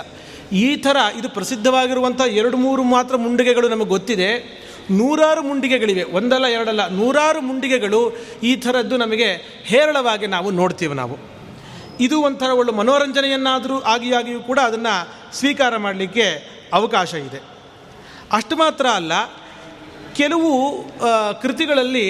[0.51, 4.65] ಈ ಥರ ಇದು ಪ್ರಸಿದ್ಧವಾಗಿರುವಂಥ ಎರಡು ಮೂರು ಮಾತ್ರ ಮುಂಡಿಗೆಗಳು ನಮಗೆ ಗೊತ್ತಿದೆ.
[4.91, 6.03] ನೂರಾರು ಮುಂಡಿಗೆಗಳಿವೆ.
[6.03, 9.33] ಒಂದಲ್ಲ, ಎರಡಲ್ಲ, ನೂರಾರು ಮುಂಡಿಗೆಗಳು ಈ ಥರದ್ದು ನಮಗೆ
[9.65, 11.17] ಹೇರಳವಾಗಿ ನಾವು ನೋಡ್ತೀವಿ ನಾವು.
[11.99, 14.93] ಇದು ಒಂಥರ ಒಳ್ಳೆ ಮನೋರಂಜನೆಯನ್ನಾದರೂ ಆಗಿಯಾಗಿಯೂ ಕೂಡ ಅದನ್ನು
[15.35, 16.25] ಸ್ವೀಕಾರ ಮಾಡಲಿಕ್ಕೆ
[16.73, 17.41] ಅವಕಾಶ ಇದೆ.
[18.31, 19.11] ಅಷ್ಟು ಮಾತ್ರ ಅಲ್ಲ,
[20.15, 20.51] ಕೆಲವು
[21.41, 22.07] ಕೃತಿಗಳಲ್ಲಿ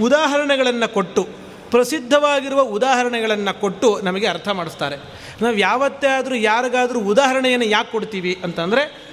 [0.00, 1.28] ಉದಾಹರಣೆಗಳನ್ನು ಕೊಟ್ಟು,
[1.70, 5.21] ಪ್ರಸಿದ್ಧವಾಗಿರುವ ಉದಾಹರಣೆಗಳನ್ನು ಕೊಟ್ಟು ನಮಗೆ ಅರ್ಥ ಮಾಡಿಸ್ತಾರೆ.
[5.42, 9.12] ನಾವು ಯಾವತ್ತೇ ಆದರೂ ಯಾರಿಗಾದರೂ ಉದಾಹರಣೆಯನ್ನು ಯಾಕೆ ಕೊಡ್ತೀವಿ ಅಂತಂದರೆ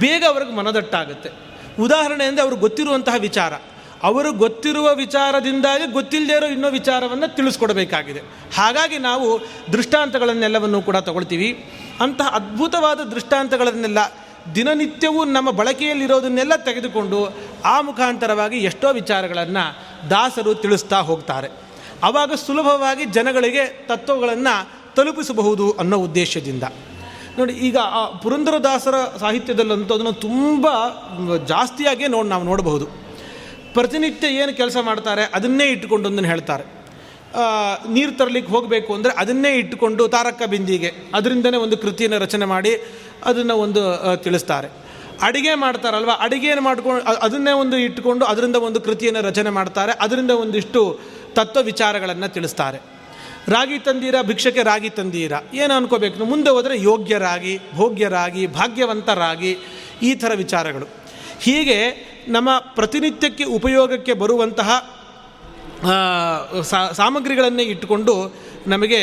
[0.00, 1.30] ಬೇಗ ಅವ್ರಿಗೆ ಮನದಟ್ಟಾಗುತ್ತೆ.
[1.80, 3.52] ಉದಾಹರಣೆ ಅಂದರೆ ಅವ್ರಿಗೆ ಗೊತ್ತಿರುವಂತಹ ವಿಚಾರ.
[4.02, 8.20] ಅವರು ಗೊತ್ತಿರುವ ವಿಚಾರದಿಂದಾಗಿ ಗೊತ್ತಿಲ್ಲದೇ ಇರೋ ಇನ್ನೋ ವಿಚಾರವನ್ನು ತಿಳಿಸ್ಕೊಡಬೇಕಾಗಿದೆ.
[8.56, 9.40] ಹಾಗಾಗಿ ನಾವು
[9.72, 11.64] ದೃಷ್ಟಾಂತಗಳನ್ನೆಲ್ಲವನ್ನು ಕೂಡ ತಗೊಳ್ತೀವಿ.
[12.00, 13.98] ಅಂತಹ ಅದ್ಭುತವಾದ ದೃಷ್ಟಾಂತಗಳನ್ನೆಲ್ಲ
[14.54, 19.64] ದಿನನಿತ್ಯವೂ ನಮ್ಮ ಬಳಕೆಯಲ್ಲಿರೋದನ್ನೆಲ್ಲ ತೆಗೆದುಕೊಂಡು ಆ ಮುಖಾಂತರವಾಗಿ ಎಷ್ಟೋ ವಿಚಾರಗಳನ್ನು
[20.10, 21.48] ದಾಸರು ತಿಳಿಸ್ತಾ ಹೋಗ್ತಾರೆ.
[22.02, 26.64] ಆವಾಗ ಸುಲಭವಾಗಿ ಜನಗಳಿಗೆ ತತ್ವಗಳನ್ನು ತಲುಪಿಸಬಹುದು ಅನ್ನೋ ಉದ್ದೇಶದಿಂದ.
[27.38, 30.66] ನೋಡಿ, ಈಗ ಆ ಪುರಂದರದಾಸರ ಸಾಹಿತ್ಯದಲ್ಲಂತೂ ಅದನ್ನು ತುಂಬ
[31.52, 32.86] ಜಾಸ್ತಿಯಾಗಿಯೇ ನೋಡಿ, ನಾವು ನೋಡಬಹುದು.
[33.76, 36.64] ಪ್ರತಿನಿತ್ಯ ಏನು ಕೆಲಸ ಮಾಡ್ತಾರೆ, ಅದನ್ನೇ ಇಟ್ಟುಕೊಂಡು ಒಂದನ್ನು ಹೇಳ್ತಾರೆ.
[37.94, 42.72] ನೀರು ತರಲಿಕ್ಕೆ ಹೋಗಬೇಕು ಅಂದರೆ ಅದನ್ನೇ ಇಟ್ಟುಕೊಂಡು ತಾರಕ ಬಿಂದಿಗೆ ಅದರಿಂದನೇ ಒಂದು ಕೃತಿಯನ್ನು ರಚನೆ ಮಾಡಿ
[43.30, 43.82] ಅದನ್ನು ಒಂದು
[44.26, 44.68] ತಿಳಿಸ್ತಾರೆ.
[45.26, 50.82] ಅಡಿಗೆ ಮಾಡ್ತಾರಲ್ವ ಅಡಿಗೆಯನ್ನು ಮಾಡ್ಕೊಂಡು ಅದನ್ನೇ ಒಂದು ಇಟ್ಟುಕೊಂಡು ಅದರಿಂದ ಒಂದು ಕೃತಿಯನ್ನು ರಚನೆ ಮಾಡ್ತಾರೆ, ಅದರಿಂದ ಒಂದಿಷ್ಟು
[51.38, 52.78] ತತ್ವ ವಿಚಾರಗಳನ್ನು ತಿಳಿಸ್ತಾರೆ.
[53.48, 55.32] ರಾಗಿ ತಂದೀರ, ಭಿಕ್ಷಕ್ಕೆ ರಾಗಿ ತಂದೀರ.
[55.54, 56.24] ಏನು ಅನ್ಕೋಬೇಕು?
[56.24, 59.52] ಮುಂದೆ ಹೋದರೆ ಯೋಗ್ಯರಾಗಿ, ಭೋಗ್ಯರಾಗಿ, ಭಾಗ್ಯವಂತರಾಗಿ
[60.02, 60.86] ಈ ಥರ ವಿಚಾರಗಳು.
[61.40, 61.78] ಹೀಗೆ
[62.28, 64.70] ನಮ್ಮ ಪ್ರತಿನಿತ್ಯಕ್ಕೆ ಉಪಯೋಗಕ್ಕೆ ಬರುವಂತಹ
[66.92, 68.14] ಸಾಮಗ್ರಿಗಳನ್ನೇ ಇಟ್ಟುಕೊಂಡು
[68.66, 69.02] ನಮಗೆ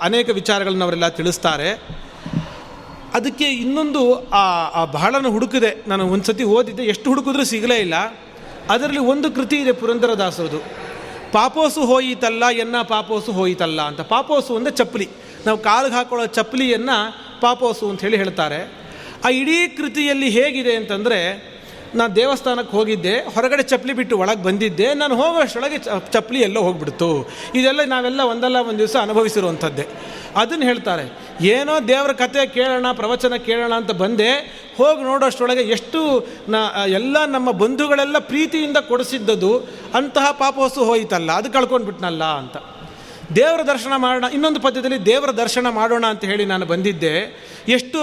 [0.00, 1.70] ಅನೇಕ ವಿಚಾರಗಳನ್ನು ಅವರೆಲ್ಲ ತಿಳಿಸ್ತಾರೆ.
[3.14, 5.70] ಅದಕ್ಕೆ ಇನ್ನೊಂದು, ಆ ಬಹಳನ ಹುಡುಕಿದೆ.
[5.88, 7.94] ನಾನು ಒಂದು ಸತಿ ಓದಿದ್ದೆ, ಎಷ್ಟು ಹುಡುಕಿದ್ರೂ ಸಿಗಲೇ ಇಲ್ಲ.
[8.70, 10.83] ಅದರಲ್ಲಿ ಒಂದು ಕೃತಿ ಇದೆ ಪುರಂದರದಾಸರದು.
[11.34, 14.00] ಪಾಪೋಸು ಹೋಯಿತಲ್ಲ, ಎನ್ನ ಪಾಪೋಸು ಹೋಯಿತಲ್ಲ ಅಂತ.
[14.00, 15.08] ಪಾಪೋಸು ಅಂದರೆ ಚಪ್ಪಲಿ.
[15.46, 16.96] ನಾವು ಕಾಲಿಗೆ ಹಾಕೊಳ್ಳೋ ಚಪ್ಪಲಿಯನ್ನು
[17.40, 18.60] ಪಾಪೋಸು ಅಂತ ಹೇಳಿ ಹೇಳ್ತಾರೆ.
[19.24, 21.18] ಆ ಇಡೀ ಕೃತಿಯಲ್ಲಿ ಹೇಗಿದೆ ಅಂತಂದರೆ
[21.94, 25.78] ನಾನು ದೇವಸ್ಥಾನಕ್ಕೆ ಹೋಗಿದ್ದೆ, ಹೊರಗಡೆ ಚಪ್ಪಲಿ ಬಿಟ್ಟು ಒಳಗೆ ಬಂದಿದ್ದೆ, ನಾನು ಹೋಗೋಷ್ಟೊಳಗೆ
[26.12, 27.08] ಚಪ್ಪಲಿ ಎಲ್ಲೋ ಹೋಗ್ಬಿಡ್ತು.
[27.54, 29.86] ಇದೆಲ್ಲ ನಾವೆಲ್ಲ ಒಂದಲ್ಲ ಒಂದು ದಿವಸ ಅನುಭವಿಸಿರುವಂಥದ್ದೇ.
[30.36, 31.04] ಅದನ್ನು ಹೇಳ್ತಾರೆ,
[31.54, 34.30] ಏನೋ ದೇವರ ಕತೆ ಕೇಳೋಣ, ಪ್ರವಚನ ಕೇಳೋಣ ಅಂತ ಬಂದೆ.
[34.78, 36.00] ಹೋಗಿ ನೋಡೋಷ್ಟೊಳಗೆ ಎಷ್ಟು
[36.48, 36.54] ನ,
[36.86, 39.52] ಎಲ್ಲ ನಮ್ಮ ಬಂಧುಗಳೆಲ್ಲ ಪ್ರೀತಿಯಿಂದ ಕೊಡಿಸಿದ್ದದು,
[39.94, 42.56] ಅಂತಹ ಪಾಪವಸ್ತು ಹೋಯಿತಲ್ಲ, ಅದು ಕಳ್ಕೊಂಡ್ಬಿಟ್ನಲ್ಲ ಅಂತ.
[43.36, 47.14] ದೇವರ ದರ್ಶನ ಮಾಡೋಣ, ಇನ್ನೊಂದು ಪದ್ಯದಲ್ಲಿ ದೇವರ ದರ್ಶನ ಮಾಡೋಣ ಅಂತ ಹೇಳಿ ನಾನು ಬಂದಿದ್ದೆ.
[47.68, 47.98] ಎಷ್ಟು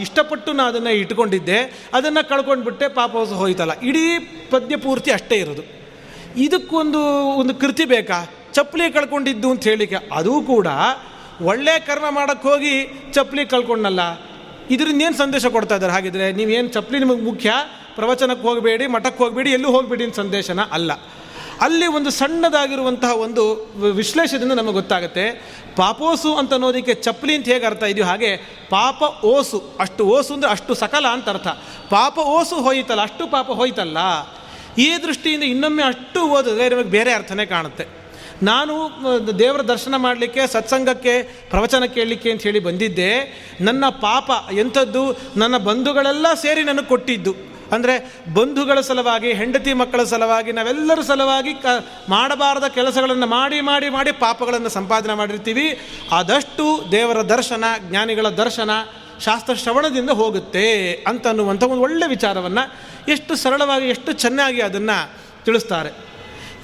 [0.00, 1.88] ಇಷ್ಟಪಟ್ಟು ನಾನು ಅದನ್ನು ಇಟ್ಕೊಂಡಿದ್ದೆ.
[1.94, 3.80] ಅದನ್ನು ಕಳ್ಕೊಂಡ್ಬಿಟ್ಟೆ ಪಾಪ ಹೋಯ್ತಲ್ಲ.
[3.80, 4.18] ಇಡೀ
[4.50, 5.62] ಪದ್ಯ ಪೂರ್ತಿ ಅಷ್ಟೇ ಇರೋದು.
[6.36, 7.00] ಇದಕ್ಕೊಂದು,
[7.36, 8.30] ಒಂದು ಕೃತಿ ಬೇಕಾ?
[8.52, 10.66] ಚಪ್ಪಲಿ ಕಳ್ಕೊಂಡಿದ್ದು ಅಂತ ಹೇಳಿಕೆ ಅದೂ ಕೂಡ
[11.42, 12.74] ಒಳ್ಳೆ ಕರ್ಮ ಮಾಡೋಕ್ಕೆ ಹೋಗಿ
[13.12, 14.00] ಚಪ್ಪಲಿ ಕಳ್ಕೊಂಡಲ್ಲ
[14.70, 15.92] ಇದರಿಂದ ಏನು ಸಂದೇಶ ಕೊಡ್ತಾ ಇದ್ದಾರೆ?
[15.92, 17.52] ಹಾಗಿದ್ರೆ ನೀವೇನು ಚಪ್ಪಲಿ ನಿಮಗೆ ಮುಖ್ಯ?
[17.94, 20.92] ಪ್ರವಚನಕ್ಕೆ ಹೋಗಬೇಡಿ, ಮಠಕ್ಕೆ ಹೋಗಬೇಡಿ, ಎಲ್ಲೂ ಹೋಗಬೇಡಿ ಅಂತ ಸಂದೇಶನ ಅಲ್ಲ.
[21.64, 23.42] ಅಲ್ಲಿ ಒಂದು ಸಣ್ಣದಾಗಿರುವಂತಹ ಒಂದು
[24.00, 25.26] ವಿಶ್ಲೇಷದಿಂದ ನಮಗೆ ಗೊತ್ತಾಗುತ್ತೆ.
[25.80, 28.30] ಪಾಪೋಸು ಅಂತ ಅನ್ನೋದಕ್ಕೆ ಚಪ್ಪಲಿ ಅಂತ ಹೇಗೆ ಅರ್ಥ ಇದೆಯೋ ಹಾಗೆ
[28.76, 31.48] ಪಾಪ ಓಸು, ಅಷ್ಟು ಓಸು ಅಂದರೆ ಅಷ್ಟು ಸಕಲ ಅಂತ ಅರ್ಥ.
[31.90, 33.98] ಪಾಪ ಓಸು ಹೋಯಿತಲ್ಲ, ಅಷ್ಟು ಪಾಪ ಹೋಯ್ತಲ್ಲ.
[34.78, 37.86] ಈ ದೃಷ್ಟಿಯಿಂದ ಇನ್ನೊಮ್ಮೆ ಅಷ್ಟು ಓದಿದ್ರೆ ನಿಮಗೆ ಬೇರೆ ಅರ್ಥನೇ ಕಾಣುತ್ತೆ.
[38.42, 38.74] ನಾನು
[39.38, 41.12] ದೇವರ ದರ್ಶನ ಮಾಡಲಿಕ್ಕೆ, ಸತ್ಸಂಗಕ್ಕೆ,
[41.50, 43.10] ಪ್ರವಚನ ಕೇಳಲಿಕ್ಕೆ ಅಂತ ಹೇಳಿ ಬಂದಿದ್ದೆ.
[43.60, 45.02] ನನ್ನ ಪಾಪ ಎಂಥದ್ದು,
[45.36, 47.34] ನನ್ನ ಬಂಧುಗಳೆಲ್ಲ ಸೇರಿ ನನಗೆ ಕೊಟ್ಟಿದ್ದು.
[47.74, 47.94] ಅಂದರೆ
[48.34, 51.66] ಬಂಧುಗಳ ಸಲುವಾಗಿ, ಹೆಂಡತಿ ಮಕ್ಕಳ ಸಲುವಾಗಿ, ನಾವೆಲ್ಲರ ಸಲುವಾಗಿ ಕ,
[52.08, 55.66] ಮಾಡಬಾರದ ಕೆಲಸಗಳನ್ನು ಮಾಡಿ ಮಾಡಿ ಮಾಡಿ ಪಾಪಗಳನ್ನು ಸಂಪಾದನೆ ಮಾಡಿರ್ತೀವಿ.
[56.12, 58.70] ಆದಷ್ಟು ದೇವರ ದರ್ಶನ, ಜ್ಞಾನಿಗಳ ದರ್ಶನ,
[59.24, 60.66] ಶಾಸ್ತ್ರ ಶ್ರವಣದಿಂದ ಹೋಗುತ್ತೆ
[61.06, 62.64] ಅಂತ ಅನ್ನುವಂಥ ಒಂದು ಒಳ್ಳೆಯ ವಿಚಾರವನ್ನು
[63.12, 64.98] ಎಷ್ಟು ಸರಳವಾಗಿ, ಎಷ್ಟು ಚೆನ್ನಾಗಿ ಅದನ್ನು
[65.44, 65.90] ತಿಳಿಸ್ತಾರೆ.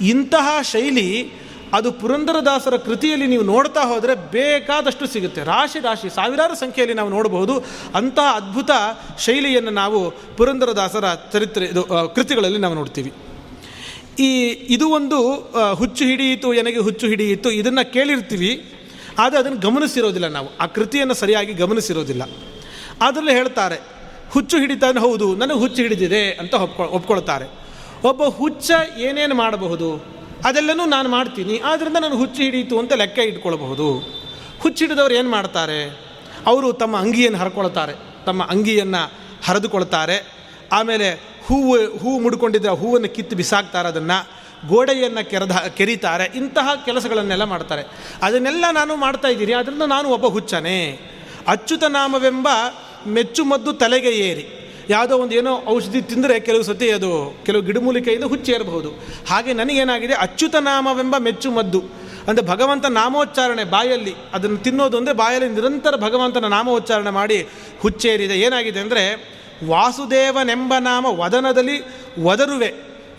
[0.01, 1.33] ಇಂತಹ ಶೈಲಿ
[1.73, 5.45] ಅದು ಪುರಂದರದಾಸರ ಕೃತಿಯಲ್ಲಿ ನೀವು ನೋಡ್ತಾ ಹೋದರೆ ಬೇಕಾದಷ್ಟು ಸಿಗುತ್ತೆ.
[5.45, 7.65] ರಾಶಿ ರಾಶಿ, ಸಾವಿರಾರು ಸಂಖ್ಯೆಯಲ್ಲಿ ನಾವು ನೋಡಬಹುದು.
[7.95, 8.71] ಅಂತಹ ಅದ್ಭುತ
[9.19, 11.83] ಶೈಲಿಯನ್ನು ನಾವು ಪುರಂದರದಾಸರ ಚರಿತ್ರೆ, ಇದು
[12.15, 13.13] ಕೃತಿಗಳಲ್ಲಿ ನಾವು ನೋಡ್ತೀವಿ.
[14.19, 18.65] ಈ, ಇದು ಒಂದು ಹುಚ್ಚು ಹಿಡಿಯಿತು, ಎನಗೆ ಹುಚ್ಚು ಹಿಡಿಯಿತು, ಇದನ್ನು ಕೇಳಿರ್ತೀವಿ.
[19.19, 20.59] ಆದರೆ ಅದನ್ನು ಗಮನಿಸಿರೋದಿಲ್ಲ ನಾವು.
[20.59, 22.23] ಆ ಕೃತಿಯನ್ನು ಸರಿಯಾಗಿ ಗಮನಿಸಿರೋದಿಲ್ಲ.
[23.03, 23.81] ಅದರಲ್ಲಿ ಹೇಳ್ತಾರೆ,
[24.31, 27.47] ಹುಚ್ಚು ಹಿಡಿತಾನೆ ಹೌದು, ನನಗೆ ಹುಚ್ಚು ಹಿಡಿದಿದೆ ಅಂತ ಒಪ್ಕೊ, ಒಪ್ಕೊಳ್ತಾರೆ.
[28.05, 30.20] ಒಬ್ಬ ಹುಚ್ಚ ಏನೇನು ಮಾಡಬಹುದು?
[30.45, 31.61] ಅದೆಲ್ಲನೂ ನಾನು ಮಾಡ್ತೀನಿ.
[31.65, 33.95] ಆದ್ದರಿಂದ ನಾನು ಹುಚ್ಚು ಹಿಡಿಯಿತು ಅಂತ ಲೆಕ್ಕ ಇಟ್ಕೊಳ್ಬಹುದು.
[34.61, 36.01] ಹುಚ್ಚು ಹಿಡಿದವ್ರು ಏನು ಮಾಡ್ತಾರೆ?
[36.47, 37.93] ಅವರು ತಮ್ಮ ಅಂಗಿಯನ್ನು ಹರ್ಕೊಳ್ತಾರೆ.
[38.25, 39.13] ತಮ್ಮ ಅಂಗಿಯನ್ನು
[39.45, 40.33] ಹರಿದುಕೊಳ್ತಾರೆ.
[40.73, 41.11] ಆಮೇಲೆ
[41.47, 44.41] ಹೂವು ಹೂವು ಮುಡ್ಕೊಂಡಿದ್ದ ಹೂವನ್ನು ಕಿತ್ತು ಬಿಸಾಕ್ತಾರೆ ಅದನ್ನು.
[44.69, 46.25] ಗೋಡೆಯನ್ನು ಕೆರೆದ, ಕೆರೀತಾರೆ.
[46.35, 47.83] ಇಂತಹ ಕೆಲಸಗಳನ್ನೆಲ್ಲ ಮಾಡ್ತಾರೆ.
[48.23, 49.53] ಅದನ್ನೆಲ್ಲ ನಾನು ಮಾಡ್ತಾ ಇದ್ದೀನಿ.
[49.53, 51.01] ಅದರಿಂದ ನಾನು ಒಬ್ಬ ಹುಚ್ಚನೇ.
[51.49, 52.49] ಅಚ್ಚುತ ನಾಮವೆಂಬ
[53.07, 54.60] ಮೆಚ್ಚುಮದ್ದು ತಲೆಗೆ ಏರಿ.
[54.91, 57.11] ಯಾವುದೋ ಒಂದು ಏನೋ ಔಷಧಿ ತಿಂದರೆ ಕೆಲವು ಸತಿ ಅದು
[57.47, 58.91] ಕೆಲವು ಗಿಡಮೂಲಿಕೆಯಿಂದ ಹುಚ್ಚೇರಬಹುದು
[59.31, 61.81] ಹಾಗೆ ನನಗೇನಾಗಿದೆ, ಅಚ್ಯುತ ನಾಮವೆಂಬ ಮೆಚ್ಚು ಮದ್ದು.
[62.29, 67.39] ಅಂದರೆ ಭಗವಂತ ನಾಮೋಚ್ಚಾರಣೆ ಬಾಯಲ್ಲಿ, ಅದನ್ನು ತಿನ್ನೋದು ಅಂದರೆ ಬಾಯಲ್ಲಿ ನಿರಂತರ ಭಗವಂತನ ನಾಮೋಚ್ಚಾರಣೆ ಮಾಡಿ
[67.83, 68.37] ಹುಚ್ಚೇರಿದೆ.
[68.41, 69.05] ಏನಾಗಿದೆ ಅಂದರೆ,
[69.69, 71.77] ವಾಸುದೇವನೆಂಬ ನಾಮ ವದನದಲ್ಲಿ
[72.27, 72.71] ವದರುವೆ.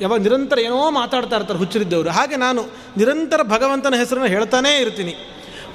[0.01, 2.09] ಯಾವಾಗ ನಿರಂತರ ಏನೋ ಮಾತಾಡ್ತಾ ಇರ್ತಾರೆ ಹುಚ್ಚರಿದ್ದವರು.
[2.09, 2.61] ಹಾಗೆ ನಾನು
[2.97, 5.13] ನಿರಂತರ ಭಗವಂತನ ಹೆಸರನ್ನು ಹೇಳ್ತಾನೇ ಇರ್ತೀನಿ.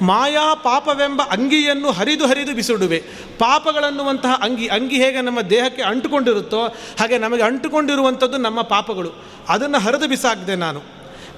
[0.02, 2.98] ಮಾಯಾ ಪಾಪವೆಂಬ ಅಂಗಿಯನ್ನು ಹರಿದು ಹರಿದು ಬಿಸಿಡುವೆ.
[3.38, 6.66] ಪಾಪಗಳನ್ನುವಂತಹ ಅಂಗಿ ಅಂಗಿ ಹೇಗೆ ನಮ್ಮ ದೇಹಕ್ಕೆ ಅಂಟುಕೊಂಡಿರುತ್ತೋ,
[7.00, 9.10] ಹಾಗೆ ನಮಗೆ ಅಂಟುಕೊಂಡಿರುವಂಥದ್ದು ನಮ್ಮ ಪಾಪಗಳು.
[9.48, 10.82] ಅದನ್ನು ಹರಿದು ಬಿಸಾಕಿದೆ ನಾನು.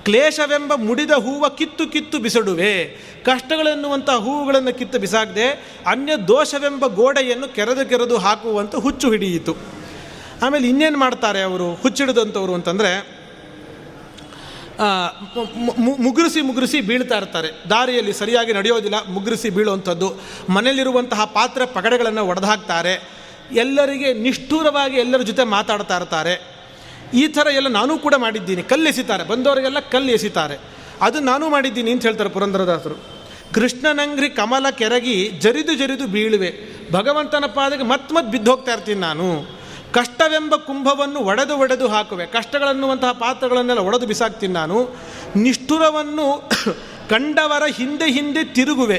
[0.05, 2.85] ಕ್ಲೇಶವೆಂಬ ಮುಡಿದ ಹೂವ ಕಿತ್ತು ಕಿತ್ತು ಬಿಸಡುವೆ.
[3.25, 5.49] ಕಷ್ಟಗಳೆನ್ನುವಂಥ ಹೂವುಗಳನ್ನು ಕಿತ್ತು ಬಿಸಾಕದೆ.
[5.87, 9.57] ಅನ್ಯ ದೋಷವೆಂಬ ಗೋಡೆಯನ್ನು ಕೆರೆದು ಕೆರೆದು ಹಾಕುವಂಥ ಹುಚ್ಚು ಹಿಡಿಯಿತು.
[10.43, 11.75] ಆಮೇಲೆ ಇನ್ನೇನು ಮಾಡ್ತಾರೆ ಅವರು?
[11.75, 13.18] ಹುಚ್ಚಿಡಿದಂಥವ್ರು ಅಂತಂದರೆ
[15.99, 17.49] ಮುಗುರಿಸಿ ಮುಗುರಿಸಿ ಬೀಳ್ತಾ ಇರ್ತಾರೆ.
[17.71, 20.21] ದಾರಿಯಲ್ಲಿ ಸರಿಯಾಗಿ ನಡೆಯೋದಿಲ್ಲ, ಮುಗುರಿಸಿ ಬೀಳುವಂಥದ್ದು.
[20.49, 22.95] ಮನೆಯಲ್ಲಿರುವಂತಹ ಪಾತ್ರ ಪಗಡೆಗಳನ್ನು ಒಡೆದಾಕ್ತಾರೆ.
[23.53, 26.59] ಎಲ್ಲರಿಗೆ ನಿಷ್ಠೂರವಾಗಿ ಎಲ್ಲರ ಜೊತೆ ಮಾತಾಡ್ತಾ ಇರ್ತಾರೆ.
[27.15, 28.63] ಈ ಥರ ಎಲ್ಲ ನಾನೂ ಕೂಡ ಮಾಡಿದ್ದೀನಿ.
[28.63, 29.25] ಕಲ್ಲು ಎಸಿತಾರೆ.
[29.25, 30.59] ಬಂದವರಿಗೆಲ್ಲ ಕಲ್ಲು ಎಸಿತಾರೆ.
[31.03, 32.97] ಅದು ನಾನು ಮಾಡಿದ್ದೀನಿ ಅಂತ ಹೇಳ್ತಾರೆ ಪುರಂದರದಾಸರು.
[33.55, 36.51] ಕೃಷ್ಣನಂಗ್ರಿ ಕಮಲ ಕೆರಗಿ ಜರಿದು ಜರಿದು ಬೀಳುವೆ.
[36.93, 39.59] ಭಗವಂತನ ಪಾದಕ್ಕೆ ಮತ್ತೆ ಮತ್ತೆ ಬಿದ್ದು ಹೋಗ್ತಾ ಇರ್ತೀನಿ ನಾನು.
[39.93, 42.25] ಕಷ್ಟವೆಂಬ ಕುಂಭವನ್ನು ಒಡೆದು ಒಡೆದು ಹಾಕುವೆ.
[42.27, 44.79] ಕಷ್ಟಗಳನ್ನುವಂತಹ ಪಾತ್ರಗಳನ್ನೆಲ್ಲ ಒಡೆದು ಬಿಸಾಕ್ತೀನಿ ನಾನು.
[45.37, 46.27] ನಿಷ್ಠುರವನ್ನು
[47.13, 48.99] ಕಂಡವರ ಹಿಂದೆ ಹಿಂದೆ ತಿರುಗುವೆ.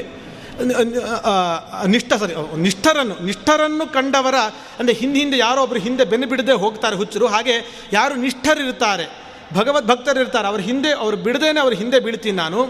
[1.86, 4.36] ನಿಷ್ಠ ಸರಿ ನಿಷ್ಠರನ್ನು ನಿಷ್ಠರನ್ನು ಕಂಡವರ,
[4.78, 7.54] ಅಂದರೆ ಹಿಂದೆ ಹಿಂದೆ ಯಾರೋ ಒಬ್ಬರು ಹಿಂದೆ ಬೆನ್ನು ಬಿಡದೆ ಹೋಗ್ತಾರೆ ಹುಚ್ಚರು, ಹಾಗೆ
[7.92, 9.06] ಯಾರು ನಿಷ್ಠರಿರ್ತಾರೆ
[9.54, 12.60] ಭಗವದ್ ಭಕ್ತರಿರ್ತಾರೆ ಅವ್ರ ಹಿಂದೆ, ಅವ್ರು ಬಿಡದೇನೆ ಅವ್ರ ಹಿಂದೆ ಬೀಳ್ತೀನಿ ನಾನು.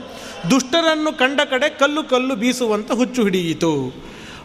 [0.50, 3.72] ದುಷ್ಟರನ್ನು ಕಂಡ ಕಡೆ ಕಲ್ಲು ಕಲ್ಲು ಬೀಸುವಂತ ಹುಚ್ಚು ಹಿಡಿಯಿತು.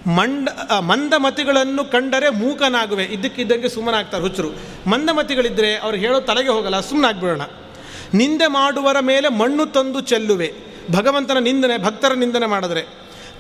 [0.08, 0.50] ಮಂಡ
[0.80, 3.06] ಮಂದಮತಿಗಳನ್ನು ಕಂಡರೆ ಮೂಕನಾಗುವೆ.
[3.06, 4.50] ಇದ್ದಕ್ಕಿದ್ದಂಗೆ ಸುಮ್ಮನಾಗ್ತಾರೆ ಹುಚ್ಚರು.
[4.90, 7.42] ಮಂದಮತಿಗಳಿದ್ದರೆ ಅವ್ರು ಹೇಳೋ ತಲೆಗೆ ಹೋಗಲ್ಲ ಸುಮ್ಮನಾಗ್ಬಿಡೋಣ
[8.14, 10.50] ನಿಂದೆ ಮಾಡುವರ ಮೇಲೆ ಮಣ್ಣು ತಂದು ಚೆಲ್ಲುವೆ.
[10.92, 12.84] ಭಗವಂತನ ನಿಂದನೆ, ಭಕ್ತರ ನಿಂದನೆ ಮಾಡಿದ್ರೆ.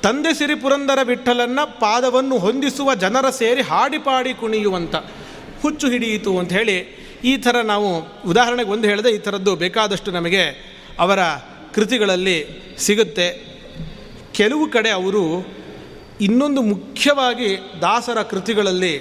[0.02, 4.96] ತಂದೆ ಸಿರಿ ಪುರಂದರ ವಿಠಲನ್ನ ಪಾದವನ್ನು ಹೊಂದಿಸುವ ಜನರ ಸೇರಿ ಹಾಡಿಪಾಡಿ ಕುಣಿಯುವಂಥ
[5.62, 6.78] ಹುಚ್ಚು ಹಿಡಿಯಿತು ಅಂತ ಹೇಳಿ
[7.24, 7.90] ಈ ಥರ ನಾವು
[8.30, 10.44] ಉದಾಹರಣೆಗೆ ಒಂದು ಹೇಳಿದೆ, ಈ ಥರದ್ದು ಬೇಕಾದಷ್ಟು ನಮಗೆ
[11.00, 11.20] ಅವರ
[11.74, 12.38] ಕೃತಿಗಳಲ್ಲಿ
[12.78, 13.28] ಸಿಗುತ್ತೆ.
[14.34, 15.24] ಕೆಲವು ಕಡೆ ಅವರು
[16.22, 18.94] ಇನ್ನೊಂದು ಮುಖ್ಯವಾಗಿ ದಾಸರ ಕೃತಿಗಳಲ್ಲಿ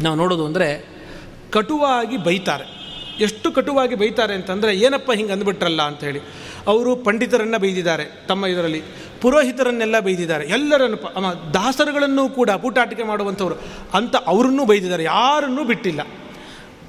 [0.00, 0.92] ನಾವು ನೋಡೋದು ಅಂದರೆ
[1.52, 2.82] ಕಟುವಾಗಿ ಬೈತಾರೆ.
[3.20, 6.20] ಎಷ್ಟು ಕಟುವಾಗಿ ಬೈತಾರೆ ಅಂತಂದರೆ ಏನಪ್ಪ ಹಿಂಗೆ ಅಂದ್ಬಿಟ್ರಲ್ಲ ಅಂಥೇಳಿ
[6.66, 8.82] ಅವರು ಪಂಡಿತರನ್ನು ಬೈದಿದ್ದಾರೆ ತಮ್ಮ ಇದರಲ್ಲಿ,
[9.20, 10.44] ಪುರೋಹಿತರನ್ನೆಲ್ಲ ಬೈದಿದ್ದಾರೆ.
[10.46, 10.98] ಎಲ್ಲರನ್ನು
[11.54, 13.54] ದಾಸರುಗಳನ್ನು ಕೂಡ ಪೂಟಾಟಿಕೆ ಮಾಡುವಂಥವ್ರು
[13.94, 15.04] ಅಂತ ಅವ್ರನ್ನೂ ಬೈದಿದ್ದಾರೆ.
[15.04, 16.00] ಯಾರನ್ನೂ ಬಿಟ್ಟಿಲ್ಲ.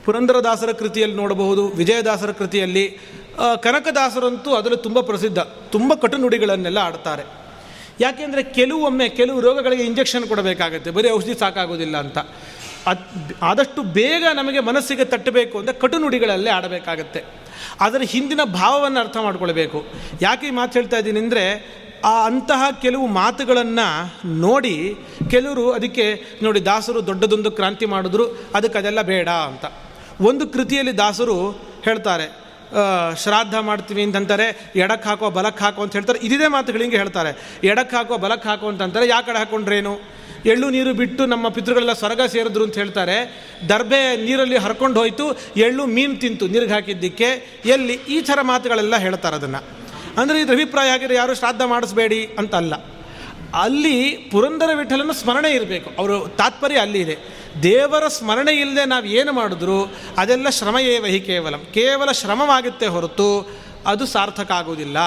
[0.06, 2.88] ಪುರಂದರದಾಸರ ಕೃತಿಯಲ್ಲಿ ನೋಡಬಹುದು ವಿಜಯದಾಸರ ಕೃತಿಯಲ್ಲಿ
[3.62, 5.40] ಕನಕದಾಸರಂತೂ ಅದರಲ್ಲಿ ತುಂಬ ಪ್ರಸಿದ್ಧ,
[5.72, 7.43] ತುಂಬ ಕಟು ನುಡಿಗಳನ್ನೆಲ್ಲ ಆಡ್ತಾರೆ.
[8.00, 10.92] ಯಾಕೆಂದರೆ ಕೆಲವೊಮ್ಮೆ ಕೆಲವು ರೋಗಗಳಿಗೆ ಇಂಜೆಕ್ಷನ್ ಕೊಡಬೇಕಾಗುತ್ತೆ.
[10.92, 12.18] ಬರೀ ಔಷಧಿ ಸಾಕಾಗೋದಿಲ್ಲ ಅಂತ.
[12.88, 13.02] ಅದು
[13.42, 17.24] ಆದಷ್ಟು ಬೇಗ ನಮಗೆ ಮನಸ್ಸಿಗೆ ತಟ್ಟಬೇಕು ಅಂದರೆ ಕಟುನುಡಿಗಳಲ್ಲೇ ಆಡಬೇಕಾಗತ್ತೆ.
[17.82, 19.86] ಅದರ ಹಿಂದಿನ ಭಾವವನ್ನು ಅರ್ಥ ಮಾಡ್ಕೊಳ್ಬೇಕು.
[20.22, 21.74] ಯಾಕೆ ಈ ಮಾತು ಹೇಳ್ತಾ ಇದ್ದೀನಿ ಅಂದರೆ,
[22.06, 23.88] ಆ ಅಂತಹ ಕೆಲವು ಮಾತುಗಳನ್ನು
[24.26, 24.96] ನೋಡಿ
[25.32, 29.66] ಕೆಲವರು ಅದಕ್ಕೆ ನೋಡಿ ದಾಸರು ದೊಡ್ಡದೊಂದು ಕ್ರಾಂತಿ ಮಾಡಿದ್ರು, ಅದಕ್ಕೆ ಅದೆಲ್ಲ ಬೇಡ ಅಂತ.
[30.22, 31.52] ಒಂದು ಕೃತಿಯಲ್ಲಿ ದಾಸರು
[31.84, 32.43] ಹೇಳ್ತಾರೆ
[33.24, 34.48] ಶ್ರಾದ್ದ ಮಾಡ್ತೀವಿ ಅಂತಂತಾರೆ
[34.84, 36.20] ಎಡಕ್ಕೆ ಹಾಕೋ ಬಲಕ್ಕೆ ಹಾಕೋ ಅಂತ ಹೇಳ್ತಾರೆ.
[36.28, 37.32] ಇದೇ ಮಾತುಗಳು ಹಿಂಗೆ ಹೇಳ್ತಾರೆ.
[37.72, 39.94] ಎಡಕ್ಕೆ ಹಾಕೋ ಬಲಕ್ಕೆ ಹಾಕೋ ಅಂತಂತಾರೆ, ಯಾ ಕಡೆ ಹಾಕೊಂಡ್ರೇನು?
[40.52, 43.18] ಎಳ್ಳು ನೀರು ಬಿಟ್ಟು ನಮ್ಮ ಪಿತೃಗಳೆಲ್ಲ ಸ್ವರ್ಗ ಸೇರಿದ್ರು ಅಂತ ಹೇಳ್ತಾರೆ.
[43.70, 45.26] ದರ್ಬೆ ನೀರಲ್ಲಿ ಹರ್ಕೊಂಡು ಹೋಯ್ತು,
[45.68, 47.30] ಎಳ್ಳು ಮೀನು ತಿಂತು ನೀರಿಗೆ ಹಾಕಿದ್ದಕ್ಕೆ.
[47.76, 49.62] ಎಲ್ಲಿ ಈ ಥರ ಮಾತುಗಳೆಲ್ಲ ಹೇಳ್ತಾರೆ ಅದನ್ನು.
[50.22, 52.56] ಅಂದರೆ ಇದು ಅಭಿಪ್ರಾಯ ಆಗಿರೋ ಯಾರು ಶ್ರಾದ್ದ ಮಾಡಿಸ್ಬೇಡಿ ಅಂತ
[53.54, 53.86] ಅಲ್ಲ
[54.32, 55.92] ಪುರಂದರ ವಿಠಲನ ಸ್ಮರಣೆ ಇರಬೇಕು.
[56.00, 57.18] ಅವರು ತಾತ್ಪರ್ಯ ಅಲ್ಲಿ ಇದೆ.
[57.64, 61.56] ದೇವರ ಸ್ಮರಣೆ ಇಲ್ಲದೆ ನಾವು ಏನು ಮಾಡಿದ್ರು, ಅದೆಲ್ಲ ಶ್ರಮಯೇ ವಹಿ ಕೇವಲ.
[61.56, 63.50] ಕೇವಲ ಶ್ರಮವಾಗುತ್ತೆ ಹೊರತು
[63.88, 64.98] ಅದು ಸಾರ್ಥಕ ಆಗುವುದಿಲ್ಲ.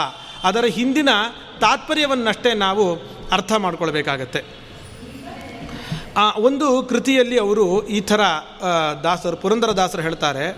[0.44, 1.08] ಅದರ ಹಿಂದಿನ
[1.60, 2.96] ತಾತ್ಪರ್ಯವನ್ನಷ್ಟೇ ನಾವು
[3.32, 4.42] ಅರ್ಥ ಮಾಡ್ಕೊಳ್ಬೇಕಾಗತ್ತೆ.
[6.16, 8.20] ಆ, ಒಂದು ಕೃತಿಯಲ್ಲಿ ಅವರು ಈ ಥರ
[9.02, 10.48] ದಾಸರು, ಪುರಂದರ ದಾಸರು ಹೇಳ್ತಾರೆ.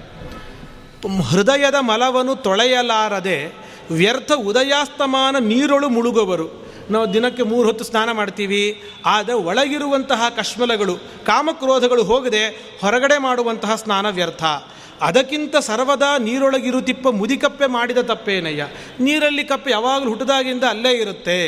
[1.30, 3.56] ಹೃದಯದ ಮಲವನ್ನು ತೊಳೆಯಲಾರದೆ
[3.90, 6.67] ವ್ಯರ್ಥ ಉದಯಾಸ್ತಮಾನ ನೀರೊಳು ಮುಳುಗುವರು.
[6.90, 8.82] ನಾವು ದಿನಕ್ಕೆ ಮೂರು ಹೊತ್ತು ಸ್ನಾನ ಮಾಡ್ತೀವಿ.
[9.06, 12.48] ಆದರೆ ಒಳಗಿರುವಂತಹ ಕಶ್ಮಲಗಳು, ಕಾಮಕ್ರೋಧಗಳು ಹೋಗದೆ
[12.80, 14.44] ಹೊರಗಡೆ ಮಾಡುವಂತಹ ಸ್ನಾನ ವ್ಯರ್ಥ.
[15.00, 18.66] ಅದಕ್ಕಿಂತ ಸರ್ವದಾ ನೀರೊಳಗಿರು ತಿಪ್ಪ ಮುದಿಕಪ್ಪೆ ಮಾಡಿದ ತಪ್ಪೇನಯ್ಯ?
[19.00, 21.38] ನೀರಲ್ಲಿ ಕಪ್ಪೆ ಯಾವಾಗಲೂ ಹುಟ್ಟದಾಗಿಂದ ಅಲ್ಲೇ ಇರುತ್ತೆ.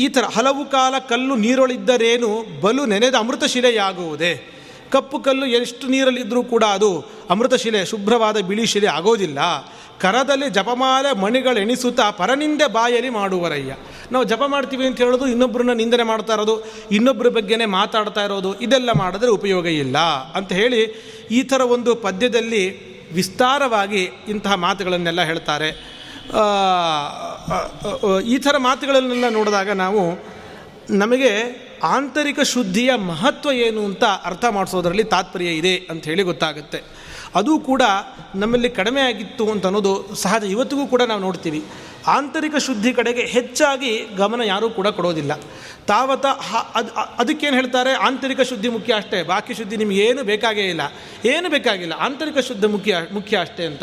[0.00, 4.48] ಈ ಥರ ಹಲವು ಕಾಲ ಕಲ್ಲು ನೀರೊಳಿದ್ದರೇನು ಬಲು ನೆನೆದ ಅಮೃತಶಿಲೆಯಾಗುವುದೇ?
[4.90, 9.38] ಕಪ್ಪು ಕಲ್ಲು ಎಷ್ಟು ನೀರಲ್ಲಿದ್ದರೂ ಕೂಡ ಅದು ಅಮೃತಶಿಲೆ, ಶುಭ್ರವಾದ ಬಿಳಿ ಶಿಲೆ ಆಗೋದಿಲ್ಲ.
[10.04, 13.72] ಕರದಲ್ಲಿ ಜಪಮಾಲೆ ಮಣಿಗಳೆಣಿಸುತ್ತಾ ಪರನಿಂದೆ ಬಾಯಲ್ಲಿ ಮಾಡುವರಯ್ಯ.
[14.12, 16.54] ನಾವು ಜಪ ಮಾಡ್ತೀವಿ ಅಂತ ಹೇಳೋದು ಇನ್ನೊಬ್ಬರನ್ನ ನಿಂದನೆ ಮಾಡ್ತಾ ಇರೋದು
[16.96, 19.98] ಇನ್ನೊಬ್ಬರ ಬಗ್ಗೆನೇ ಮಾತಾಡ್ತಾ ಇರೋದು, ಇದೆಲ್ಲ ಮಾಡಿದ್ರೆ ಉಪಯೋಗ ಇಲ್ಲ
[20.38, 20.80] ಅಂತ ಹೇಳಿ
[21.38, 22.64] ಈ ಥರ ಒಂದು ಪದ್ಯದಲ್ಲಿ
[23.18, 25.70] ವಿಸ್ತಾರವಾಗಿ ಇಂತಹ ಮಾತುಗಳನ್ನೆಲ್ಲ ಹೇಳ್ತಾರೆ.
[28.34, 30.02] ಈ ಥರ ಮಾತುಗಳನ್ನೆಲ್ಲ ನೋಡಿದಾಗ ನಾವು
[31.02, 31.32] ನಮಗೆ
[31.96, 36.80] ಆಂತರಿಕ ಶುದ್ಧಿಯ ಮಹತ್ವ ಏನು ಅಂತ ಅರ್ಥ ಮಾಡಿಸೋದ್ರಲ್ಲಿ ತಾತ್ಪರ್ಯ ಇದೆ ಅಂತ ಹೇಳಿ ಗೊತ್ತಾಗುತ್ತೆ.
[37.34, 37.82] ಅದು ಕೂಡ
[38.34, 40.44] ನಮ್ಮಲ್ಲಿ ಕಡಿಮೆ ಆಗಿತ್ತು ಅಂತ ಅನ್ನೋದು ಸಹಜ.
[40.44, 41.64] ಇವತ್ತಿಗೂ ಕೂಡ ನಾವು ನೋಡ್ತೀವಿ.
[42.06, 45.32] ಆಂತರಿಕ ಶುದ್ಧಿ ಕಡೆಗೆ ಹೆಚ್ಚಾಗಿ ಗಮನ ಯಾರೂ ಕೂಡ ಕೊಡೋದಿಲ್ಲ.
[45.86, 46.26] ತಾವತ
[46.74, 47.92] ಅದು ಅದಕ್ಕೇನು ಹೇಳ್ತಾರೆ?
[47.92, 49.22] ಆಂತರಿಕ ಶುದ್ಧಿ ಮುಖ್ಯ ಅಷ್ಟೇ.
[49.22, 50.80] ಬಾಕಿ ಶುದ್ಧಿ ನಿಮಗೇನು ಬೇಕಾಗೇ ಇಲ್ಲ.
[51.24, 51.92] ಏನು ಬೇಕಾಗಿಲ್ಲ.
[51.92, 53.82] ಆಂತರಿಕ ಶುದ್ಧಿ ಮುಖ್ಯ ಮುಖ್ಯ ಅಷ್ಟೇ ಅಂತ.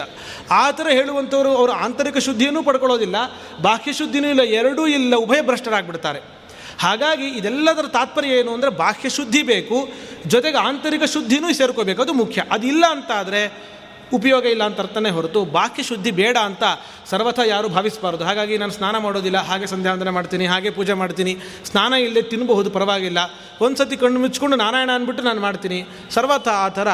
[0.51, 3.15] ಆ ಥರ ಹೇಳುವಂಥವರು ಅವರು ಆಂತರಿಕ ಶುದ್ಧಿಯನ್ನು ಪಡ್ಕೊಳ್ಳೋದಿಲ್ಲ.
[3.61, 4.41] ಬಾಹ್ಯ ಶುದ್ಧಿನೂ ಇಲ್ಲ.
[4.41, 5.15] ಎರಡೂ ಇಲ್ಲ.
[5.15, 6.38] ಉಭಯ ಭ್ರಷ್ಟರಾಗ್ಬಿಡ್ತಾರೆ
[6.83, 9.77] ಹಾಗಾಗಿ ಇದೆಲ್ಲದರ ತಾತ್ಪರ್ಯ ಏನು ಅಂದರೆ ಬಾಹ್ಯ ಶುದ್ಧಿ ಬೇಕು,
[10.33, 11.99] ಜೊತೆಗೆ ಆಂತರಿಕ ಶುದ್ಧಿನೂ ಸೇರ್ಕೋಬೇಕು.
[12.05, 12.39] ಅದು ಮುಖ್ಯ.
[12.57, 13.41] ಅದಿಲ್ಲ ಅಂತಾದರೆ
[14.17, 16.63] ಉಪಯೋಗ ಇಲ್ಲ ಅಂತ ಅರ್ಥನೇ ಹೊರತು ಬಾಕಿ ಶುದ್ಧಿ ಬೇಡ ಅಂತ
[17.09, 18.23] ಸರ್ವಥ ಯಾರು ಭಾವಿಸಬಾರ್ದು.
[18.29, 21.33] ಹಾಗಾಗಿ ನಾನು ಸ್ನಾನ ಮಾಡೋದಿಲ್ಲ, ಹಾಗೆ ಸಂಧ್ಯಾವಂದನೆ ಮಾಡ್ತೀನಿ, ಹಾಗೆ ಪೂಜೆ ಮಾಡ್ತೀನಿ.
[21.69, 23.19] ಸ್ನಾನ ಇಲ್ಲದೆ ತಿನ್ನಬಹುದು ಪರವಾಗಿಲ್ಲ.
[23.65, 25.79] ಒಂದು ಸತಿ ಕಣ್ಣು ಮುಚ್ಕೊಂಡು ನಾರಾಯಣ ಅಂದ್ಬಿಟ್ಟು ನಾನು ಮಾಡ್ತೀನಿ.
[26.15, 26.87] ಸರ್ವಥ ಆ ಥರ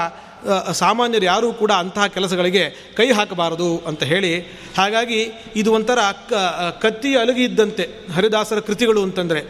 [0.79, 2.63] ಸಾಮಾನ್ಯರು ಯಾರೂ ಕೂಡ ಅಂತಹ ಕೆಲಸಗಳಿಗೆ
[2.97, 4.31] ಕೈ ಹಾಕಬಾರದು ಅಂತ ಹೇಳಿ,
[4.79, 5.19] ಹಾಗಾಗಿ
[5.61, 5.99] ಇದು ಒಂಥರ
[6.83, 7.85] ಕತ್ತಿ ಅಲುಗಿ ಇದ್ದಂತೆ
[8.15, 9.41] ಹರಿದಾಸರ ಕೃತಿಗಳು ಅಂತಂದರೆ.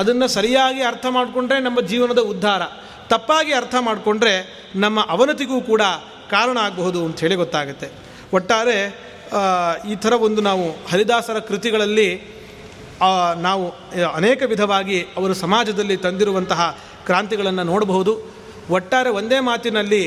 [0.00, 2.62] ಅದನ್ನು ಸರಿಯಾಗಿ ಅರ್ಥ ಮಾಡಿಕೊಂಡ್ರೆ ನಮ್ಮ ಜೀವನದ ಉದ್ಧಾರ.
[3.12, 4.34] ತಪ್ಪಾಗಿ ಅರ್ಥ ಮಾಡಿಕೊಂಡ್ರೆ
[4.84, 5.82] ನಮ್ಮ ಅವನತಿಗೂ ಕೂಡ
[6.30, 7.88] ಕಾರಣ ಆಗಬಹುದು ಅಂತ ಹೇಳಿ ಗೊತ್ತಾಗುತ್ತೆ.
[8.36, 8.78] ಒಟ್ಟಾರೆ
[9.92, 12.08] ಈ ಥರ ಒಂದು ನಾವು ಹರಿದಾಸರ ಕೃತಿಗಳಲ್ಲಿ
[13.46, 13.64] ನಾವು
[14.18, 16.62] ಅನೇಕ ವಿಧವಾಗಿ ಅವರು ಸಮಾಜದಲ್ಲಿ ತಂದಿರುವಂತಹ
[17.06, 18.12] ಕ್ರಾಂತಿಗಳನ್ನು ನೋಡಬಹುದು.
[18.76, 20.00] ಒಟ್ಟಾರೆ ಒಂದೇ ಮಾತಿನಲ್ಲಿ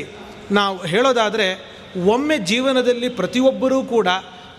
[0.50, 1.72] ನಾವು ಹೇಳೋದಾದರೆ,
[2.06, 4.08] ಒಮ್ಮೆ ಜೀವನದಲ್ಲಿ ಪ್ರತಿಯೊಬ್ಬರೂ ಕೂಡ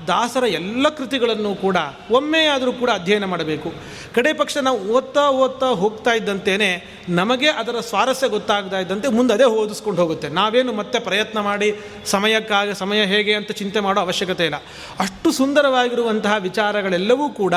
[0.08, 1.78] ದಾಸರ ಎಲ್ಲ ಕೃತಿಗಳನ್ನು ಕೂಡ
[2.12, 3.74] ಒಮ್ಮೆಯಾದರೂ ಕೂಡ ಅಧ್ಯಯನ ಮಾಡಬೇಕು.
[4.16, 10.02] ಕಡೆ ಪಕ್ಷ ನಾವು ಓದ್ತಾ ಓದ್ತಾ ಹೋಗ್ತಾ ಇದ್ದಂತೇನೆ, ನಮಗೆ ಅದರ ಸ್ವಾರಸ್ಯ ಗೊತ್ತಾಗ್ತಾ ಇದ್ದಂತೆ ಮುಂದೆ ಅದೇ ಓದಿಸ್ಕೊಂಡು
[10.02, 10.30] ಹೋಗುತ್ತೆ.
[10.30, 11.76] ನಾವೇನು ಮತ್ತೆ ಪ್ರಯತ್ನ ಮಾಡಿ,
[12.06, 14.56] ಸಮಯಕ್ಕಾಗಿ, ಸಮಯ ಹೇಗೆ ಅಂತ ಚಿಂತೆ ಮಾಡೋ ಅವಶ್ಯಕತೆ ಇಲ್ಲ.
[15.00, 17.54] ಅಷ್ಟು ಸುಂದರವಾಗಿರುವಂತಹ ವಿಚಾರಗಳೆಲ್ಲವೂ ಕೂಡ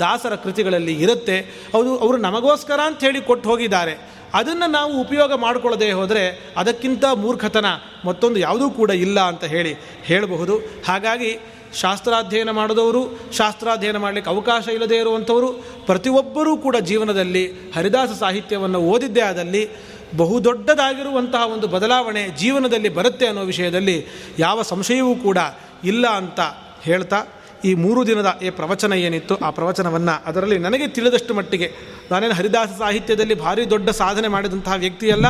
[0.00, 1.40] ದಾಸರ ಕೃತಿಗಳಲ್ಲಿ ಇರುತ್ತೆ.
[1.74, 4.15] ಅವರು ಅವರು ನಮಗೋಸ್ಕರ ಅಂತ ಹೇಳಿ ಕೊಟ್ಟು ಹೋಗಿದ್ದಾರೆ.
[4.34, 7.66] ಅದನ್ನು ನಾವು ಉಪಯೋಗ ಮಾಡಿಕೊಳ್ಳದೆ ಹೋದರೆ ಅದಕ್ಕಿಂತ ಮೂರ್ಖತನ
[8.04, 10.58] ಮತ್ತೊಂದು ಯಾವುದೂ ಕೂಡ ಇಲ್ಲ ಅಂತ ಹೇಳಿ ಹೇಳಬಹುದು.
[10.86, 11.38] ಹಾಗಾಗಿ
[11.74, 15.52] ಶಾಸ್ತ್ರಾಧ್ಯಯನ ಮಾಡಿದವರು, ಶಾಸ್ತ್ರಾಧ್ಯಯನ ಮಾಡಲಿಕ್ಕೆ ಅವಕಾಶ ಇಲ್ಲದೇ ಇರುವಂಥವರು,
[15.86, 19.70] ಪ್ರತಿಯೊಬ್ಬರೂ ಕೂಡ ಜೀವನದಲ್ಲಿ ಹರಿದಾಸ ಸಾಹಿತ್ಯವನ್ನು ಓದಿದ್ದೇ ಆದಲ್ಲಿ
[20.16, 24.06] ಬಹುದೊಡ್ಡದಾಗಿರುವಂತಹ ಒಂದು ಬದಲಾವಣೆ ಜೀವನದಲ್ಲಿ ಬರುತ್ತೆ ಅನ್ನೋ ವಿಷಯದಲ್ಲಿ
[24.38, 25.38] ಯಾವ ಸಂಶಯವೂ ಕೂಡ
[25.84, 26.40] ಇಲ್ಲ ಅಂತ
[26.82, 27.22] ಹೇಳ್ತಾ
[27.68, 31.68] ಈ ಮೂರು ದಿನದ ಈ ಪ್ರವಚನ ಏನಿತ್ತು, ಆ ಪ್ರವಚನವನ್ನು ಅದರಲ್ಲಿ ನನಗೆ ತಿಳಿದಷ್ಟು ಮಟ್ಟಿಗೆ
[32.10, 35.26] ನಾನೇನು ಹರಿದಾಸ ಸಾಹಿತ್ಯದಲ್ಲಿ ಭಾರಿ ದೊಡ್ಡ ಸಾಧನೆ ಮಾಡಿದಂತಹ ವ್ಯಕ್ತಿಯಲ್ಲ,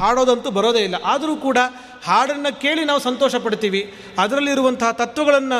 [0.00, 0.96] ಹಾಡೋದಂತೂ ಬರೋದೇ ಇಲ್ಲ.
[1.04, 1.58] ಆದರೂ ಕೂಡ
[2.06, 3.80] ಹಾಡನ್ನು ಕೇಳಿ ನಾವು ಸಂತೋಷ ಪಡ್ತೀವಿ
[4.18, 5.58] ಅದರಲ್ಲಿರುವಂತಹ ತತ್ವಗಳನ್ನು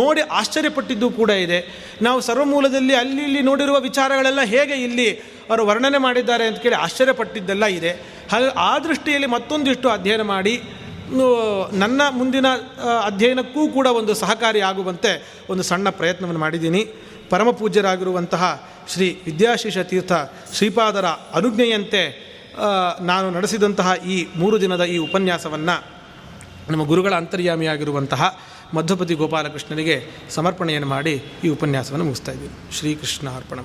[0.00, 1.58] ನೋಡಿ ಆಶ್ಚರ್ಯಪಟ್ಟಿದ್ದು ಕೂಡ ಇದೆ.
[2.02, 5.08] ನಾವು ಸರ್ವಮೂಲದಲ್ಲಿ ಅಲ್ಲಿ ಇಲ್ಲಿ ನೋಡಿರುವ ವಿಚಾರಗಳೆಲ್ಲ ಹೇಗೆ ಇಲ್ಲಿ
[5.50, 7.92] ಅವರು ವರ್ಣನೆ ಮಾಡಿದ್ದಾರೆ ಅಂತ ಕೇಳಿ ಆಶ್ಚರ್ಯಪಟ್ಟಿದ್ದೆಲ್ಲ ಇದೆ.
[8.32, 10.54] ಹಾಗೆ ಆ ದೃಷ್ಟಿಯಲ್ಲಿ ಮತ್ತೊಂದಿಷ್ಟು ಅಧ್ಯಯನ ಮಾಡಿ
[11.72, 12.46] ನನ್ನ ಮುಂದಿನ
[13.04, 15.12] ಅಧ್ಯಯನಕ್ಕೂ ಕೂಡ ಒಂದು ಸಹಕಾರಿ ಆಗುವಂತೆ
[15.50, 16.84] ಒಂದು ಸಣ್ಣ ಪ್ರಯತ್ನವನ್ನು ಮಾಡಿದ್ದೀನಿ.
[17.30, 20.12] ಪರಮಪೂಜ್ಯರಾಗಿರುವಂತಹ ಶ್ರೀ ವಿದ್ಯಾಶೀಷ ತೀರ್ಥ
[20.54, 22.02] ಶ್ರೀಪಾದರ ಅನುಜ್ಞೆಯಂತೆ
[23.00, 25.76] ನಾನು ನಡೆಸಿದಂತಹ ಈ ಮೂರು ದಿನದ ಈ ಉಪನ್ಯಾಸವನ್ನು
[26.70, 28.38] ನಮ್ಮ ಗುರುಗಳ ಅಂತರ್ಯಾಮಿಯಾಗಿರುವಂತಹ
[28.74, 29.96] ಮಧ್ಯಪತಿ ಗೋಪಾಲಕೃಷ್ಣನಿಗೆ
[30.30, 32.54] ಸಮರ್ಪಣೆಯನ್ನು ಮಾಡಿ ಈ ಉಪನ್ಯಾಸವನ್ನು ಮುಗಿಸ್ತಾ ಇದ್ದೀನಿ.
[32.78, 33.60] ಶ್ರೀಕೃಷ್ಣ ಅರ್ಪಣ